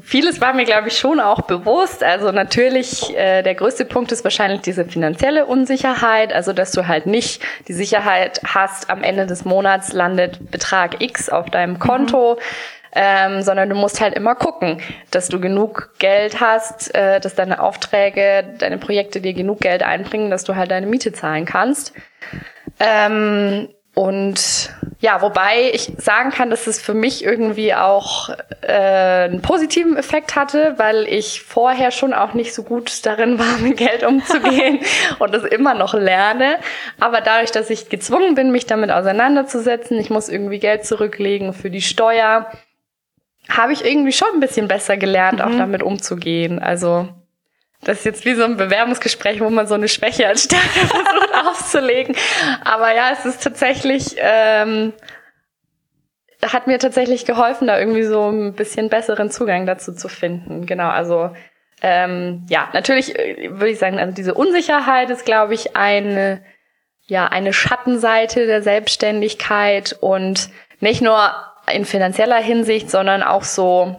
vieles 0.03 0.41
war 0.41 0.53
mir, 0.53 0.65
glaube 0.65 0.89
ich, 0.89 0.99
schon 0.99 1.21
auch 1.21 1.43
bewusst. 1.43 2.03
Also 2.03 2.31
natürlich, 2.31 3.17
äh, 3.17 3.43
der 3.43 3.55
größte 3.55 3.85
Punkt 3.85 4.13
ist 4.13 4.23
wahrscheinlich 4.25 4.61
diese 4.61 4.85
finanzielle 4.85 5.47
Unsicherheit, 5.47 6.33
also 6.33 6.53
dass 6.53 6.73
du 6.73 6.87
halt 6.87 7.07
nicht 7.07 7.43
die 7.67 7.73
Sicherheit 7.73 8.41
hast, 8.45 8.91
am 8.91 9.03
Ende 9.03 9.27
des 9.27 9.45
Monats 9.45 9.93
landet 9.93 10.51
Betrag 10.51 11.03
X 11.03 11.29
auf 11.29 11.49
deinem 11.51 11.79
Konto. 11.79 12.35
Mhm. 12.35 12.41
Ähm, 12.99 13.43
sondern 13.43 13.69
du 13.69 13.75
musst 13.75 14.01
halt 14.01 14.15
immer 14.15 14.35
gucken, 14.35 14.81
dass 15.11 15.29
du 15.29 15.39
genug 15.39 15.91
Geld 15.99 16.41
hast, 16.41 16.95
äh, 16.95 17.21
dass 17.21 17.35
deine 17.35 17.61
Aufträge, 17.61 18.55
deine 18.59 18.79
Projekte 18.79 19.21
dir 19.21 19.35
genug 19.35 19.61
Geld 19.61 19.83
einbringen, 19.83 20.31
dass 20.31 20.45
du 20.45 20.57
halt 20.57 20.71
deine 20.71 20.87
Miete 20.87 21.13
zahlen 21.13 21.45
kannst. 21.45 21.93
Ähm, 22.81 23.69
und 23.93 24.71
ja, 25.01 25.23
wobei 25.23 25.71
ich 25.73 25.93
sagen 25.97 26.31
kann, 26.31 26.51
dass 26.51 26.67
es 26.67 26.81
für 26.81 26.93
mich 26.93 27.25
irgendwie 27.25 27.75
auch 27.75 28.29
äh, 28.61 28.73
einen 28.73 29.41
positiven 29.41 29.97
Effekt 29.97 30.37
hatte, 30.37 30.75
weil 30.77 31.07
ich 31.09 31.41
vorher 31.41 31.91
schon 31.91 32.13
auch 32.13 32.35
nicht 32.35 32.55
so 32.55 32.63
gut 32.63 33.05
darin 33.07 33.39
war, 33.39 33.57
mit 33.63 33.79
Geld 33.79 34.05
umzugehen 34.05 34.81
und 35.19 35.35
das 35.35 35.45
immer 35.45 35.73
noch 35.73 35.95
lerne. 35.95 36.59
Aber 37.01 37.23
dadurch, 37.23 37.53
dass 37.53 37.71
ich 37.71 37.89
gezwungen 37.89 38.35
bin, 38.35 38.53
mich 38.53 38.67
damit 38.67 38.91
auseinanderzusetzen, 38.91 39.99
ich 39.99 40.11
muss 40.11 40.29
irgendwie 40.29 40.59
Geld 40.59 40.85
zurücklegen 40.85 41.55
für 41.55 41.71
die 41.71 41.83
Steuer, 41.83 42.51
habe 43.49 43.73
ich 43.73 43.85
irgendwie 43.85 44.13
schon 44.13 44.29
ein 44.35 44.41
bisschen 44.41 44.69
besser 44.69 44.97
gelernt, 44.97 45.39
mhm. 45.39 45.45
auch 45.45 45.59
damit 45.59 45.83
umzugehen. 45.83 46.59
Also 46.59 47.09
das 47.83 47.99
ist 47.99 48.05
jetzt 48.05 48.25
wie 48.25 48.35
so 48.35 48.45
ein 48.45 48.57
Bewerbungsgespräch, 48.57 49.41
wo 49.41 49.51
man 49.51 49.67
so 49.67 49.75
eine 49.75 49.89
Schwäche 49.89 50.27
als 50.27 50.45
Stärke 50.45 50.67
versucht 50.87 51.35
aufzulegen. 51.47 52.17
Aber 52.65 52.95
ja, 52.95 53.11
es 53.13 53.25
ist 53.25 53.43
tatsächlich, 53.43 54.17
ähm, 54.19 54.93
hat 56.45 56.67
mir 56.67 56.79
tatsächlich 56.79 57.25
geholfen, 57.25 57.69
da 57.69 57.79
irgendwie 57.79 58.03
so 58.03 58.31
ein 58.31 58.55
bisschen 58.55 58.89
besseren 58.89 59.31
Zugang 59.31 59.67
dazu 59.67 59.93
zu 59.93 60.09
finden. 60.09 60.67
Genau, 60.67 60.89
also 60.89 61.31
ähm, 61.83 62.47
ja, 62.49 62.69
natürlich 62.73 63.17
äh, 63.17 63.51
würde 63.51 63.71
ich 63.71 63.79
sagen, 63.79 63.99
also 63.99 64.15
diese 64.15 64.35
Unsicherheit 64.35 65.11
ist, 65.11 65.25
glaube 65.25 65.55
ich, 65.55 65.77
eine, 65.77 66.43
ja, 67.07 67.27
eine 67.27 67.53
Schattenseite 67.53 68.47
der 68.47 68.63
Selbstständigkeit 68.63 69.97
und 70.01 70.49
nicht 70.81 71.03
nur 71.03 71.35
in 71.73 71.85
finanzieller 71.85 72.41
Hinsicht, 72.41 72.91
sondern 72.91 73.23
auch 73.23 73.43
so 73.43 73.97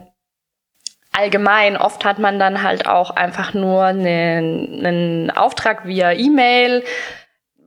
allgemein, 1.11 1.77
oft 1.77 2.05
hat 2.05 2.19
man 2.19 2.37
dann 2.39 2.61
halt 2.63 2.87
auch 2.87 3.11
einfach 3.11 3.53
nur 3.53 3.85
einen, 3.85 4.85
einen 4.85 5.31
Auftrag 5.31 5.85
via 5.85 6.11
E-Mail, 6.11 6.83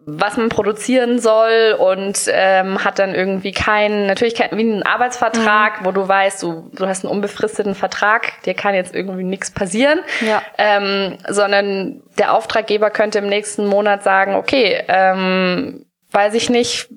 was 0.06 0.36
man 0.36 0.48
produzieren 0.48 1.18
soll 1.18 1.76
und 1.78 2.18
ähm, 2.28 2.82
hat 2.84 2.98
dann 2.98 3.14
irgendwie 3.14 3.52
keinen, 3.52 4.06
natürlich 4.06 4.34
kein, 4.34 4.50
wie 4.52 4.62
einen 4.62 4.82
Arbeitsvertrag, 4.82 5.80
mhm. 5.80 5.84
wo 5.84 5.92
du 5.92 6.06
weißt, 6.06 6.42
du, 6.42 6.70
du 6.72 6.86
hast 6.86 7.04
einen 7.04 7.12
unbefristeten 7.12 7.74
Vertrag, 7.74 8.42
dir 8.44 8.54
kann 8.54 8.74
jetzt 8.74 8.94
irgendwie 8.94 9.24
nichts 9.24 9.50
passieren, 9.50 10.00
ja. 10.20 10.42
ähm, 10.56 11.18
sondern 11.28 12.02
der 12.18 12.34
Auftraggeber 12.34 12.90
könnte 12.90 13.18
im 13.18 13.28
nächsten 13.28 13.66
Monat 13.66 14.02
sagen, 14.02 14.34
okay, 14.34 14.82
ähm, 14.88 15.86
weiß 16.12 16.34
ich 16.34 16.50
nicht, 16.50 16.88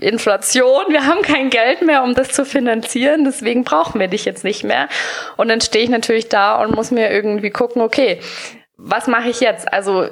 Inflation, 0.00 0.84
wir 0.88 1.06
haben 1.06 1.22
kein 1.22 1.50
Geld 1.50 1.82
mehr, 1.82 2.02
um 2.02 2.14
das 2.14 2.30
zu 2.30 2.44
finanzieren, 2.44 3.24
deswegen 3.24 3.64
brauchen 3.64 4.00
wir 4.00 4.08
dich 4.08 4.24
jetzt 4.24 4.44
nicht 4.44 4.64
mehr. 4.64 4.88
Und 5.36 5.48
dann 5.48 5.60
stehe 5.60 5.84
ich 5.84 5.90
natürlich 5.90 6.28
da 6.28 6.62
und 6.62 6.74
muss 6.74 6.90
mir 6.90 7.10
irgendwie 7.10 7.50
gucken, 7.50 7.82
okay, 7.82 8.20
was 8.80 9.08
mache 9.08 9.28
ich 9.28 9.40
jetzt? 9.40 9.72
Also 9.72 10.06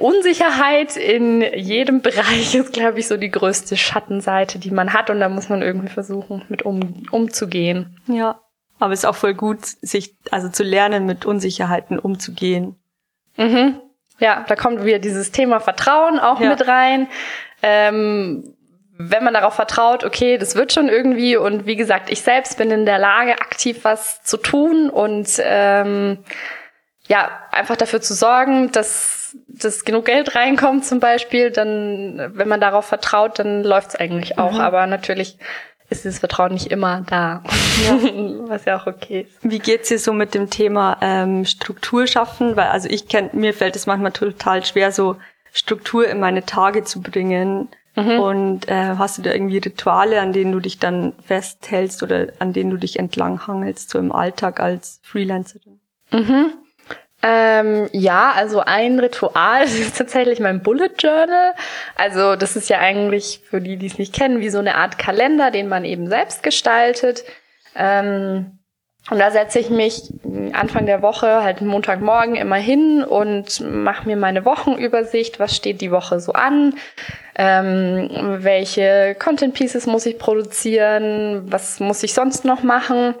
Unsicherheit 0.00 0.96
in 0.96 1.42
jedem 1.42 2.00
Bereich 2.02 2.54
ist, 2.54 2.72
glaube 2.72 2.98
ich, 2.98 3.06
so 3.06 3.16
die 3.16 3.30
größte 3.30 3.76
Schattenseite, 3.76 4.58
die 4.58 4.72
man 4.72 4.92
hat. 4.92 5.10
Und 5.10 5.20
da 5.20 5.28
muss 5.28 5.48
man 5.48 5.62
irgendwie 5.62 5.88
versuchen, 5.88 6.42
mit 6.48 6.62
um, 6.62 7.04
umzugehen. 7.12 8.00
Ja, 8.08 8.40
aber 8.80 8.92
es 8.92 9.00
ist 9.00 9.04
auch 9.04 9.14
voll 9.14 9.34
gut, 9.34 9.64
sich 9.64 10.16
also 10.30 10.48
zu 10.48 10.64
lernen, 10.64 11.06
mit 11.06 11.24
Unsicherheiten 11.24 11.98
umzugehen. 11.98 12.76
Mhm. 13.36 13.80
Ja, 14.18 14.44
da 14.46 14.56
kommt 14.56 14.84
wieder 14.84 14.98
dieses 14.98 15.30
Thema 15.30 15.60
Vertrauen 15.60 16.18
auch 16.18 16.40
ja. 16.40 16.50
mit 16.50 16.66
rein. 16.66 17.08
Ähm, 17.62 18.54
wenn 18.96 19.24
man 19.24 19.34
darauf 19.34 19.54
vertraut, 19.54 20.04
okay, 20.04 20.38
das 20.38 20.54
wird 20.54 20.72
schon 20.72 20.88
irgendwie 20.88 21.36
und 21.36 21.66
wie 21.66 21.76
gesagt, 21.76 22.10
ich 22.10 22.22
selbst 22.22 22.58
bin 22.58 22.70
in 22.70 22.86
der 22.86 22.98
Lage, 22.98 23.32
aktiv 23.32 23.80
was 23.82 24.22
zu 24.22 24.36
tun 24.36 24.88
und 24.88 25.28
ähm, 25.38 26.18
ja, 27.06 27.30
einfach 27.50 27.76
dafür 27.76 28.00
zu 28.00 28.14
sorgen, 28.14 28.72
dass, 28.72 29.36
dass 29.48 29.84
genug 29.84 30.06
Geld 30.06 30.34
reinkommt 30.36 30.86
zum 30.86 31.00
Beispiel, 31.00 31.50
dann, 31.50 32.32
wenn 32.34 32.48
man 32.48 32.60
darauf 32.60 32.86
vertraut, 32.86 33.38
dann 33.38 33.62
läuft's 33.62 33.96
eigentlich 33.96 34.38
auch. 34.38 34.52
Mhm. 34.52 34.60
Aber 34.60 34.86
natürlich 34.86 35.38
ist 35.90 36.04
dieses 36.04 36.20
Vertrauen 36.20 36.52
nicht 36.52 36.68
immer 36.68 37.02
da, 37.06 37.42
ja. 37.84 37.98
was 38.48 38.64
ja 38.64 38.80
auch 38.80 38.86
okay 38.86 39.26
ist. 39.28 39.38
Wie 39.42 39.58
geht's 39.58 39.88
dir 39.88 39.98
so 39.98 40.12
mit 40.12 40.34
dem 40.34 40.48
Thema 40.48 40.96
ähm, 41.02 41.44
Struktur 41.44 42.06
schaffen? 42.06 42.56
Weil 42.56 42.68
also 42.68 42.88
ich 42.88 43.08
kenn, 43.08 43.30
mir 43.32 43.52
fällt 43.52 43.76
es 43.76 43.86
manchmal 43.86 44.12
total 44.12 44.64
schwer, 44.64 44.92
so 44.92 45.16
Struktur 45.52 46.08
in 46.08 46.20
meine 46.20 46.46
Tage 46.46 46.84
zu 46.84 47.02
bringen. 47.02 47.68
Mhm. 47.96 48.18
Und 48.18 48.68
äh, 48.68 48.96
hast 48.98 49.18
du 49.18 49.22
da 49.22 49.32
irgendwie 49.32 49.58
Rituale, 49.58 50.20
an 50.20 50.32
denen 50.32 50.52
du 50.52 50.60
dich 50.60 50.78
dann 50.78 51.12
festhältst 51.24 52.02
oder 52.02 52.28
an 52.40 52.52
denen 52.52 52.70
du 52.70 52.76
dich 52.76 52.98
entlanghangelst, 52.98 53.90
so 53.90 53.98
im 53.98 54.10
Alltag 54.10 54.60
als 54.60 55.00
Freelancerin? 55.02 55.80
Mhm. 56.10 56.52
Ähm, 57.22 57.88
ja, 57.92 58.32
also 58.32 58.60
ein 58.60 58.98
Ritual 59.00 59.62
ist 59.64 59.96
tatsächlich 59.96 60.40
mein 60.40 60.62
Bullet 60.62 60.90
Journal. 60.98 61.54
Also 61.96 62.36
das 62.36 62.56
ist 62.56 62.68
ja 62.68 62.80
eigentlich 62.80 63.40
für 63.48 63.60
die, 63.60 63.76
die 63.76 63.86
es 63.86 63.98
nicht 63.98 64.12
kennen, 64.12 64.40
wie 64.40 64.50
so 64.50 64.58
eine 64.58 64.74
Art 64.74 64.98
Kalender, 64.98 65.50
den 65.50 65.68
man 65.68 65.84
eben 65.84 66.08
selbst 66.08 66.42
gestaltet. 66.42 67.24
Ähm, 67.74 68.58
und 69.10 69.18
da 69.18 69.30
setze 69.30 69.58
ich 69.58 69.70
mich 69.70 70.12
Anfang 70.52 70.86
der 70.86 71.02
Woche, 71.02 71.42
halt 71.42 71.60
Montagmorgen 71.60 72.36
immer 72.36 72.56
hin 72.56 73.04
und 73.04 73.60
mache 73.60 74.06
mir 74.06 74.16
meine 74.16 74.44
Wochenübersicht. 74.44 75.38
Was 75.38 75.54
steht 75.54 75.80
die 75.80 75.90
Woche 75.90 76.20
so 76.20 76.32
an? 76.32 76.74
Ähm, 77.36 78.08
welche 78.38 79.14
Content 79.18 79.54
Pieces 79.54 79.86
muss 79.86 80.06
ich 80.06 80.18
produzieren? 80.18 81.42
Was 81.46 81.80
muss 81.80 82.02
ich 82.02 82.14
sonst 82.14 82.44
noch 82.44 82.62
machen? 82.62 83.14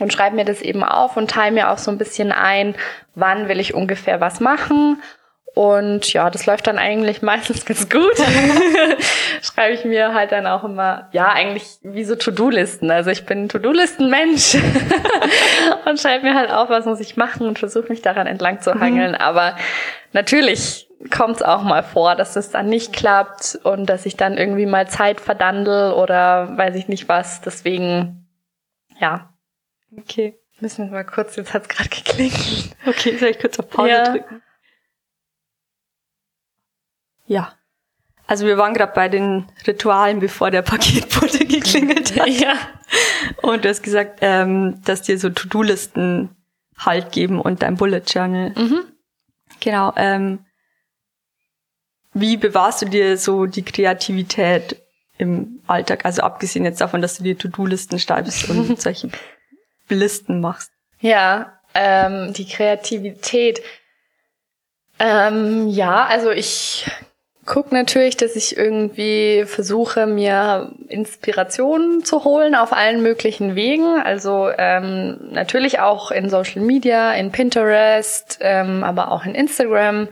und 0.00 0.12
schreibe 0.12 0.36
mir 0.36 0.44
das 0.44 0.62
eben 0.62 0.82
auf 0.84 1.16
und 1.16 1.30
teile 1.30 1.52
mir 1.52 1.70
auch 1.70 1.78
so 1.78 1.90
ein 1.90 1.98
bisschen 1.98 2.32
ein, 2.32 2.74
wann 3.14 3.48
will 3.48 3.60
ich 3.60 3.74
ungefähr 3.74 4.20
was 4.20 4.40
machen. 4.40 5.02
Und 5.54 6.12
ja, 6.12 6.30
das 6.30 6.46
läuft 6.46 6.66
dann 6.66 6.78
eigentlich 6.78 7.22
meistens 7.22 7.64
ganz 7.64 7.88
gut. 7.88 8.16
schreibe 9.42 9.74
ich 9.74 9.84
mir 9.84 10.14
halt 10.14 10.32
dann 10.32 10.46
auch 10.46 10.64
immer, 10.64 11.08
ja, 11.12 11.28
eigentlich 11.28 11.78
wie 11.82 12.04
so 12.04 12.16
To-Do-Listen. 12.16 12.90
Also 12.90 13.10
ich 13.10 13.26
bin 13.26 13.48
To-Do-Listen-Mensch 13.48 14.54
und 15.86 16.00
schreibe 16.00 16.24
mir 16.24 16.34
halt 16.34 16.50
auf, 16.50 16.68
was 16.68 16.86
muss 16.86 17.00
ich 17.00 17.16
machen 17.16 17.46
und 17.46 17.58
versuche 17.58 17.88
mich 17.88 18.02
daran 18.02 18.26
entlang 18.26 18.60
zu 18.60 18.78
hangeln. 18.78 19.12
Mhm. 19.12 19.18
Aber 19.18 19.56
natürlich 20.12 20.88
kommt 21.10 21.36
es 21.36 21.42
auch 21.42 21.62
mal 21.62 21.82
vor, 21.82 22.14
dass 22.14 22.36
es 22.36 22.50
dann 22.50 22.68
nicht 22.68 22.92
klappt 22.92 23.58
und 23.64 23.86
dass 23.86 24.06
ich 24.06 24.16
dann 24.16 24.38
irgendwie 24.38 24.66
mal 24.66 24.88
Zeit 24.88 25.20
verdandel 25.20 25.92
oder 25.92 26.56
weiß 26.56 26.76
ich 26.76 26.88
nicht 26.88 27.08
was. 27.08 27.40
Deswegen, 27.40 28.28
ja, 29.00 29.32
Okay. 29.98 30.38
Müssen 30.60 30.86
wir 30.86 30.92
mal 30.92 31.04
kurz, 31.04 31.36
jetzt 31.36 31.54
hat's 31.54 31.68
gerade 31.68 31.88
geklingelt. 31.88 32.76
Okay, 32.86 33.16
soll 33.16 33.30
ich 33.30 33.38
kurz 33.38 33.58
auf 33.58 33.68
Pause 33.68 33.90
ja. 33.90 34.10
drücken? 34.10 34.42
Ja. 37.32 37.52
Also 38.26 38.46
wir 38.46 38.56
waren 38.56 38.74
gerade 38.74 38.92
bei 38.94 39.08
den 39.08 39.46
Ritualen, 39.66 40.20
bevor 40.20 40.50
der 40.50 40.62
Paketbote 40.62 41.38
geklingelt 41.46 42.18
hat. 42.18 42.28
Ja. 42.28 42.54
Und 43.42 43.64
du 43.64 43.68
hast 43.68 43.82
gesagt, 43.82 44.18
ähm, 44.20 44.80
dass 44.84 45.02
dir 45.02 45.18
so 45.18 45.30
To-Do-Listen 45.30 46.36
Halt 46.78 47.12
geben 47.12 47.40
und 47.40 47.62
dein 47.62 47.76
Bullet 47.76 48.02
Journal. 48.06 48.50
Mhm. 48.56 48.84
Genau. 49.60 49.92
Ähm, 49.96 50.44
wie 52.12 52.36
bewahrst 52.36 52.82
du 52.82 52.86
dir 52.86 53.16
so 53.16 53.46
die 53.46 53.64
Kreativität 53.64 54.82
im 55.16 55.62
Alltag? 55.66 56.04
Also 56.04 56.22
abgesehen 56.22 56.64
jetzt 56.64 56.80
davon, 56.80 57.00
dass 57.00 57.18
du 57.18 57.22
dir 57.22 57.38
To-Do-Listen 57.38 57.98
schreibst 57.98 58.48
und 58.50 58.80
solche 58.80 59.10
Listen 59.88 60.40
machst. 60.40 60.70
Ja, 61.00 61.60
ähm, 61.74 62.32
die 62.32 62.48
Kreativität. 62.48 63.62
Ähm, 64.98 65.68
ja, 65.68 66.06
also 66.06 66.30
ich 66.30 66.86
gucke 67.44 67.74
natürlich, 67.74 68.16
dass 68.16 68.36
ich 68.36 68.56
irgendwie 68.56 69.44
versuche, 69.46 70.06
mir 70.06 70.72
Inspirationen 70.88 72.04
zu 72.04 72.24
holen 72.24 72.54
auf 72.54 72.72
allen 72.72 73.02
möglichen 73.02 73.54
Wegen. 73.54 74.00
Also 74.00 74.50
ähm, 74.56 75.18
natürlich 75.30 75.80
auch 75.80 76.10
in 76.10 76.30
Social 76.30 76.62
Media, 76.62 77.12
in 77.12 77.32
Pinterest, 77.32 78.38
ähm, 78.40 78.84
aber 78.84 79.10
auch 79.10 79.24
in 79.24 79.34
Instagram. 79.34 80.08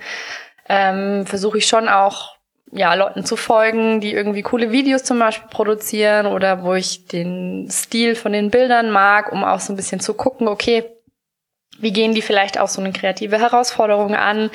Ähm, 0.69 1.27
versuche 1.27 1.59
ich 1.59 1.67
schon 1.67 1.89
auch 1.89 2.37
ja, 2.73 2.95
Leuten 2.95 3.25
zu 3.25 3.37
folgen, 3.37 4.01
die 4.01 4.13
irgendwie 4.13 4.43
coole 4.43 4.71
Videos 4.71 5.03
zum 5.03 5.19
Beispiel 5.19 5.49
produzieren 5.51 6.27
oder 6.27 6.63
wo 6.63 6.75
ich 6.75 7.07
den 7.07 7.69
Stil 7.71 8.15
von 8.15 8.33
den 8.33 8.51
Bildern 8.51 8.91
mag, 8.91 9.33
um 9.33 9.45
auch 9.45 9.61
so 9.61 9.73
ein 9.73 9.77
bisschen 9.77 10.01
zu 10.01 10.15
gucken, 10.15 10.47
okay, 10.47 10.85
wie 11.81 11.93
gehen 11.93 12.15
die 12.15 12.23
vielleicht 12.23 12.59
auch 12.59 12.69
so 12.69 12.81
eine 12.81 12.93
kreative 12.93 13.39
Herausforderung 13.39 14.15
an 14.15 14.51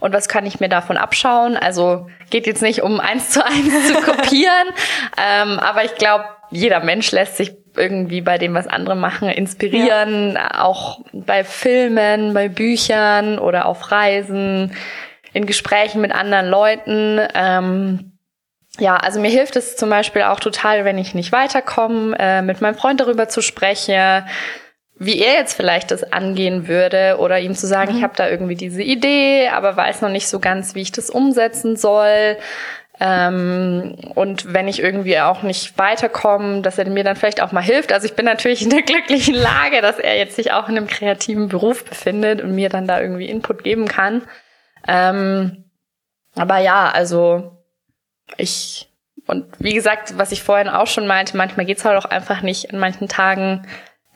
und 0.00 0.12
was 0.12 0.28
kann 0.28 0.46
ich 0.46 0.60
mir 0.60 0.68
davon 0.68 0.96
abschauen? 0.96 1.56
Also 1.56 2.06
geht 2.30 2.46
jetzt 2.46 2.62
nicht 2.62 2.82
um 2.82 3.00
eins 3.00 3.30
zu 3.30 3.44
eins 3.44 3.88
zu 3.88 3.94
kopieren, 4.02 4.68
ähm, 5.16 5.58
aber 5.58 5.84
ich 5.84 5.94
glaube, 5.96 6.24
jeder 6.50 6.80
Mensch 6.80 7.12
lässt 7.12 7.36
sich 7.36 7.52
irgendwie 7.76 8.20
bei 8.20 8.38
dem, 8.38 8.54
was 8.54 8.66
andere 8.66 8.96
machen, 8.96 9.28
inspirieren, 9.28 10.34
ja. 10.34 10.64
auch 10.64 11.00
bei 11.12 11.44
Filmen, 11.44 12.34
bei 12.34 12.48
Büchern 12.48 13.38
oder 13.38 13.66
auf 13.66 13.92
Reisen 13.92 14.74
in 15.32 15.46
Gesprächen 15.46 16.00
mit 16.00 16.12
anderen 16.12 16.48
Leuten. 16.48 17.20
Ähm, 17.34 18.18
ja, 18.78 18.96
also 18.96 19.20
mir 19.20 19.30
hilft 19.30 19.56
es 19.56 19.76
zum 19.76 19.90
Beispiel 19.90 20.22
auch 20.22 20.40
total, 20.40 20.84
wenn 20.84 20.98
ich 20.98 21.14
nicht 21.14 21.32
weiterkomme, 21.32 22.16
äh, 22.18 22.42
mit 22.42 22.60
meinem 22.60 22.74
Freund 22.74 23.00
darüber 23.00 23.28
zu 23.28 23.42
sprechen, 23.42 24.24
wie 24.98 25.20
er 25.20 25.34
jetzt 25.34 25.54
vielleicht 25.54 25.90
das 25.90 26.12
angehen 26.12 26.66
würde 26.66 27.16
oder 27.18 27.38
ihm 27.38 27.54
zu 27.54 27.66
sagen, 27.66 27.92
mhm. 27.92 27.98
ich 27.98 28.02
habe 28.02 28.16
da 28.16 28.28
irgendwie 28.28 28.56
diese 28.56 28.82
Idee, 28.82 29.48
aber 29.48 29.76
weiß 29.76 30.02
noch 30.02 30.08
nicht 30.08 30.28
so 30.28 30.40
ganz, 30.40 30.74
wie 30.74 30.82
ich 30.82 30.92
das 30.92 31.10
umsetzen 31.10 31.76
soll. 31.76 32.36
Ähm, 33.00 33.94
und 34.16 34.52
wenn 34.52 34.66
ich 34.66 34.82
irgendwie 34.82 35.20
auch 35.20 35.42
nicht 35.42 35.78
weiterkomme, 35.78 36.62
dass 36.62 36.78
er 36.78 36.88
mir 36.88 37.04
dann 37.04 37.14
vielleicht 37.14 37.40
auch 37.40 37.52
mal 37.52 37.62
hilft. 37.62 37.92
Also 37.92 38.06
ich 38.06 38.14
bin 38.14 38.24
natürlich 38.24 38.62
in 38.62 38.70
der 38.70 38.82
glücklichen 38.82 39.34
Lage, 39.34 39.80
dass 39.82 40.00
er 40.00 40.18
jetzt 40.18 40.34
sich 40.34 40.52
auch 40.52 40.68
in 40.68 40.76
einem 40.76 40.88
kreativen 40.88 41.48
Beruf 41.48 41.84
befindet 41.84 42.40
und 42.42 42.54
mir 42.54 42.68
dann 42.68 42.88
da 42.88 43.00
irgendwie 43.00 43.28
Input 43.28 43.62
geben 43.62 43.86
kann. 43.86 44.22
Ähm, 44.88 45.64
aber 46.34 46.58
ja, 46.58 46.88
also 46.90 47.56
ich, 48.36 48.88
und 49.26 49.46
wie 49.60 49.74
gesagt, 49.74 50.18
was 50.18 50.32
ich 50.32 50.42
vorhin 50.42 50.68
auch 50.68 50.88
schon 50.88 51.06
meinte, 51.06 51.36
manchmal 51.36 51.66
geht's 51.66 51.84
halt 51.84 51.96
auch 51.96 52.10
einfach 52.10 52.42
nicht. 52.42 52.72
An 52.72 52.80
manchen 52.80 53.06
Tagen 53.06 53.66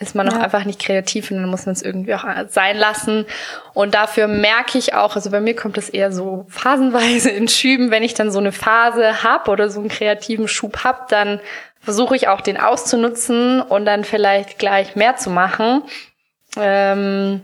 ist 0.02 0.14
man 0.14 0.28
auch 0.28 0.34
ja. 0.34 0.40
einfach 0.40 0.64
nicht 0.64 0.80
kreativ 0.80 1.30
und 1.30 1.38
dann 1.38 1.48
muss 1.48 1.66
man 1.66 1.74
es 1.74 1.82
irgendwie 1.82 2.14
auch 2.14 2.24
sein 2.48 2.76
lassen. 2.76 3.26
Und 3.72 3.94
dafür 3.94 4.28
merke 4.28 4.78
ich 4.78 4.94
auch, 4.94 5.16
also 5.16 5.30
bei 5.30 5.40
mir 5.40 5.56
kommt 5.56 5.78
es 5.78 5.88
eher 5.88 6.12
so 6.12 6.46
phasenweise 6.48 7.30
in 7.30 7.48
Schüben, 7.48 7.90
wenn 7.90 8.02
ich 8.02 8.14
dann 8.14 8.30
so 8.30 8.38
eine 8.38 8.52
Phase 8.52 9.22
hab 9.22 9.48
oder 9.48 9.70
so 9.70 9.80
einen 9.80 9.88
kreativen 9.88 10.48
Schub 10.48 10.84
hab, 10.84 11.08
dann 11.08 11.40
versuche 11.80 12.14
ich 12.16 12.28
auch 12.28 12.40
den 12.40 12.58
auszunutzen 12.58 13.60
und 13.60 13.84
dann 13.84 14.04
vielleicht 14.04 14.58
gleich 14.58 14.94
mehr 14.94 15.16
zu 15.16 15.30
machen. 15.30 15.82
Ähm, 16.56 17.42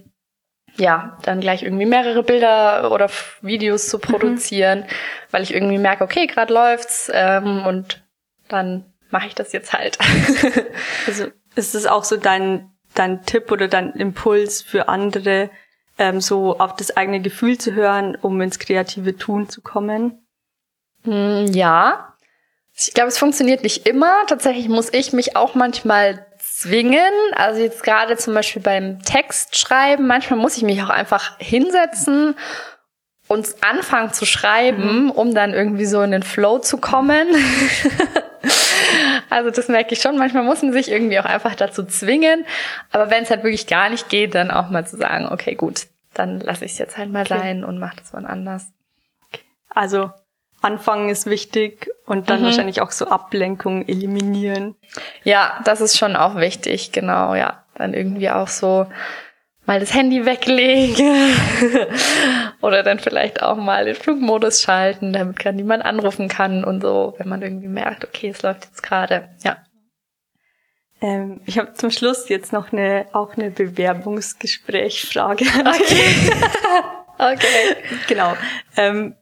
ja, 0.77 1.19
dann 1.23 1.41
gleich 1.41 1.65
irgendwie 1.65 1.87
mehrere 1.87 2.23
Bilder 2.23 2.93
oder 2.93 3.11
Videos 3.43 3.89
zu 3.89 3.99
mhm. 3.99 4.03
produzieren, 4.03 4.81
mhm. 4.81 4.85
weil 5.31 5.43
ich 5.43 5.53
irgendwie 5.53 5.79
merke, 5.79 6.05
okay, 6.05 6.27
gerade 6.27 6.55
läuft's 6.55 7.11
ähm, 7.13 7.67
und 7.67 8.03
dann 8.49 8.85
mache 9.11 9.27
ich 9.27 9.35
das 9.35 9.53
jetzt 9.53 9.73
halt. 9.73 9.99
also 11.07 11.27
ist 11.59 11.75
es 11.75 11.87
auch 11.87 12.05
so 12.05 12.17
dein 12.17 12.71
dein 12.95 13.25
Tipp 13.25 13.51
oder 13.53 13.69
dein 13.69 13.93
Impuls 13.93 14.63
für 14.63 14.89
andere, 14.89 15.51
ähm, 15.99 16.21
so 16.21 16.59
auf 16.59 16.75
das 16.77 16.97
eigene 16.97 17.21
Gefühl 17.21 17.59
zu 17.59 17.75
hören, 17.75 18.17
um 18.21 18.41
ins 18.41 18.59
kreative 18.59 19.17
Tun 19.17 19.49
zu 19.49 19.61
kommen? 19.61 20.27
Hm, 21.05 21.47
ja, 21.53 22.15
ich 22.75 22.95
glaube, 22.95 23.09
es 23.09 23.19
funktioniert 23.19 23.63
nicht 23.63 23.87
immer. 23.87 24.13
Tatsächlich 24.27 24.69
muss 24.69 24.93
ich 24.93 25.13
mich 25.13 25.37
auch 25.37 25.55
manchmal 25.55 26.27
zwingen. 26.39 27.13
Also 27.35 27.61
jetzt 27.61 27.83
gerade 27.83 28.17
zum 28.17 28.35
Beispiel 28.35 28.63
beim 28.63 29.03
Text 29.03 29.57
schreiben, 29.57 30.07
manchmal 30.07 30.39
muss 30.39 30.57
ich 30.57 30.63
mich 30.63 30.83
auch 30.83 30.91
einfach 30.91 31.39
hinsetzen 31.39 32.37
und 33.27 33.49
anfangen 33.61 34.13
zu 34.13 34.27
schreiben, 34.27 35.05
mhm. 35.05 35.11
um 35.11 35.35
dann 35.35 35.53
irgendwie 35.53 35.87
so 35.87 36.01
in 36.03 36.13
den 36.13 36.23
Flow 36.23 36.59
zu 36.59 36.79
kommen. 36.79 37.27
also 39.31 39.51
das 39.51 39.69
merke 39.69 39.95
ich 39.95 40.01
schon. 40.01 40.17
Manchmal 40.17 40.45
muss 40.45 40.63
man 40.63 40.73
sich 40.73 40.91
irgendwie 40.91 41.19
auch 41.19 41.25
einfach 41.25 41.55
dazu 41.55 41.85
zwingen. 41.85 42.45
Aber 42.91 43.11
wenn 43.11 43.23
es 43.23 43.31
halt 43.31 43.43
wirklich 43.43 43.67
gar 43.67 43.91
nicht 43.91 44.09
geht, 44.09 44.35
dann 44.35 44.51
auch 44.51 44.71
mal 44.71 44.87
zu 44.87 44.97
sagen, 44.97 45.29
okay, 45.31 45.55
gut, 45.55 45.87
dann 46.15 46.41
lasse 46.41 46.65
ich 46.65 46.73
es 46.73 46.79
jetzt 46.79 46.97
halt 46.97 47.11
mal 47.11 47.23
okay. 47.23 47.39
sein 47.39 47.65
und 47.65 47.79
mache 47.79 47.97
das 47.97 48.13
wann 48.13 48.27
anders. 48.27 48.67
Also 49.71 50.11
Anfangen 50.61 51.09
ist 51.09 51.27
wichtig 51.27 51.89
und 52.05 52.31
dann 52.31 52.41
mhm. 52.41 52.47
wahrscheinlich 52.47 52.81
auch 52.81 52.91
so 52.91 53.07
Ablenkung 53.07 53.87
eliminieren. 53.87 54.75
Ja, 55.23 55.61
das 55.65 55.81
ist 55.81 55.97
schon 55.97 56.17
auch 56.17 56.35
wichtig, 56.35 56.91
genau, 56.91 57.35
ja. 57.35 57.63
Dann 57.77 57.95
irgendwie 57.95 58.29
auch 58.29 58.49
so 58.49 58.87
mal 59.69 59.79
das 59.81 59.93
Handy 59.95 60.25
weglegen 60.25 61.37
oder 62.63 62.83
dann 62.83 62.99
vielleicht 62.99 63.43
auch 63.43 63.57
mal 63.57 63.85
den 63.85 63.95
Flugmodus 63.95 64.63
schalten, 64.63 65.13
damit 65.13 65.39
kann 65.39 65.57
niemand 65.57 65.85
anrufen 65.85 66.27
kann 66.29 66.65
und 66.65 66.81
so, 66.81 67.15
wenn 67.19 67.29
man 67.29 67.43
irgendwie 67.43 67.69
merkt, 67.69 68.03
okay, 68.05 68.31
es 68.31 68.43
läuft 68.43 68.65
jetzt 68.65 68.83
gerade. 68.83 69.29
Ja. 69.45 69.59
Ähm, 71.03 71.43
ich 71.45 71.59
habe 71.59 71.75
zum 71.75 71.91
Schluss 71.91 72.31
jetzt 72.31 72.51
noch 72.51 72.73
eine 72.73 73.07
auch 73.13 73.37
eine 73.37 73.51
Bewerbungsgesprächsfrage. 73.51 75.45
Okay. 75.45 76.33
okay. 77.19 77.77
Genau. 78.09 78.35
Ähm, 78.79 79.17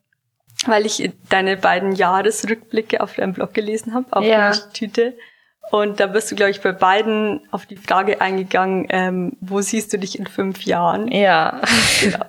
weil 0.64 0.86
ich 0.86 1.10
deine 1.28 1.56
beiden 1.56 1.92
Jahresrückblicke 1.92 3.00
auf 3.00 3.14
deinem 3.14 3.32
Blog 3.32 3.52
gelesen 3.52 3.94
habe, 3.94 4.06
auf 4.10 4.24
ja. 4.24 4.52
der 4.52 4.72
Tüte. 4.72 5.18
Und 5.70 6.00
da 6.00 6.06
bist 6.06 6.30
du, 6.30 6.36
glaube 6.36 6.50
ich, 6.50 6.60
bei 6.60 6.72
beiden 6.72 7.40
auf 7.50 7.66
die 7.66 7.76
Frage 7.76 8.20
eingegangen, 8.20 8.86
ähm, 8.90 9.36
wo 9.40 9.60
siehst 9.60 9.92
du 9.92 9.98
dich 9.98 10.18
in 10.18 10.26
fünf 10.26 10.62
Jahren? 10.62 11.08
Ja. 11.08 11.60
Genau. 12.00 12.24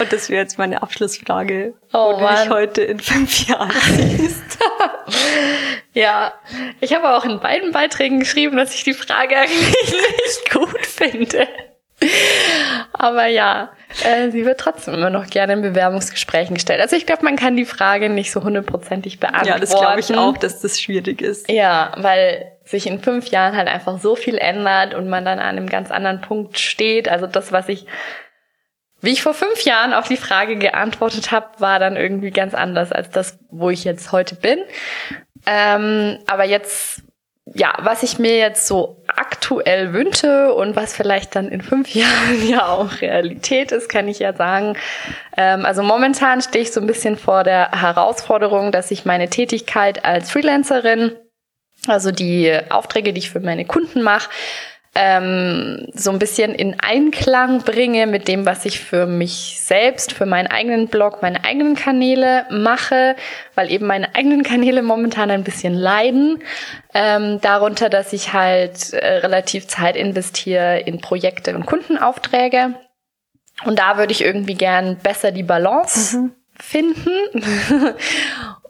Und 0.00 0.12
das 0.12 0.28
wäre 0.28 0.42
jetzt 0.42 0.58
meine 0.58 0.82
Abschlussfrage, 0.82 1.74
oh, 1.92 2.16
wo 2.16 2.20
Mann. 2.20 2.34
du 2.34 2.42
dich 2.42 2.50
heute 2.50 2.82
in 2.82 2.98
fünf 2.98 3.46
Jahren 3.46 3.70
siehst. 3.96 4.58
ja, 5.92 6.32
ich 6.80 6.94
habe 6.94 7.16
auch 7.16 7.24
in 7.24 7.38
beiden 7.40 7.72
Beiträgen 7.72 8.18
geschrieben, 8.18 8.56
dass 8.56 8.74
ich 8.74 8.84
die 8.84 8.94
Frage 8.94 9.36
eigentlich 9.36 9.92
nicht 9.92 10.50
gut 10.52 10.84
finde. 10.84 11.46
Aber 12.92 13.26
ja, 13.26 13.70
äh, 14.04 14.30
sie 14.30 14.44
wird 14.44 14.60
trotzdem 14.60 14.94
immer 14.94 15.10
noch 15.10 15.26
gerne 15.26 15.54
in 15.54 15.62
Bewerbungsgesprächen 15.62 16.54
gestellt. 16.54 16.80
Also 16.80 16.96
ich 16.96 17.06
glaube, 17.06 17.24
man 17.24 17.36
kann 17.36 17.56
die 17.56 17.64
Frage 17.64 18.08
nicht 18.08 18.30
so 18.30 18.42
hundertprozentig 18.42 19.18
beantworten. 19.18 19.48
Ja, 19.48 19.58
das 19.58 19.70
glaube 19.70 20.00
ich 20.00 20.14
auch, 20.14 20.36
dass 20.36 20.60
das 20.60 20.80
schwierig 20.80 21.20
ist. 21.20 21.50
Ja, 21.50 21.92
weil 21.96 22.52
sich 22.70 22.86
in 22.86 23.00
fünf 23.00 23.28
Jahren 23.28 23.56
halt 23.56 23.68
einfach 23.68 23.98
so 23.98 24.16
viel 24.16 24.38
ändert 24.38 24.94
und 24.94 25.08
man 25.08 25.24
dann 25.24 25.38
an 25.38 25.56
einem 25.56 25.68
ganz 25.68 25.90
anderen 25.90 26.20
Punkt 26.20 26.58
steht. 26.58 27.08
Also 27.08 27.26
das, 27.26 27.52
was 27.52 27.68
ich, 27.68 27.86
wie 29.00 29.10
ich 29.10 29.22
vor 29.22 29.34
fünf 29.34 29.62
Jahren 29.62 29.94
auf 29.94 30.08
die 30.08 30.16
Frage 30.16 30.56
geantwortet 30.56 31.30
habe, 31.30 31.46
war 31.58 31.78
dann 31.78 31.96
irgendwie 31.96 32.30
ganz 32.30 32.54
anders 32.54 32.92
als 32.92 33.10
das, 33.10 33.38
wo 33.50 33.70
ich 33.70 33.84
jetzt 33.84 34.12
heute 34.12 34.34
bin. 34.34 34.58
Ähm, 35.46 36.18
aber 36.26 36.44
jetzt 36.44 37.02
ja, 37.54 37.72
was 37.78 38.02
ich 38.02 38.18
mir 38.18 38.36
jetzt 38.36 38.66
so 38.66 39.02
aktuell 39.06 39.92
wünsche 39.92 40.52
und 40.54 40.76
was 40.76 40.94
vielleicht 40.94 41.34
dann 41.34 41.48
in 41.48 41.62
fünf 41.62 41.88
Jahren 41.94 42.46
ja 42.46 42.66
auch 42.68 43.00
Realität 43.00 43.72
ist, 43.72 43.88
kann 43.88 44.08
ich 44.08 44.18
ja 44.18 44.32
sagen. 44.32 44.76
Ähm, 45.36 45.64
also 45.64 45.82
momentan 45.82 46.42
stehe 46.42 46.62
ich 46.62 46.72
so 46.72 46.80
ein 46.80 46.86
bisschen 46.86 47.16
vor 47.16 47.44
der 47.44 47.70
Herausforderung, 47.72 48.72
dass 48.72 48.90
ich 48.90 49.04
meine 49.04 49.28
Tätigkeit 49.28 50.04
als 50.04 50.30
Freelancerin, 50.30 51.12
also 51.86 52.10
die 52.10 52.52
Aufträge, 52.70 53.12
die 53.12 53.20
ich 53.20 53.30
für 53.30 53.40
meine 53.40 53.64
Kunden 53.64 54.02
mache, 54.02 54.28
ähm, 55.00 55.86
so 55.94 56.10
ein 56.10 56.18
bisschen 56.18 56.52
in 56.54 56.80
Einklang 56.80 57.62
bringe 57.62 58.08
mit 58.08 58.26
dem, 58.26 58.46
was 58.46 58.64
ich 58.64 58.80
für 58.80 59.06
mich 59.06 59.60
selbst, 59.62 60.12
für 60.12 60.26
meinen 60.26 60.48
eigenen 60.48 60.88
Blog, 60.88 61.22
meine 61.22 61.44
eigenen 61.44 61.76
Kanäle 61.76 62.46
mache, 62.50 63.14
weil 63.54 63.70
eben 63.70 63.86
meine 63.86 64.14
eigenen 64.16 64.42
Kanäle 64.42 64.82
momentan 64.82 65.30
ein 65.30 65.44
bisschen 65.44 65.74
leiden. 65.74 66.42
Ähm, 66.94 67.40
darunter, 67.40 67.90
dass 67.90 68.12
ich 68.12 68.32
halt 68.32 68.92
äh, 68.92 69.18
relativ 69.18 69.68
Zeit 69.68 69.94
investiere 69.94 70.80
in 70.80 71.00
Projekte 71.00 71.54
und 71.54 71.64
Kundenaufträge. 71.64 72.74
Und 73.64 73.78
da 73.78 73.98
würde 73.98 74.12
ich 74.12 74.22
irgendwie 74.22 74.54
gern 74.54 74.96
besser 74.96 75.30
die 75.30 75.44
Balance 75.44 76.16
mhm. 76.16 76.32
finden. 76.58 77.94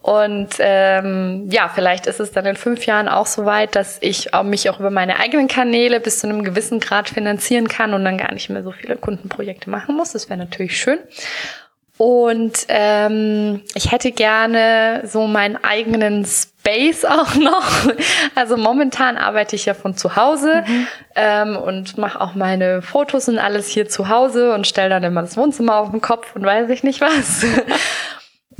Und 0.08 0.54
ähm, 0.60 1.48
ja, 1.50 1.68
vielleicht 1.68 2.06
ist 2.06 2.18
es 2.18 2.32
dann 2.32 2.46
in 2.46 2.56
fünf 2.56 2.86
Jahren 2.86 3.08
auch 3.08 3.26
so 3.26 3.44
weit, 3.44 3.76
dass 3.76 3.98
ich 4.00 4.32
auch 4.32 4.42
mich 4.42 4.70
auch 4.70 4.80
über 4.80 4.88
meine 4.88 5.20
eigenen 5.20 5.48
Kanäle 5.48 6.00
bis 6.00 6.20
zu 6.20 6.26
einem 6.26 6.44
gewissen 6.44 6.80
Grad 6.80 7.10
finanzieren 7.10 7.68
kann 7.68 7.92
und 7.92 8.06
dann 8.06 8.16
gar 8.16 8.32
nicht 8.32 8.48
mehr 8.48 8.62
so 8.62 8.72
viele 8.72 8.96
Kundenprojekte 8.96 9.68
machen 9.68 9.96
muss. 9.96 10.12
Das 10.12 10.30
wäre 10.30 10.38
natürlich 10.38 10.80
schön. 10.80 10.98
Und 11.98 12.54
ähm, 12.68 13.60
ich 13.74 13.92
hätte 13.92 14.10
gerne 14.12 15.02
so 15.04 15.26
meinen 15.26 15.62
eigenen 15.62 16.24
Space 16.24 17.04
auch 17.04 17.34
noch. 17.34 17.70
Also 18.34 18.56
momentan 18.56 19.18
arbeite 19.18 19.56
ich 19.56 19.66
ja 19.66 19.74
von 19.74 19.94
zu 19.94 20.16
Hause 20.16 20.64
mhm. 20.66 20.86
ähm, 21.16 21.56
und 21.58 21.98
mache 21.98 22.18
auch 22.18 22.34
meine 22.34 22.80
Fotos 22.80 23.28
und 23.28 23.38
alles 23.38 23.68
hier 23.68 23.90
zu 23.90 24.08
Hause 24.08 24.54
und 24.54 24.66
stelle 24.66 24.88
dann 24.88 25.04
immer 25.04 25.20
das 25.20 25.36
Wohnzimmer 25.36 25.76
auf 25.76 25.90
den 25.90 26.00
Kopf 26.00 26.34
und 26.34 26.46
weiß 26.46 26.70
ich 26.70 26.82
nicht 26.82 27.02
was. 27.02 27.44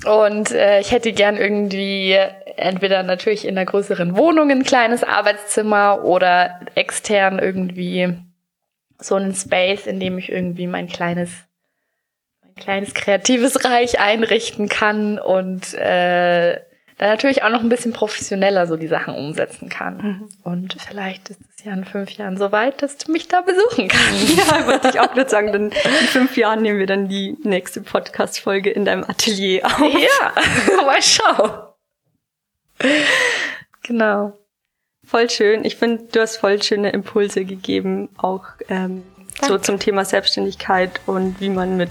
Und 0.05 0.53
äh, 0.53 0.81
ich 0.81 0.93
hätte 0.93 1.13
gern 1.13 1.37
irgendwie 1.37 2.17
entweder 2.57 3.03
natürlich 3.03 3.45
in 3.45 3.57
einer 3.57 3.67
größeren 3.67 4.17
Wohnung 4.17 4.51
ein 4.51 4.63
kleines 4.63 5.03
Arbeitszimmer 5.03 6.05
oder 6.05 6.61
extern 6.75 7.39
irgendwie 7.39 8.15
so 9.01 9.17
einen 9.17 9.35
Space, 9.35 9.87
in 9.87 10.01
dem 10.01 10.19
ich 10.19 10.31
irgendwie 10.31 10.67
mein 10.67 10.89
kleines 10.89 11.31
mein 12.43 12.55
kleines 12.55 12.95
kreatives 12.95 13.65
Reich 13.65 14.01
einrichten 14.01 14.69
kann. 14.69 15.19
Und 15.19 15.75
äh, 15.75 16.61
dann 16.99 17.11
natürlich 17.11 17.45
auch 17.45 17.51
noch 17.51 17.61
ein 17.61 17.69
bisschen 17.69 17.93
professioneller 17.93 18.67
so 18.67 18.77
die 18.77 18.89
Sachen 18.89 19.15
umsetzen 19.15 19.69
kann. 19.69 19.97
Mhm. 19.97 20.29
Und 20.43 20.77
vielleicht 20.87 21.31
ist 21.31 21.41
es 21.57 21.65
ja 21.65 21.73
in 21.73 21.85
fünf 21.85 22.11
Jahren 22.11 22.37
so 22.37 22.51
weit, 22.51 22.83
dass 22.83 22.97
du 22.99 23.13
mich 23.13 23.29
da 23.29 23.41
besuchen 23.41 23.89
kannst. 23.89 24.37
Ja, 24.39 24.67
wollte 24.67 24.89
ich 24.89 25.01
auch 25.01 25.13
gerade 25.15 25.31
sagen, 25.31 25.53
dann 25.53 25.71
in 25.71 26.07
fünf 26.09 26.37
Jahren 26.37 26.63
nehmen 26.63 26.79
wir 26.79 26.87
dann 26.87 27.09
die 27.09 27.37
nächste 27.45 27.81
Podcast-Folge 27.81 28.71
in 28.71 28.85
deinem 28.85 29.05
Atelier 29.05 29.65
auf. 29.65 29.81
Ja, 29.81 30.33
mal 30.85 31.03
schau. 31.03 31.75
Genau. 33.85 34.33
Voll 35.07 35.31
schön. 35.31 35.65
Ich 35.65 35.77
finde, 35.77 36.05
du 36.11 36.21
hast 36.21 36.37
voll 36.37 36.63
schöne 36.63 36.91
Impulse 36.91 37.45
gegeben, 37.45 38.09
auch 38.19 38.45
ähm, 38.69 39.05
so 39.47 39.57
zum 39.57 39.79
Thema 39.79 40.05
Selbstständigkeit 40.05 41.01
und 41.07 41.41
wie 41.41 41.49
man 41.49 41.77
mit 41.77 41.91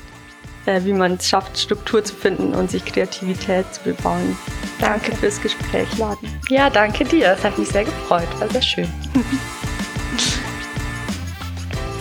wie 0.67 0.93
man 0.93 1.13
es 1.13 1.27
schafft, 1.27 1.57
Struktur 1.57 2.03
zu 2.03 2.13
finden 2.13 2.53
und 2.53 2.69
sich 2.69 2.83
Kreativität 2.85 3.65
zu 3.73 3.81
bebauen. 3.83 4.37
Danke 4.79 5.15
fürs 5.15 5.41
Gespräch, 5.41 5.87
Laden. 5.97 6.29
Ja, 6.49 6.69
danke 6.69 7.03
dir. 7.05 7.31
Es 7.31 7.43
hat 7.43 7.57
mich 7.57 7.69
sehr 7.69 7.85
gefreut. 7.85 8.27
War 8.39 8.49
sehr 8.49 8.61
schön. 8.61 8.87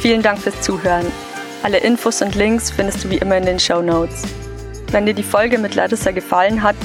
Vielen 0.00 0.22
Dank 0.22 0.38
fürs 0.38 0.60
Zuhören. 0.60 1.06
Alle 1.62 1.78
Infos 1.78 2.22
und 2.22 2.34
Links 2.34 2.70
findest 2.70 3.04
du 3.04 3.10
wie 3.10 3.16
immer 3.16 3.36
in 3.36 3.46
den 3.46 3.58
Show 3.58 3.82
Notes. 3.82 4.22
Wenn 4.92 5.06
dir 5.06 5.14
die 5.14 5.22
Folge 5.22 5.58
mit 5.58 5.74
Larissa 5.74 6.10
gefallen 6.10 6.62
hat, 6.62 6.76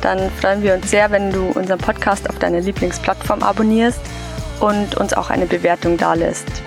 dann 0.00 0.30
freuen 0.40 0.62
wir 0.62 0.74
uns 0.74 0.90
sehr, 0.90 1.10
wenn 1.10 1.32
du 1.32 1.46
unseren 1.54 1.78
Podcast 1.78 2.28
auf 2.30 2.38
deiner 2.38 2.60
Lieblingsplattform 2.60 3.42
abonnierst 3.42 4.00
und 4.60 4.96
uns 4.96 5.12
auch 5.12 5.30
eine 5.30 5.46
Bewertung 5.46 5.96
dalässt. 5.96 6.62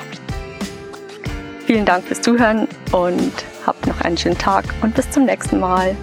Vielen 1.71 1.85
Dank 1.85 2.03
fürs 2.03 2.19
Zuhören 2.19 2.67
und 2.91 3.31
Habt 3.65 3.87
noch 3.87 4.01
einen 4.01 4.17
schönen 4.17 4.37
Tag 4.37 4.65
und 4.81 4.93
bis 4.93 5.09
zum 5.09 5.23
nächsten 5.23 5.57
Mal. 5.57 5.95